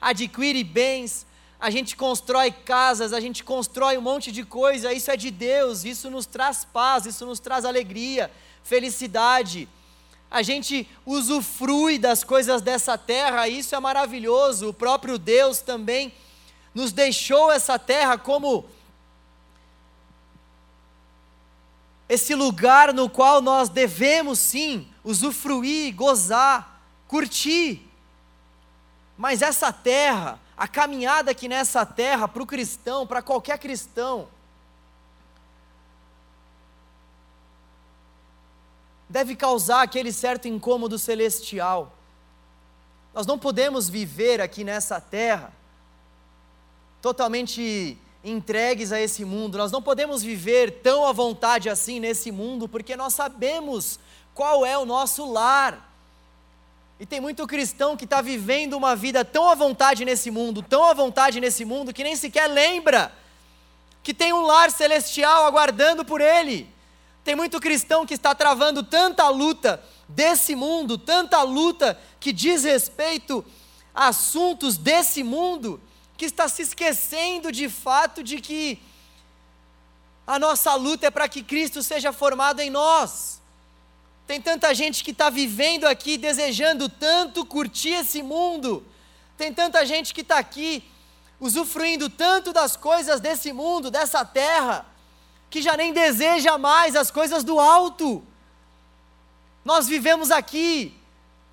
adquire 0.00 0.62
bens, 0.62 1.26
a 1.58 1.70
gente 1.70 1.96
constrói 1.96 2.52
casas, 2.52 3.12
a 3.12 3.18
gente 3.18 3.42
constrói 3.42 3.98
um 3.98 4.02
monte 4.02 4.30
de 4.30 4.44
coisa, 4.44 4.92
isso 4.92 5.10
é 5.10 5.16
de 5.16 5.30
Deus, 5.30 5.84
isso 5.84 6.08
nos 6.08 6.26
traz 6.26 6.64
paz, 6.64 7.06
isso 7.06 7.26
nos 7.26 7.40
traz 7.40 7.64
alegria, 7.64 8.30
felicidade. 8.62 9.68
A 10.30 10.42
gente 10.42 10.88
usufrui 11.04 11.98
das 11.98 12.22
coisas 12.22 12.62
dessa 12.62 12.96
terra, 12.96 13.48
isso 13.48 13.74
é 13.74 13.80
maravilhoso. 13.80 14.68
O 14.68 14.74
próprio 14.74 15.18
Deus 15.18 15.60
também 15.60 16.12
nos 16.72 16.92
deixou 16.92 17.50
essa 17.50 17.78
terra 17.78 18.16
como 18.16 18.64
esse 22.08 22.34
lugar 22.34 22.94
no 22.94 23.08
qual 23.08 23.42
nós 23.42 23.68
devemos 23.68 24.38
sim 24.38 24.88
usufruir, 25.04 25.94
gozar, 25.94 26.80
curtir. 27.06 27.82
Mas 29.16 29.42
essa 29.42 29.72
terra, 29.72 30.40
a 30.56 30.66
caminhada 30.66 31.30
aqui 31.30 31.48
nessa 31.48 31.84
terra 31.84 32.26
para 32.26 32.42
o 32.42 32.46
cristão, 32.46 33.06
para 33.06 33.20
qualquer 33.20 33.58
cristão, 33.58 34.28
deve 39.08 39.36
causar 39.36 39.82
aquele 39.82 40.12
certo 40.12 40.48
incômodo 40.48 40.98
celestial. 40.98 41.92
Nós 43.12 43.26
não 43.26 43.38
podemos 43.38 43.88
viver 43.88 44.40
aqui 44.40 44.64
nessa 44.64 45.00
terra 45.00 45.52
totalmente 47.02 47.98
entregues 48.30 48.92
a 48.92 49.00
esse 49.00 49.24
mundo. 49.24 49.58
Nós 49.58 49.72
não 49.72 49.82
podemos 49.82 50.22
viver 50.22 50.80
tão 50.82 51.06
à 51.06 51.12
vontade 51.12 51.68
assim 51.68 52.00
nesse 52.00 52.30
mundo, 52.30 52.68
porque 52.68 52.96
nós 52.96 53.14
sabemos 53.14 53.98
qual 54.34 54.64
é 54.64 54.76
o 54.76 54.84
nosso 54.84 55.30
lar. 55.30 55.88
E 57.00 57.06
tem 57.06 57.20
muito 57.20 57.46
cristão 57.46 57.96
que 57.96 58.04
está 58.04 58.20
vivendo 58.20 58.74
uma 58.74 58.96
vida 58.96 59.24
tão 59.24 59.48
à 59.48 59.54
vontade 59.54 60.04
nesse 60.04 60.30
mundo, 60.30 60.62
tão 60.62 60.84
à 60.84 60.92
vontade 60.92 61.40
nesse 61.40 61.64
mundo, 61.64 61.92
que 61.92 62.02
nem 62.02 62.16
sequer 62.16 62.46
lembra 62.48 63.12
que 64.02 64.14
tem 64.14 64.32
um 64.32 64.42
lar 64.42 64.70
celestial 64.70 65.44
aguardando 65.44 66.04
por 66.04 66.20
ele. 66.20 66.68
Tem 67.22 67.36
muito 67.36 67.60
cristão 67.60 68.06
que 68.06 68.14
está 68.14 68.34
travando 68.34 68.82
tanta 68.82 69.28
luta 69.28 69.82
desse 70.08 70.56
mundo, 70.56 70.96
tanta 70.96 71.42
luta 71.42 71.98
que 72.18 72.32
diz 72.32 72.64
respeito 72.64 73.44
a 73.94 74.08
assuntos 74.08 74.76
desse 74.76 75.22
mundo, 75.22 75.80
que 76.18 76.24
está 76.24 76.48
se 76.48 76.62
esquecendo 76.62 77.52
de 77.52 77.68
fato 77.68 78.24
de 78.24 78.40
que 78.40 78.82
a 80.26 80.36
nossa 80.36 80.74
luta 80.74 81.06
é 81.06 81.10
para 81.10 81.28
que 81.28 81.44
Cristo 81.44 81.80
seja 81.80 82.12
formado 82.12 82.60
em 82.60 82.68
nós. 82.68 83.40
Tem 84.26 84.42
tanta 84.42 84.74
gente 84.74 85.04
que 85.04 85.12
está 85.12 85.30
vivendo 85.30 85.84
aqui 85.86 86.18
desejando 86.18 86.88
tanto 86.88 87.46
curtir 87.46 87.94
esse 87.94 88.20
mundo, 88.20 88.84
tem 89.38 89.54
tanta 89.54 89.86
gente 89.86 90.12
que 90.12 90.22
está 90.22 90.38
aqui 90.38 90.84
usufruindo 91.40 92.10
tanto 92.10 92.52
das 92.52 92.76
coisas 92.76 93.20
desse 93.20 93.52
mundo, 93.52 93.88
dessa 93.88 94.24
terra, 94.24 94.84
que 95.48 95.62
já 95.62 95.76
nem 95.76 95.92
deseja 95.92 96.58
mais 96.58 96.96
as 96.96 97.12
coisas 97.12 97.44
do 97.44 97.60
alto. 97.60 98.24
Nós 99.64 99.86
vivemos 99.86 100.32
aqui, 100.32 100.94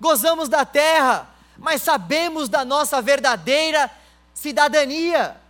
gozamos 0.00 0.48
da 0.48 0.64
terra, 0.64 1.30
mas 1.56 1.82
sabemos 1.82 2.48
da 2.48 2.64
nossa 2.64 3.00
verdadeira 3.00 3.88
cidadania. 4.36 5.40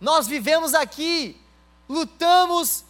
Nós 0.00 0.26
vivemos 0.26 0.72
aqui, 0.72 1.38
lutamos 1.86 2.82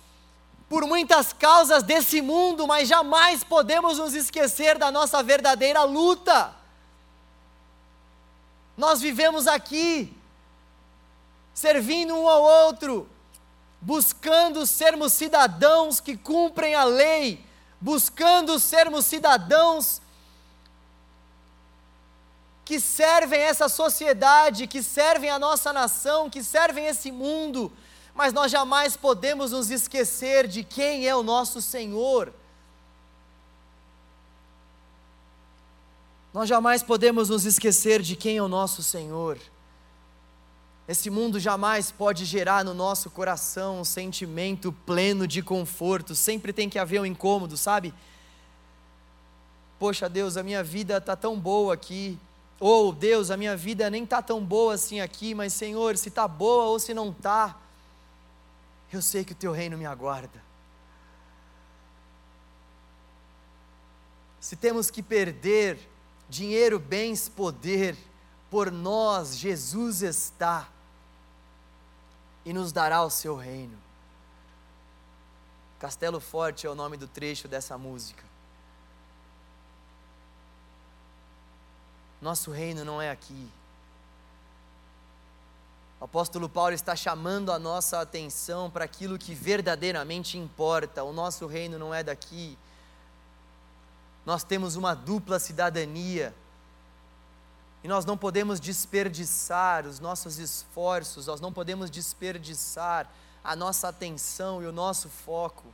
por 0.69 0.87
muitas 0.87 1.33
causas 1.33 1.83
desse 1.83 2.23
mundo, 2.23 2.67
mas 2.67 2.89
jamais 2.89 3.43
podemos 3.43 3.99
nos 3.99 4.15
esquecer 4.15 4.79
da 4.79 4.91
nossa 4.93 5.21
verdadeira 5.21 5.83
luta. 5.83 6.55
Nós 8.77 9.01
vivemos 9.01 9.49
aqui, 9.49 10.17
servindo 11.53 12.15
um 12.15 12.29
ao 12.29 12.43
outro, 12.43 13.11
buscando 13.81 14.65
sermos 14.65 15.13
cidadãos 15.13 15.99
que 15.99 16.17
cumprem 16.17 16.77
a 16.77 16.85
lei, 16.85 17.45
buscando 17.81 18.61
sermos 18.61 19.05
cidadãos 19.07 19.97
que 19.97 20.03
servem 22.81 23.41
essa 23.41 23.69
sociedade, 23.69 24.67
que 24.67 24.83
servem 24.83 25.31
a 25.31 25.39
nossa 25.39 25.73
nação, 25.73 26.31
que 26.31 26.43
servem 26.43 26.87
esse 26.87 27.11
mundo, 27.11 27.73
mas 28.15 28.33
nós 28.33 28.51
jamais 28.51 28.97
podemos 28.97 29.53
nos 29.53 29.71
esquecer 29.71 30.47
de 30.47 30.63
quem 30.63 31.07
é 31.07 31.15
o 31.15 31.23
nosso 31.23 31.61
Senhor. 31.61 32.33
Nós 36.33 36.49
jamais 36.49 36.83
podemos 36.83 37.29
nos 37.29 37.45
esquecer 37.45 38.01
de 38.01 38.17
quem 38.17 38.39
é 38.39 38.43
o 38.43 38.49
nosso 38.49 38.83
Senhor. 38.83 39.39
Esse 40.89 41.11
mundo 41.11 41.39
jamais 41.39 41.91
pode 41.91 42.25
gerar 42.25 42.65
no 42.65 42.75
nosso 42.75 43.11
coração 43.11 43.81
um 43.81 43.85
sentimento 43.85 44.73
pleno 44.73 45.27
de 45.27 45.43
conforto, 45.43 46.15
sempre 46.15 46.53
tem 46.53 46.69
que 46.69 46.79
haver 46.79 47.01
um 47.01 47.07
incômodo, 47.07 47.57
sabe? 47.57 47.95
Poxa 49.79 50.09
Deus, 50.09 50.37
a 50.37 50.43
minha 50.43 50.63
vida 50.63 50.97
está 50.97 51.15
tão 51.15 51.39
boa 51.39 51.75
aqui, 51.75 52.19
ou 52.65 52.91
oh, 52.91 52.93
Deus, 52.93 53.29
a 53.29 53.37
minha 53.37 53.57
vida 53.57 53.91
nem 53.91 54.05
está 54.05 54.23
tão 54.23 54.45
boa 54.45 54.75
assim 54.75 55.01
aqui, 55.01 55.35
mas 55.35 55.53
Senhor, 55.53 55.97
se 55.97 56.11
está 56.11 56.29
boa 56.29 56.67
ou 56.67 56.79
se 56.79 56.95
não 56.95 57.11
está, 57.11 57.59
eu 58.93 59.03
sei 59.03 59.25
que 59.25 59.33
o 59.33 59.35
teu 59.35 59.51
reino 59.51 59.77
me 59.77 59.85
aguarda. 59.85 60.41
Se 64.41 64.55
temos 64.55 64.93
que 64.93 65.03
perder 65.03 65.77
dinheiro, 66.29 66.79
bens, 66.79 67.29
poder, 67.29 67.97
por 68.49 68.71
nós 68.71 69.37
Jesus 69.37 70.03
está 70.03 70.69
e 72.45 72.53
nos 72.53 72.71
dará 72.71 73.03
o 73.03 73.11
seu 73.11 73.35
reino. 73.35 73.77
Castelo 75.81 76.21
Forte 76.21 76.65
é 76.65 76.71
o 76.71 76.77
nome 76.77 76.97
do 76.97 77.09
trecho 77.09 77.49
dessa 77.49 77.77
música. 77.77 78.32
Nosso 82.23 82.53
reino 82.53 82.85
não 82.85 83.03
é 83.03 83.11
aqui. 83.11 83.51
O 86.01 86.05
apóstolo 86.05 86.49
Paulo 86.49 86.73
está 86.73 86.95
chamando 86.95 87.51
a 87.51 87.59
nossa 87.59 88.01
atenção 88.01 88.71
para 88.71 88.85
aquilo 88.85 89.19
que 89.19 89.35
verdadeiramente 89.35 90.39
importa. 90.39 91.03
O 91.03 91.13
nosso 91.13 91.49
reino 91.49 91.81
não 91.81 91.93
é 91.93 92.05
daqui. 92.05 92.57
Nós 94.25 94.45
temos 94.45 94.77
uma 94.77 94.95
dupla 94.95 95.41
cidadania. 95.41 96.33
E 97.83 97.89
nós 97.89 98.05
não 98.05 98.17
podemos 98.17 98.61
desperdiçar 98.61 99.85
os 99.85 99.99
nossos 99.99 100.39
esforços, 100.39 101.27
nós 101.27 101.41
não 101.41 101.53
podemos 101.53 101.91
desperdiçar 101.91 103.11
a 103.43 103.57
nossa 103.57 103.89
atenção 103.89 104.63
e 104.63 104.67
o 104.67 104.73
nosso 104.73 105.09
foco 105.09 105.65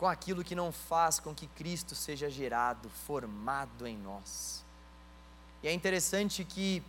com 0.00 0.06
aquilo 0.06 0.42
que 0.42 0.54
não 0.54 0.72
faz 0.72 1.20
com 1.20 1.34
que 1.34 1.46
Cristo 1.46 1.94
seja 1.94 2.30
gerado, 2.30 2.88
formado 3.06 3.86
em 3.86 3.98
nós. 3.98 4.64
E 5.62 5.68
é 5.68 5.74
interessante 5.74 6.42
que 6.42 6.82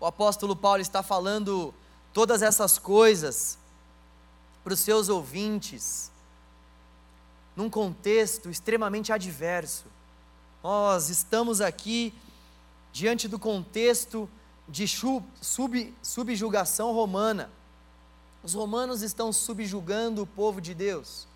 o 0.00 0.04
apóstolo 0.04 0.56
Paulo 0.56 0.82
está 0.82 1.04
falando 1.04 1.72
todas 2.12 2.42
essas 2.42 2.80
coisas 2.80 3.56
para 4.64 4.72
os 4.72 4.80
seus 4.80 5.08
ouvintes, 5.08 6.10
num 7.54 7.70
contexto 7.70 8.50
extremamente 8.50 9.12
adverso. 9.12 9.84
Nós 10.64 11.10
estamos 11.10 11.60
aqui 11.60 12.12
diante 12.92 13.28
do 13.28 13.38
contexto 13.38 14.28
de 14.68 14.88
sub, 14.88 15.94
subjugação 16.02 16.92
romana. 16.92 17.52
Os 18.42 18.52
romanos 18.52 19.00
estão 19.00 19.32
subjugando 19.32 20.22
o 20.22 20.26
povo 20.26 20.60
de 20.60 20.74
Deus. 20.74 21.32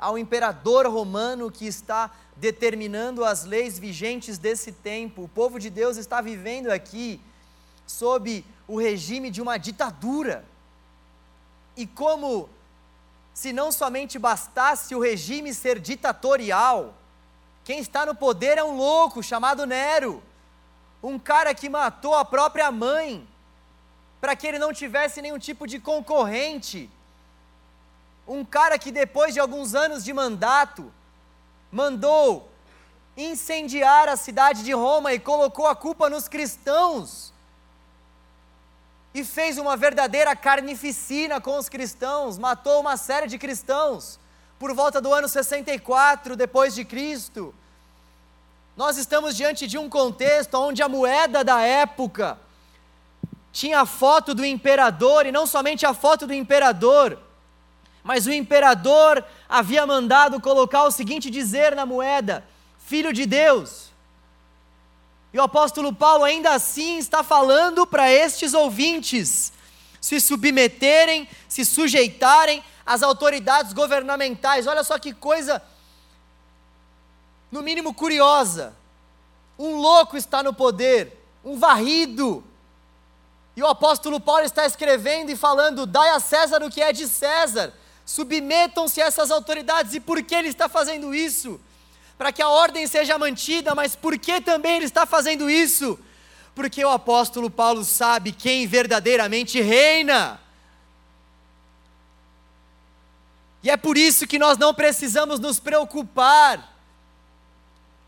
Um 0.00 0.18
imperador 0.18 0.86
romano 0.86 1.50
que 1.50 1.66
está 1.66 2.10
determinando 2.36 3.24
as 3.24 3.44
leis 3.44 3.78
vigentes 3.78 4.38
desse 4.38 4.72
tempo. 4.72 5.24
O 5.24 5.28
povo 5.28 5.58
de 5.58 5.70
Deus 5.70 5.96
está 5.96 6.20
vivendo 6.20 6.68
aqui 6.68 7.20
sob 7.86 8.44
o 8.68 8.78
regime 8.78 9.30
de 9.30 9.40
uma 9.40 9.56
ditadura. 9.56 10.44
E 11.76 11.86
como 11.86 12.48
se 13.32 13.52
não 13.52 13.70
somente 13.70 14.18
bastasse 14.18 14.94
o 14.94 15.00
regime 15.00 15.52
ser 15.54 15.78
ditatorial, 15.78 16.94
quem 17.64 17.78
está 17.78 18.04
no 18.04 18.14
poder 18.14 18.58
é 18.58 18.64
um 18.64 18.76
louco 18.76 19.22
chamado 19.22 19.66
Nero 19.66 20.22
um 21.02 21.18
cara 21.18 21.54
que 21.54 21.68
matou 21.68 22.14
a 22.14 22.24
própria 22.24 22.70
mãe, 22.70 23.26
para 24.20 24.34
que 24.34 24.46
ele 24.46 24.58
não 24.58 24.72
tivesse 24.72 25.22
nenhum 25.22 25.38
tipo 25.38 25.66
de 25.66 25.78
concorrente, 25.78 26.90
um 28.26 28.44
cara 28.44 28.78
que 28.78 28.90
depois 28.90 29.34
de 29.34 29.40
alguns 29.40 29.74
anos 29.74 30.04
de 30.04 30.12
mandato, 30.12 30.92
mandou 31.70 32.50
incendiar 33.16 34.08
a 34.08 34.16
cidade 34.16 34.62
de 34.62 34.72
Roma 34.72 35.12
e 35.12 35.18
colocou 35.18 35.66
a 35.66 35.76
culpa 35.76 36.10
nos 36.10 36.28
cristãos, 36.28 37.32
e 39.14 39.24
fez 39.24 39.56
uma 39.56 39.76
verdadeira 39.76 40.36
carnificina 40.36 41.40
com 41.40 41.56
os 41.56 41.68
cristãos, 41.68 42.36
matou 42.36 42.80
uma 42.80 42.96
série 42.96 43.26
de 43.26 43.38
cristãos, 43.38 44.18
por 44.58 44.74
volta 44.74 45.00
do 45.00 45.12
ano 45.12 45.28
64 45.28 46.36
depois 46.36 46.74
de 46.74 46.84
Cristo 46.84 47.54
nós 48.76 48.98
estamos 48.98 49.34
diante 49.34 49.66
de 49.66 49.78
um 49.78 49.88
contexto 49.88 50.54
onde 50.54 50.82
a 50.82 50.88
moeda 50.88 51.42
da 51.42 51.62
época 51.62 52.38
tinha 53.50 53.80
a 53.80 53.86
foto 53.86 54.34
do 54.34 54.44
imperador, 54.44 55.24
e 55.24 55.32
não 55.32 55.46
somente 55.46 55.86
a 55.86 55.94
foto 55.94 56.26
do 56.26 56.34
imperador, 56.34 57.18
mas 58.06 58.24
o 58.24 58.32
imperador 58.32 59.22
havia 59.48 59.84
mandado 59.84 60.40
colocar 60.40 60.84
o 60.84 60.92
seguinte 60.92 61.28
dizer 61.28 61.74
na 61.74 61.84
moeda: 61.84 62.46
Filho 62.78 63.12
de 63.12 63.26
Deus. 63.26 63.90
E 65.32 65.38
o 65.38 65.42
apóstolo 65.42 65.92
Paulo 65.92 66.22
ainda 66.22 66.54
assim 66.54 66.98
está 66.98 67.24
falando 67.24 67.84
para 67.84 68.08
estes 68.08 68.54
ouvintes 68.54 69.52
se 70.00 70.20
submeterem, 70.20 71.28
se 71.48 71.64
sujeitarem 71.64 72.62
às 72.86 73.02
autoridades 73.02 73.72
governamentais. 73.72 74.68
Olha 74.68 74.84
só 74.84 75.00
que 75.00 75.12
coisa 75.12 75.60
no 77.50 77.60
mínimo 77.60 77.92
curiosa. 77.92 78.72
Um 79.58 79.80
louco 79.80 80.16
está 80.16 80.44
no 80.44 80.54
poder, 80.54 81.20
um 81.44 81.58
varrido. 81.58 82.44
E 83.56 83.62
o 83.64 83.66
apóstolo 83.66 84.20
Paulo 84.20 84.44
está 84.44 84.64
escrevendo 84.64 85.32
e 85.32 85.36
falando: 85.36 85.86
dai 85.86 86.10
a 86.10 86.20
César 86.20 86.62
o 86.62 86.70
que 86.70 86.80
é 86.80 86.92
de 86.92 87.08
César, 87.08 87.74
submetam-se 88.06 89.02
a 89.02 89.06
essas 89.06 89.30
autoridades. 89.30 89.92
E 89.92 90.00
por 90.00 90.22
que 90.22 90.34
ele 90.34 90.48
está 90.48 90.68
fazendo 90.68 91.14
isso? 91.14 91.60
Para 92.16 92.32
que 92.32 92.40
a 92.40 92.48
ordem 92.48 92.86
seja 92.86 93.18
mantida, 93.18 93.74
mas 93.74 93.94
por 93.94 94.16
que 94.18 94.40
também 94.40 94.76
ele 94.76 94.86
está 94.86 95.04
fazendo 95.04 95.50
isso? 95.50 95.98
Porque 96.54 96.82
o 96.82 96.88
apóstolo 96.88 97.50
Paulo 97.50 97.84
sabe 97.84 98.32
quem 98.32 98.66
verdadeiramente 98.66 99.60
reina. 99.60 100.40
E 103.62 103.68
é 103.68 103.76
por 103.76 103.98
isso 103.98 104.26
que 104.26 104.38
nós 104.38 104.56
não 104.56 104.72
precisamos 104.72 105.40
nos 105.40 105.58
preocupar 105.58 106.76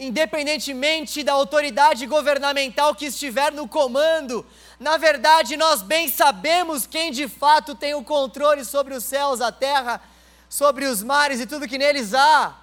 independentemente 0.00 1.24
da 1.24 1.32
autoridade 1.32 2.06
governamental 2.06 2.94
que 2.94 3.06
estiver 3.06 3.52
no 3.52 3.66
comando, 3.66 4.46
na 4.78 4.96
verdade 4.96 5.56
nós 5.56 5.82
bem 5.82 6.08
sabemos 6.08 6.86
quem 6.86 7.10
de 7.10 7.26
fato 7.28 7.74
tem 7.74 7.94
o 7.94 8.04
controle 8.04 8.64
sobre 8.64 8.94
os 8.94 9.04
céus, 9.04 9.40
a 9.40 9.50
terra, 9.50 10.00
sobre 10.48 10.84
os 10.84 11.02
mares 11.02 11.40
e 11.40 11.46
tudo 11.46 11.66
que 11.66 11.78
neles 11.78 12.14
há. 12.14 12.56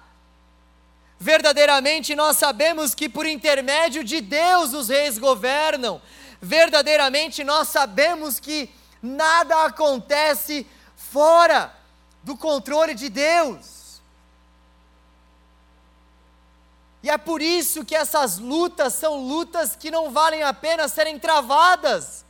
Verdadeiramente 1.18 2.14
nós 2.14 2.36
sabemos 2.36 2.94
que 2.94 3.08
por 3.08 3.26
intermédio 3.26 4.02
de 4.02 4.20
Deus 4.20 4.72
os 4.72 4.88
reis 4.88 5.18
governam. 5.18 6.00
Verdadeiramente 6.40 7.42
nós 7.44 7.68
sabemos 7.68 8.38
que 8.38 8.70
nada 9.02 9.64
acontece 9.64 10.66
fora 10.96 11.72
do 12.22 12.36
controle 12.36 12.94
de 12.94 13.08
Deus. 13.08 13.75
E 17.02 17.10
é 17.10 17.18
por 17.18 17.40
isso 17.40 17.84
que 17.84 17.94
essas 17.94 18.38
lutas 18.38 18.94
são 18.94 19.26
lutas 19.26 19.76
que 19.76 19.90
não 19.90 20.10
valem 20.10 20.42
a 20.42 20.52
pena 20.52 20.88
serem 20.88 21.18
travadas. 21.18 22.24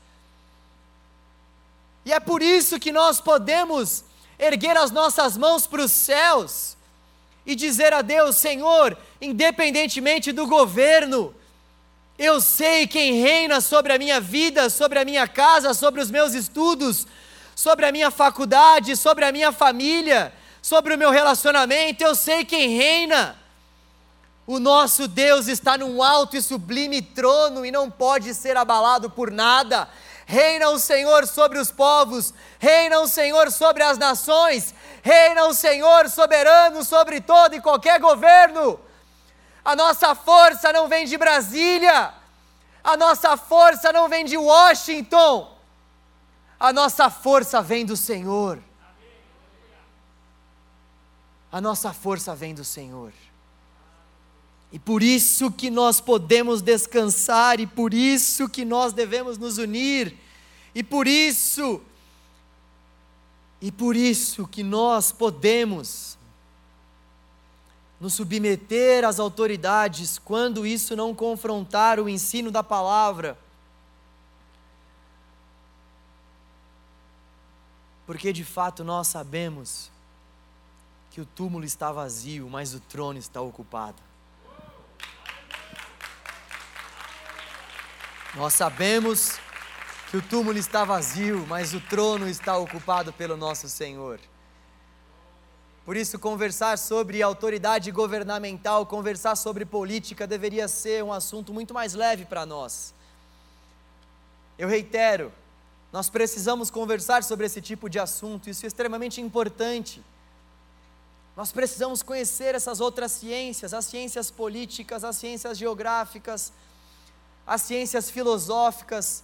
E 2.05 2.13
é 2.13 2.21
por 2.21 2.43
isso 2.43 2.79
que 2.79 2.93
nós 2.93 3.21
podemos 3.21 4.05
erguer 4.39 4.77
as 4.77 4.91
nossas 4.91 5.37
mãos 5.37 5.67
para 5.67 5.83
os 5.83 5.93
céus 5.93 6.77
e 7.45 7.55
dizer 7.55 7.93
a 7.93 8.03
Deus: 8.03 8.37
Senhor, 8.37 8.97
independentemente 9.21 10.33
do 10.33 10.47
governo, 10.47 11.35
eu 12.19 12.41
sei 12.41 12.87
quem 12.87 13.21
reina 13.21 13.61
sobre 13.61 13.93
a 13.93 13.99
minha 13.99 14.21
vida, 14.21 14.71
sobre 14.71 14.99
a 14.99 15.05
minha 15.05 15.27
casa, 15.29 15.75
sobre 15.75 16.01
os 16.01 16.11
meus 16.11 16.35
estudos, 16.35 17.07
sobre 17.55 17.87
a 17.87 17.93
minha 17.93 18.11
faculdade, 18.11 18.97
sobre 18.97 19.25
a 19.25 19.33
minha 19.33 19.53
família, 19.53 20.33
sobre 20.63 20.95
o 20.95 20.99
meu 20.99 21.11
relacionamento, 21.11 22.03
eu 22.03 22.15
sei 22.15 22.45
quem 22.45 22.77
reina. 22.77 23.37
O 24.47 24.61
nosso 24.61 25.09
Deus 25.09 25.49
está 25.49 25.77
num 25.77 26.01
alto 26.01 26.37
e 26.37 26.43
sublime 26.43 27.03
trono 27.03 27.67
e 27.67 27.73
não 27.73 27.91
pode 27.91 28.33
ser 28.33 28.57
abalado 28.57 29.11
por 29.11 29.31
nada. 29.31 29.89
Reina 30.25 30.71
o 30.71 30.79
Senhor 30.79 31.27
sobre 31.27 31.59
os 31.59 31.71
povos, 31.71 32.33
reina 32.59 33.01
o 33.01 33.09
Senhor 33.09 33.51
sobre 33.51 33.83
as 33.83 33.99
nações, 33.99 34.73
reina 35.03 35.47
o 35.47 35.55
Senhor 35.55 36.09
soberano 36.09 36.85
sobre 36.85 37.21
todo 37.21 37.55
e 37.55 37.61
qualquer 37.61 37.99
governo. 37.99 38.79
A 39.65 39.75
nossa 39.75 40.15
força 40.15 40.73
não 40.73 40.87
vem 40.87 41.07
de 41.07 41.19
Brasília, 41.19 42.15
a 42.85 42.97
nossa 42.97 43.37
força 43.37 43.93
não 43.93 44.09
vem 44.09 44.25
de 44.25 44.37
Washington, 44.37 45.57
a 46.59 46.73
nossa 46.73 47.11
força 47.11 47.61
vem 47.61 47.85
do 47.85 47.97
Senhor. 47.97 48.61
A 51.51 51.61
nossa 51.61 51.93
força 51.93 52.35
vem 52.35 52.55
do 52.55 52.65
Senhor. 52.65 53.13
E 54.73 54.79
por 54.79 55.03
isso 55.03 55.51
que 55.51 55.71
nós 55.71 56.01
podemos 56.01 56.61
descansar, 56.61 57.61
e 57.61 57.67
por 57.67 57.95
isso 57.95 58.49
que 58.49 58.65
nós 58.65 58.93
devemos 58.93 59.39
nos 59.39 59.59
unir, 59.59 60.17
e 60.75 60.83
por 60.83 61.07
isso, 61.07 61.81
e 63.61 63.71
por 63.71 63.97
isso 63.97 64.47
que 64.47 64.63
nós 64.63 65.13
podemos 65.13 66.19
nos 67.99 68.15
submeter 68.15 69.05
às 69.05 69.19
autoridades 69.19 70.19
quando 70.19 70.67
isso 70.67 70.95
não 70.95 71.15
confrontar 71.15 71.99
o 71.99 72.09
ensino 72.09 72.51
da 72.51 72.63
palavra. 72.63 73.39
Porque 78.07 78.33
de 78.33 78.45
fato 78.45 78.85
nós 78.85 79.09
sabemos 79.09 79.91
que 81.11 81.21
o 81.21 81.27
túmulo 81.27 81.65
está 81.65 81.91
vazio, 81.91 82.49
mas 82.51 82.75
o 82.75 82.81
trono 82.81 83.19
está 83.19 83.41
ocupado. 83.41 84.01
Nós 88.37 88.53
sabemos 88.53 89.39
que 90.11 90.19
o 90.19 90.23
túmulo 90.23 90.59
está 90.59 90.85
vazio, 90.85 91.47
mas 91.49 91.73
o 91.73 91.81
trono 91.81 92.29
está 92.29 92.59
ocupado 92.59 93.11
pelo 93.11 93.35
nosso 93.35 93.67
Senhor. 93.67 94.21
Por 95.87 95.97
isso, 95.97 96.19
conversar 96.19 96.77
sobre 96.77 97.23
autoridade 97.23 97.91
governamental, 97.91 98.85
conversar 98.85 99.37
sobre 99.37 99.65
política 99.65 100.27
deveria 100.27 100.69
ser 100.69 101.03
um 101.03 101.15
assunto 101.15 101.51
muito 101.51 101.73
mais 101.73 101.95
leve 101.95 102.27
para 102.27 102.45
nós. 102.45 102.93
Eu 104.59 104.69
reitero, 104.69 105.33
nós 105.91 106.11
precisamos 106.11 106.71
conversar 106.71 107.25
sobre 107.25 107.47
esse 107.47 107.63
tipo 107.63 107.89
de 107.89 107.99
assunto, 107.99 108.51
isso 108.51 108.67
é 108.67 108.69
extremamente 108.69 109.19
importante. 109.19 110.05
Nós 111.35 111.53
precisamos 111.53 112.03
conhecer 112.03 112.55
essas 112.55 112.81
outras 112.81 113.13
ciências, 113.13 113.73
as 113.73 113.87
ciências 113.87 114.31
políticas, 114.31 115.05
as 115.05 115.17
ciências 115.17 115.57
geográficas, 115.57 116.53
as 117.47 117.63
ciências 117.63 118.11
filosóficas. 118.11 119.23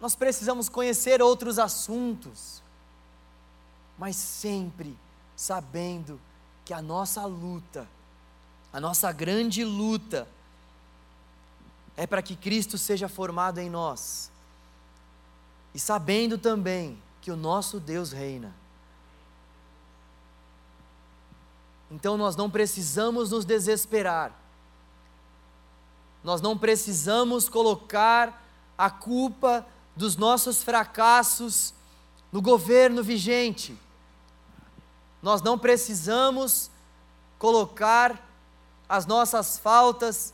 Nós 0.00 0.14
precisamos 0.14 0.68
conhecer 0.68 1.20
outros 1.20 1.58
assuntos, 1.58 2.62
mas 3.98 4.16
sempre 4.16 4.96
sabendo 5.34 6.20
que 6.64 6.72
a 6.72 6.80
nossa 6.80 7.24
luta, 7.26 7.88
a 8.72 8.78
nossa 8.78 9.10
grande 9.10 9.64
luta, 9.64 10.28
é 11.96 12.06
para 12.06 12.22
que 12.22 12.36
Cristo 12.36 12.78
seja 12.78 13.08
formado 13.08 13.58
em 13.58 13.68
nós, 13.68 14.30
e 15.74 15.78
sabendo 15.78 16.38
também 16.38 17.00
que 17.20 17.30
o 17.30 17.36
nosso 17.36 17.78
Deus 17.78 18.12
reina. 18.12 18.54
Então 21.90 22.16
nós 22.16 22.36
não 22.36 22.48
precisamos 22.48 23.32
nos 23.32 23.44
desesperar, 23.44 24.32
nós 26.22 26.40
não 26.40 26.56
precisamos 26.56 27.48
colocar 27.48 28.44
a 28.76 28.90
culpa 28.90 29.66
dos 29.96 30.16
nossos 30.16 30.62
fracassos 30.62 31.74
no 32.32 32.40
governo 32.40 33.02
vigente, 33.02 33.76
nós 35.22 35.42
não 35.42 35.58
precisamos 35.58 36.70
colocar 37.38 38.26
as 38.88 39.06
nossas 39.06 39.58
faltas, 39.58 40.32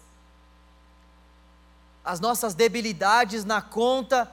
as 2.05 2.20
nossas 2.20 2.55
debilidades 2.55 3.45
na 3.45 3.61
conta 3.61 4.30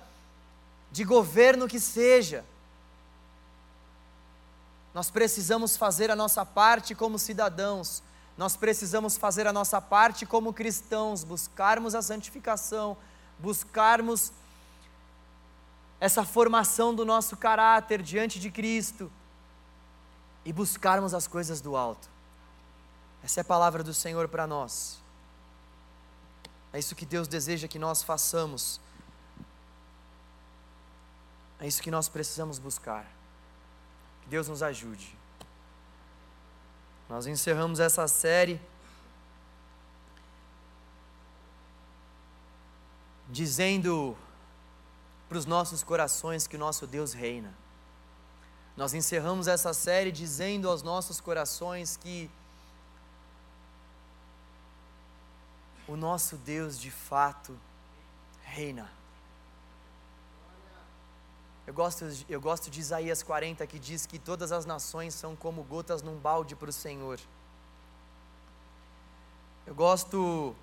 de 0.91 1.04
governo 1.04 1.68
que 1.68 1.80
seja. 1.80 2.45
Nós 4.93 5.10
precisamos 5.10 5.76
fazer 5.76 6.12
a 6.12 6.16
nossa 6.16 6.45
parte 6.45 6.93
como 6.93 7.18
cidadãos, 7.18 8.04
nós 8.38 8.55
precisamos 8.55 9.15
fazer 9.17 9.45
a 9.45 9.53
nossa 9.53 9.79
parte 9.79 10.25
como 10.25 10.53
cristãos, 10.53 11.23
buscarmos 11.23 11.93
a 11.93 12.01
santificação, 12.01 12.97
buscarmos 13.38 14.31
essa 15.99 16.25
formação 16.25 16.93
do 16.93 17.05
nosso 17.05 17.38
caráter 17.38 18.01
diante 18.01 18.39
de 18.39 18.49
Cristo 18.49 19.11
e 20.43 20.51
buscarmos 20.51 21.13
as 21.13 21.27
coisas 21.27 21.61
do 21.61 21.75
alto. 21.75 22.09
Essa 23.23 23.39
é 23.39 23.41
a 23.41 23.45
palavra 23.45 23.84
do 23.84 23.93
Senhor 23.93 24.27
para 24.27 24.45
nós. 24.45 24.99
É 26.73 26.79
isso 26.79 26.95
que 26.95 27.05
Deus 27.05 27.27
deseja 27.27 27.67
que 27.67 27.79
nós 27.79 28.01
façamos. 28.01 28.81
É 31.59 31.67
isso 31.67 31.81
que 31.81 31.91
nós 31.91 32.09
precisamos 32.09 32.59
buscar. 32.59 33.05
Que 34.23 34.29
Deus 34.29 34.49
nos 34.49 34.63
ajude. 34.63 35.15
Nós 37.10 37.28
encerramos 37.28 37.80
essa 37.80 38.08
série 38.08 38.60
dizendo 43.30 44.16
para 45.28 45.38
os 45.38 45.45
nossos 45.45 45.84
corações 45.84 46.47
que 46.47 46.56
o 46.56 46.60
nosso 46.60 46.86
Deus 46.86 47.14
reina. 47.14 47.54
Nós 48.78 48.93
encerramos 48.93 49.47
essa 49.47 49.74
série 49.74 50.12
dizendo 50.12 50.70
aos 50.70 50.82
nossos 50.82 51.20
corações 51.20 51.97
que 51.97 52.30
o 55.88 55.95
nosso 55.95 56.38
Deus 56.38 56.80
de 56.80 56.89
fato 56.89 57.58
reina. 58.43 58.89
Eu 61.66 61.74
gosto, 61.74 62.05
eu 62.28 62.41
gosto 62.41 62.70
de 62.70 62.82
Isaías 62.82 63.24
40 63.24 63.66
que 63.66 63.80
diz 63.80 64.05
que 64.05 64.20
todas 64.20 64.51
as 64.51 64.66
nações 64.66 65.14
são 65.14 65.36
como 65.36 65.64
gotas 65.64 66.01
num 66.01 66.18
balde 66.18 66.55
para 66.55 66.70
o 66.70 66.74
Senhor. 66.74 67.20
Eu 69.66 69.74
gosto 69.74 70.53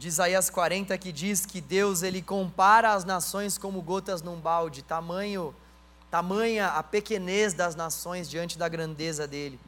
de 0.00 0.08
Isaías 0.08 0.50
40 0.50 0.98
que 0.98 1.12
diz 1.12 1.46
que 1.46 1.60
Deus 1.60 2.02
ele 2.02 2.20
compara 2.20 2.92
as 2.92 3.04
nações 3.04 3.56
como 3.56 3.80
gotas 3.80 4.22
num 4.22 4.40
balde, 4.40 4.82
tamanho 4.82 5.54
tamanha 6.10 6.68
a 6.68 6.82
pequenez 6.82 7.54
das 7.54 7.74
nações 7.74 8.28
diante 8.28 8.58
da 8.58 8.68
grandeza 8.68 9.26
dele. 9.26 9.58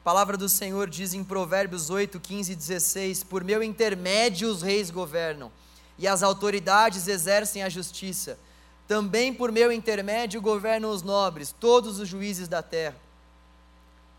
A 0.00 0.04
palavra 0.04 0.36
do 0.36 0.46
Senhor 0.46 0.90
diz 0.90 1.14
em 1.14 1.24
Provérbios 1.24 1.88
8, 1.88 2.20
15 2.20 2.52
e 2.52 2.54
16: 2.54 3.24
Por 3.24 3.42
meu 3.42 3.62
intermédio 3.62 4.50
os 4.50 4.60
reis 4.60 4.90
governam 4.90 5.50
e 5.98 6.06
as 6.06 6.22
autoridades 6.22 7.08
exercem 7.08 7.62
a 7.62 7.68
justiça. 7.68 8.38
Também 8.86 9.32
por 9.32 9.50
meu 9.50 9.72
intermédio 9.72 10.42
governam 10.42 10.90
os 10.90 11.02
nobres, 11.02 11.54
todos 11.58 11.98
os 11.98 12.08
juízes 12.08 12.48
da 12.48 12.62
terra. 12.62 12.96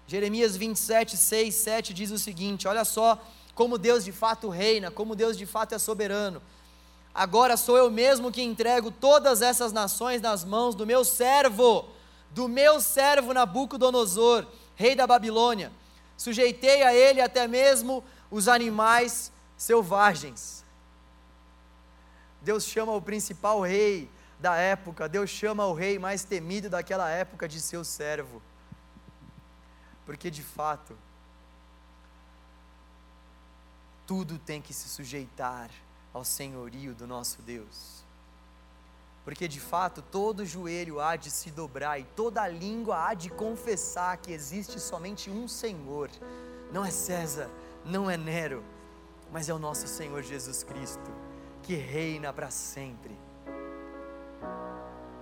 Jeremias 0.08 0.56
27, 0.56 1.18
6, 1.18 1.56
7 1.56 1.94
diz 1.94 2.12
o 2.12 2.18
seguinte: 2.18 2.68
olha 2.68 2.86
só 2.86 3.22
como 3.54 3.78
Deus 3.78 4.04
de 4.04 4.12
fato 4.12 4.50
reina, 4.50 4.92
como 4.92 5.16
Deus 5.16 5.38
de 5.38 5.46
fato 5.46 5.74
é 5.74 5.80
soberano. 5.80 6.42
Agora 7.14 7.56
sou 7.56 7.78
eu 7.78 7.90
mesmo 7.90 8.32
que 8.32 8.42
entrego 8.42 8.92
todas 8.92 9.42
essas 9.42 9.72
nações 9.72 10.22
nas 10.22 10.44
mãos 10.44 10.76
do 10.76 10.86
meu 10.86 11.06
servo, 11.06 11.88
do 12.32 12.50
meu 12.50 12.82
servo 12.82 13.34
Nabucodonosor, 13.34 14.46
rei 14.76 14.96
da 14.96 15.08
Babilônia. 15.08 15.72
Sujeitei 16.18 16.84
a 16.84 16.94
ele 16.94 17.22
até 17.22 17.48
mesmo 17.48 18.04
os 18.30 18.50
animais 18.50 19.32
selvagens. 19.56 20.65
Deus 22.46 22.64
chama 22.64 22.94
o 22.94 23.02
principal 23.02 23.60
rei 23.62 24.08
da 24.40 24.56
época, 24.56 25.10
Deus 25.10 25.32
chama 25.32 25.66
o 25.66 25.74
rei 25.74 25.98
mais 25.98 26.24
temido 26.24 26.70
daquela 26.70 27.10
época 27.10 27.48
de 27.48 27.60
seu 27.60 27.84
servo. 27.84 28.40
Porque 30.06 30.30
de 30.30 30.44
fato, 30.44 30.96
tudo 34.06 34.38
tem 34.38 34.62
que 34.62 34.76
se 34.76 34.88
sujeitar 34.88 35.72
ao 36.14 36.24
senhorio 36.24 36.94
do 36.94 37.08
nosso 37.08 37.42
Deus. 37.42 38.06
Porque 39.24 39.48
de 39.48 39.60
fato 39.60 40.04
todo 40.04 40.46
joelho 40.46 41.00
há 41.00 41.16
de 41.16 41.32
se 41.32 41.50
dobrar 41.50 42.00
e 42.00 42.04
toda 42.04 42.48
língua 42.48 43.08
há 43.08 43.16
de 43.16 43.32
confessar 43.32 44.18
que 44.18 44.32
existe 44.32 44.80
somente 44.80 45.32
um 45.32 45.48
Senhor. 45.48 46.12
Não 46.72 46.86
é 46.86 46.92
César, 46.92 47.50
não 47.84 48.08
é 48.08 48.16
Nero, 48.16 48.64
mas 49.32 49.50
é 49.50 49.54
o 49.54 49.58
nosso 49.58 49.88
Senhor 49.88 50.22
Jesus 50.22 50.62
Cristo 50.62 51.25
que 51.66 51.74
reina 51.74 52.32
para 52.32 52.52
sempre. 52.52 53.18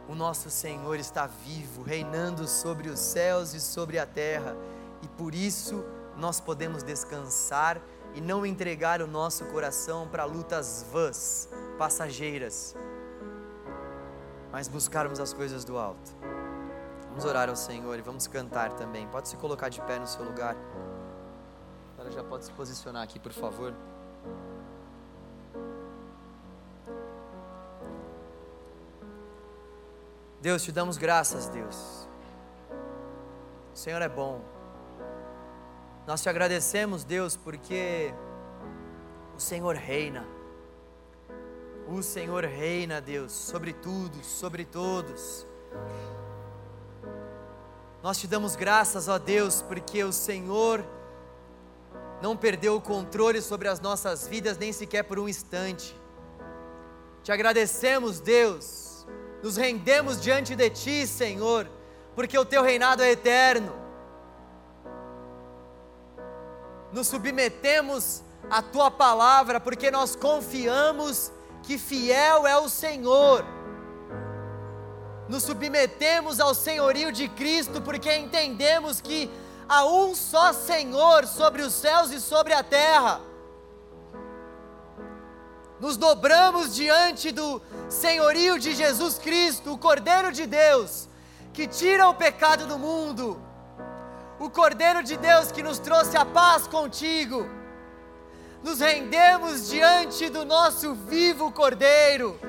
O 0.10 0.14
nosso 0.14 0.50
Senhor 0.50 1.00
está 1.00 1.26
vivo, 1.26 1.82
reinando 1.82 2.46
sobre 2.50 2.89
os 2.89 3.00
céus 3.00 3.54
e 3.54 3.62
sobre 3.62 3.98
a 3.98 4.06
terra, 4.06 4.54
e 5.02 5.08
por 5.08 5.34
isso 5.34 5.86
nós 6.18 6.41
podemos 6.41 6.84
descansar 6.84 7.82
e 8.14 8.20
não 8.20 8.46
entregar 8.46 9.02
o 9.02 9.08
nosso 9.08 9.46
coração 9.46 10.06
para 10.10 10.26
lutas 10.26 10.86
vãs, 10.91 11.48
passageiras, 11.78 12.76
mas 14.52 14.68
buscarmos 14.68 15.22
as 15.22 15.32
coisas 15.34 15.64
do 15.64 15.78
alto. 15.78 16.12
Vamos 17.08 17.24
orar 17.24 17.48
ao 17.48 17.56
Senhor 17.56 17.98
e 17.98 18.02
vamos 18.02 18.28
cantar 18.28 18.74
também. 18.74 19.08
Pode 19.08 19.30
se 19.30 19.38
colocar 19.38 19.70
de 19.70 19.80
pé 19.82 19.98
no 19.98 20.08
seu 20.08 20.26
lugar. 20.26 20.58
Agora 21.94 22.12
já 22.12 22.24
pode 22.24 22.44
se 22.44 22.52
posicionar 22.52 23.04
aqui, 23.04 23.18
por 23.18 23.32
favor. 23.32 23.74
Deus, 30.44 30.62
te 30.62 30.74
damos 30.74 30.98
graças, 30.98 31.48
Deus. 31.48 32.06
O 33.74 33.78
Senhor 33.78 34.02
é 34.02 34.10
bom. 34.10 34.41
Nós 36.06 36.22
te 36.22 36.28
agradecemos, 36.28 37.06
Deus, 37.06 37.38
porque 37.38 38.14
o 39.38 39.39
Senhor 39.39 39.74
reina. 39.78 40.28
O 41.88 42.04
Senhor 42.04 42.44
reina, 42.44 43.00
Deus, 43.00 43.32
sobre 43.32 43.72
tudo, 43.72 44.22
sobre 44.22 44.66
todos. 44.66 45.48
Nós 48.04 48.18
te 48.18 48.28
damos 48.28 48.58
graças, 48.58 49.08
ó 49.08 49.18
Deus, 49.18 49.62
porque 49.62 50.04
o 50.04 50.12
Senhor 50.12 50.84
não 52.22 52.36
perdeu 52.36 52.76
o 52.76 52.82
controle 52.82 53.41
sobre 53.41 53.70
as 53.70 53.80
nossas 53.80 54.28
vidas 54.28 54.58
nem 54.58 54.74
sequer 54.74 55.04
por 55.04 55.18
um 55.20 55.30
instante. 55.30 55.98
Te 57.24 57.32
agradecemos, 57.32 58.20
Deus, 58.20 58.82
nos 59.44 59.58
rendemos 59.58 60.22
diante 60.22 60.56
de 60.56 60.70
Ti, 60.70 61.06
Senhor, 61.06 61.70
porque 62.16 62.38
o 62.38 62.46
Teu 62.46 62.64
reinado 62.64 63.04
é 63.04 63.12
eterno. 63.12 63.74
Nos 66.94 67.08
submetemos 67.08 68.24
à 68.50 68.62
Tua 68.62 68.89
palavra, 68.89 69.60
porque 69.60 69.91
nós 69.91 70.16
confiamos 70.16 71.30
que 71.62 71.78
fiel 71.78 72.48
é 72.48 72.58
o 72.58 72.70
Senhor. 72.70 73.46
nos 75.28 75.44
submetemos 75.44 76.39
ao 76.39 76.54
senhorio 76.54 77.12
de 77.12 77.28
Cristo 77.28 77.82
porque 77.82 78.14
entendemos 78.16 79.02
que 79.02 79.30
há 79.68 79.86
um 79.86 80.14
só 80.14 80.54
Senhor 80.54 81.26
sobre 81.26 81.62
os 81.62 81.74
céus 81.74 82.12
e 82.12 82.20
sobre 82.20 82.54
a 82.54 82.62
terra. 82.62 83.20
Nos 85.84 85.97
dobramos 85.97 86.73
diante 86.73 87.29
do 87.29 87.61
senhorio 87.89 88.57
de 88.57 88.73
Jesus 88.73 89.19
Cristo, 89.19 89.73
o 89.73 89.77
Cordeiro 89.77 90.31
de 90.31 90.47
Deus, 90.47 91.09
que 91.51 91.67
tira 91.67 92.07
o 92.07 92.13
pecado 92.13 92.65
do 92.65 92.79
mundo, 92.79 93.38
o 94.39 94.49
Cordeiro 94.49 95.03
de 95.03 95.17
Deus 95.17 95.51
que 95.51 95.61
nos 95.61 95.79
trouxe 95.79 96.15
a 96.15 96.23
paz 96.23 96.67
contigo. 96.67 97.45
Nos 98.63 98.79
rendemos 98.79 99.67
diante 99.67 100.29
do 100.29 100.45
nosso 100.45 100.93
vivo 100.93 101.51
Cordeiro, 101.51 102.39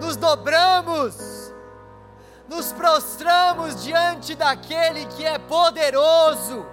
nos 0.00 0.14
dobramos 0.14 1.16
nos 2.48 2.70
prostramos 2.72 3.82
diante 3.82 4.36
daquele 4.36 5.06
que 5.06 5.24
é 5.24 5.38
poderoso, 5.40 6.64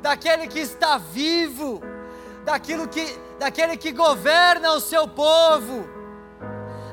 daquele 0.00 0.46
que 0.46 0.60
está 0.60 0.96
vivo, 0.96 1.80
daquilo 2.44 2.86
que, 2.86 3.25
daquele 3.38 3.76
que 3.76 3.92
governa 3.92 4.72
o 4.72 4.80
seu 4.80 5.06
povo, 5.06 5.86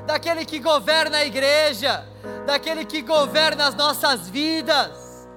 daquele 0.06 0.44
que 0.44 0.58
governa 0.58 1.18
a 1.18 1.24
igreja, 1.24 2.06
daquele 2.46 2.84
que 2.84 3.02
governa 3.02 3.68
as 3.68 3.74
nossas 3.74 4.28
vidas. 4.28 5.28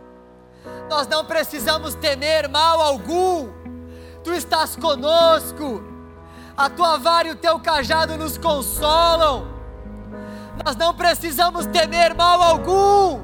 Nós 0.90 1.08
não 1.08 1.26
precisamos 1.26 1.96
temer 1.96 2.50
mal 2.50 2.82
algum, 2.82 3.50
tu 4.24 4.34
estás 4.34 4.76
conosco, 4.76 5.84
a 6.56 6.70
tua 6.70 6.98
vara 6.98 7.28
e 7.28 7.32
o 7.32 7.36
teu 7.36 7.60
cajado 7.60 8.18
nos 8.18 8.38
consolam 8.38 9.58
nós 10.64 10.76
não 10.76 10.94
precisamos 10.94 11.66
temer 11.68 12.16
mal 12.16 12.42
algum. 12.42 13.22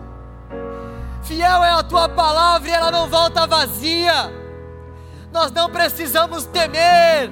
Fiel 1.24 1.64
é 1.64 1.72
a 1.72 1.84
tua 1.84 2.10
palavra 2.10 2.70
e 2.70 2.72
ela 2.72 2.92
não 2.92 3.10
volta 3.10 3.48
vazia. 3.48 4.32
Nós 5.32 5.52
não 5.52 5.70
precisamos 5.70 6.46
temer. 6.46 7.32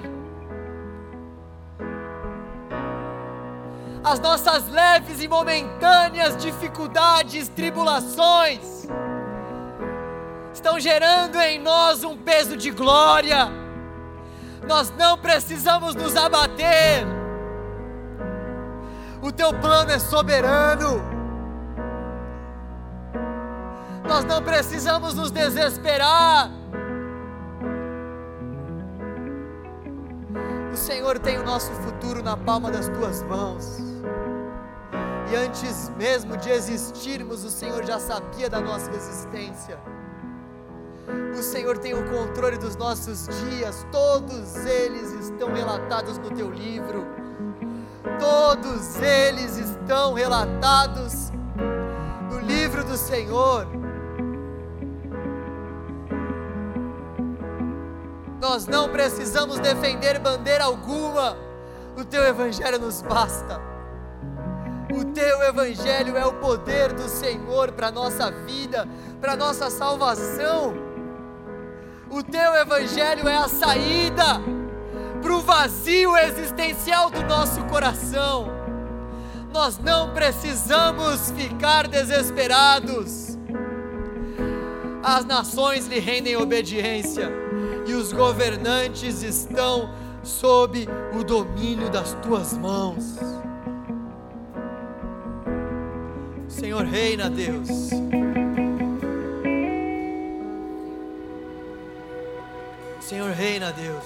As 4.04 4.20
nossas 4.20 4.68
leves 4.70 5.22
e 5.22 5.28
momentâneas 5.28 6.36
dificuldades, 6.38 7.47
tribulações, 7.49 8.88
estão 10.54 10.80
gerando 10.80 11.39
em 11.39 11.60
nós 11.60 12.04
um 12.04 12.18
peso 12.18 12.58
de 12.58 12.72
glória. 12.72 13.47
Nós 14.68 14.91
não 14.97 15.18
precisamos 15.18 15.95
nos 15.95 16.16
abater 16.16 17.06
o 19.22 19.32
teu 19.32 19.54
plano 19.54 19.91
é 19.91 19.99
soberano. 19.99 20.99
Nós 24.08 24.26
não 24.26 24.41
precisamos 24.41 25.14
nos 25.14 25.30
desesperar. 25.30 26.49
O 30.74 30.76
Senhor 30.76 31.20
tem 31.20 31.38
o 31.38 31.43
nosso 31.43 31.72
futuro 31.74 32.24
na 32.24 32.36
palma 32.36 32.72
das 32.72 32.88
tuas 32.89 33.22
mãos. 33.22 33.91
E 35.32 35.36
antes 35.36 35.90
mesmo 35.98 36.36
de 36.38 36.50
existirmos, 36.50 37.44
o 37.44 37.50
Senhor 37.50 37.86
já 37.86 38.00
sabia 38.00 38.50
da 38.50 38.60
nossa 38.60 38.92
existência. 38.92 39.80
O 41.38 41.42
Senhor 41.42 41.78
tem 41.78 41.94
o 41.94 42.04
controle 42.10 42.58
dos 42.58 42.76
nossos 42.76 43.28
dias, 43.28 43.86
todos 43.92 44.56
eles 44.66 45.14
estão 45.14 45.54
relatados 45.54 46.18
no 46.18 46.30
teu 46.32 46.52
livro 46.52 47.22
todos 48.22 48.98
eles 48.98 49.58
estão 49.58 50.14
relatados 50.14 51.32
no 52.30 52.40
livro 52.40 52.84
do 52.84 52.96
Senhor. 52.96 53.68
Nós 58.40 58.68
não 58.68 58.90
precisamos 58.90 59.60
defender 59.60 60.20
bandeira 60.20 60.66
alguma, 60.66 61.36
o 61.98 62.06
teu 62.06 62.24
Evangelho 62.24 62.80
nos 62.80 63.02
basta. 63.02 63.70
Teu 65.14 65.43
Evangelho 65.43 66.16
é 66.16 66.26
o 66.26 66.34
poder 66.34 66.93
do 66.93 67.07
Senhor 67.09 67.72
para 67.72 67.91
nossa 67.91 68.32
vida, 68.32 68.88
para 69.20 69.36
nossa 69.36 69.70
salvação. 69.70 70.74
O 72.09 72.24
teu 72.24 72.53
Evangelho 72.55 73.28
é 73.28 73.38
a 73.38 73.47
saída 73.47 74.41
para 75.22 75.34
o 75.34 75.41
vazio 75.41 76.16
existencial 76.18 77.09
do 77.09 77.24
nosso 77.24 77.64
coração. 77.66 78.47
Nós 79.53 79.78
não 79.78 80.14
precisamos 80.14 81.32
ficar 81.32 81.88
desesperados. 81.88 83.38
As 85.03 85.26
nações 85.26 85.88
lhe 85.88 85.99
rendem 85.99 86.38
obediência 86.38 87.30
e 87.86 87.93
os 87.93 88.14
governantes 88.14 89.24
estão 89.24 89.93
sob 90.24 90.88
o 91.14 91.24
domínio 91.24 91.89
das 91.89 92.14
tuas 92.22 92.57
mãos. 92.57 93.41
Senhor 96.62 96.86
reina, 96.86 97.28
Deus. 97.28 97.89
Senhor 102.99 103.32
reina, 103.32 103.74
Deus. 103.74 104.03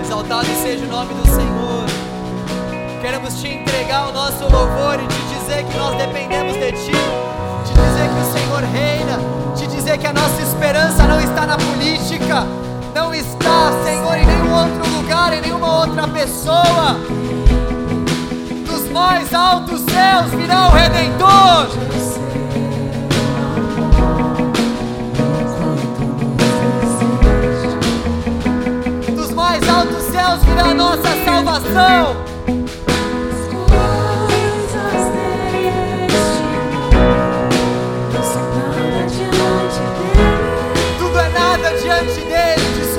Exaltado 0.00 0.46
seja 0.62 0.84
o 0.84 0.86
nome 0.86 1.12
do 1.12 1.26
Senhor. 1.26 1.86
Queremos 3.02 3.40
te 3.40 3.48
entregar 3.48 4.10
o 4.10 4.12
nosso 4.12 4.44
louvor 4.44 5.00
e 5.02 5.08
te 5.08 5.40
dizer 5.40 5.64
que 5.64 5.76
nós 5.76 5.98
dependemos 5.98 6.54
de 6.54 6.70
ti, 6.70 6.92
te 7.66 7.74
dizer 7.74 8.08
que 8.14 8.20
o 8.20 8.32
Senhor 8.32 8.62
reina, 8.62 9.18
te 9.56 9.66
dizer 9.66 9.98
que 9.98 10.06
a 10.06 10.12
nossa 10.12 10.40
esperança 10.40 11.02
não 11.08 11.20
está 11.20 11.44
na 11.44 11.56
política, 11.56 12.46
não 12.94 13.12
está, 13.12 13.72
Senhor, 13.84 14.16
em 14.16 14.24
nenhum 14.24 14.54
outro 14.54 14.96
lugar, 14.96 15.32
em 15.32 15.40
nenhuma 15.40 15.80
outra 15.80 16.06
pessoa. 16.08 16.96
Dos 18.66 18.88
mais 18.90 19.34
altos 19.34 19.80
céus 19.80 20.30
virá 20.30 20.68
o 20.68 20.70
Redentor. 20.70 21.84
céus 30.14 30.44
virá 30.44 30.70
a 30.70 30.74
nossa 30.74 31.24
salvação. 31.24 32.33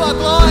Sua 0.06 0.14
glória. 0.14 0.45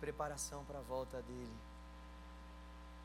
Preparação 0.00 0.64
para 0.64 0.78
a 0.78 0.82
volta 0.82 1.22
dele. 1.22 1.56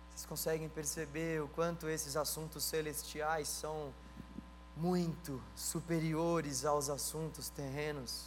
Vocês 0.09 0.25
conseguem 0.25 0.67
perceber 0.67 1.41
o 1.41 1.47
quanto 1.47 1.87
esses 1.87 2.15
assuntos 2.15 2.63
celestiais 2.63 3.47
são 3.47 3.93
muito 4.75 5.41
superiores 5.55 6.65
aos 6.65 6.89
assuntos 6.89 7.49
terrenos? 7.49 8.25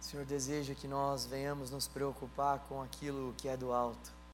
O 0.00 0.04
Senhor 0.04 0.24
deseja 0.24 0.74
que 0.74 0.88
nós 0.88 1.26
venhamos 1.26 1.70
nos 1.70 1.86
preocupar 1.86 2.60
com 2.68 2.82
aquilo 2.82 3.34
que 3.36 3.48
é 3.48 3.56
do 3.56 3.72
alto. 3.72 4.15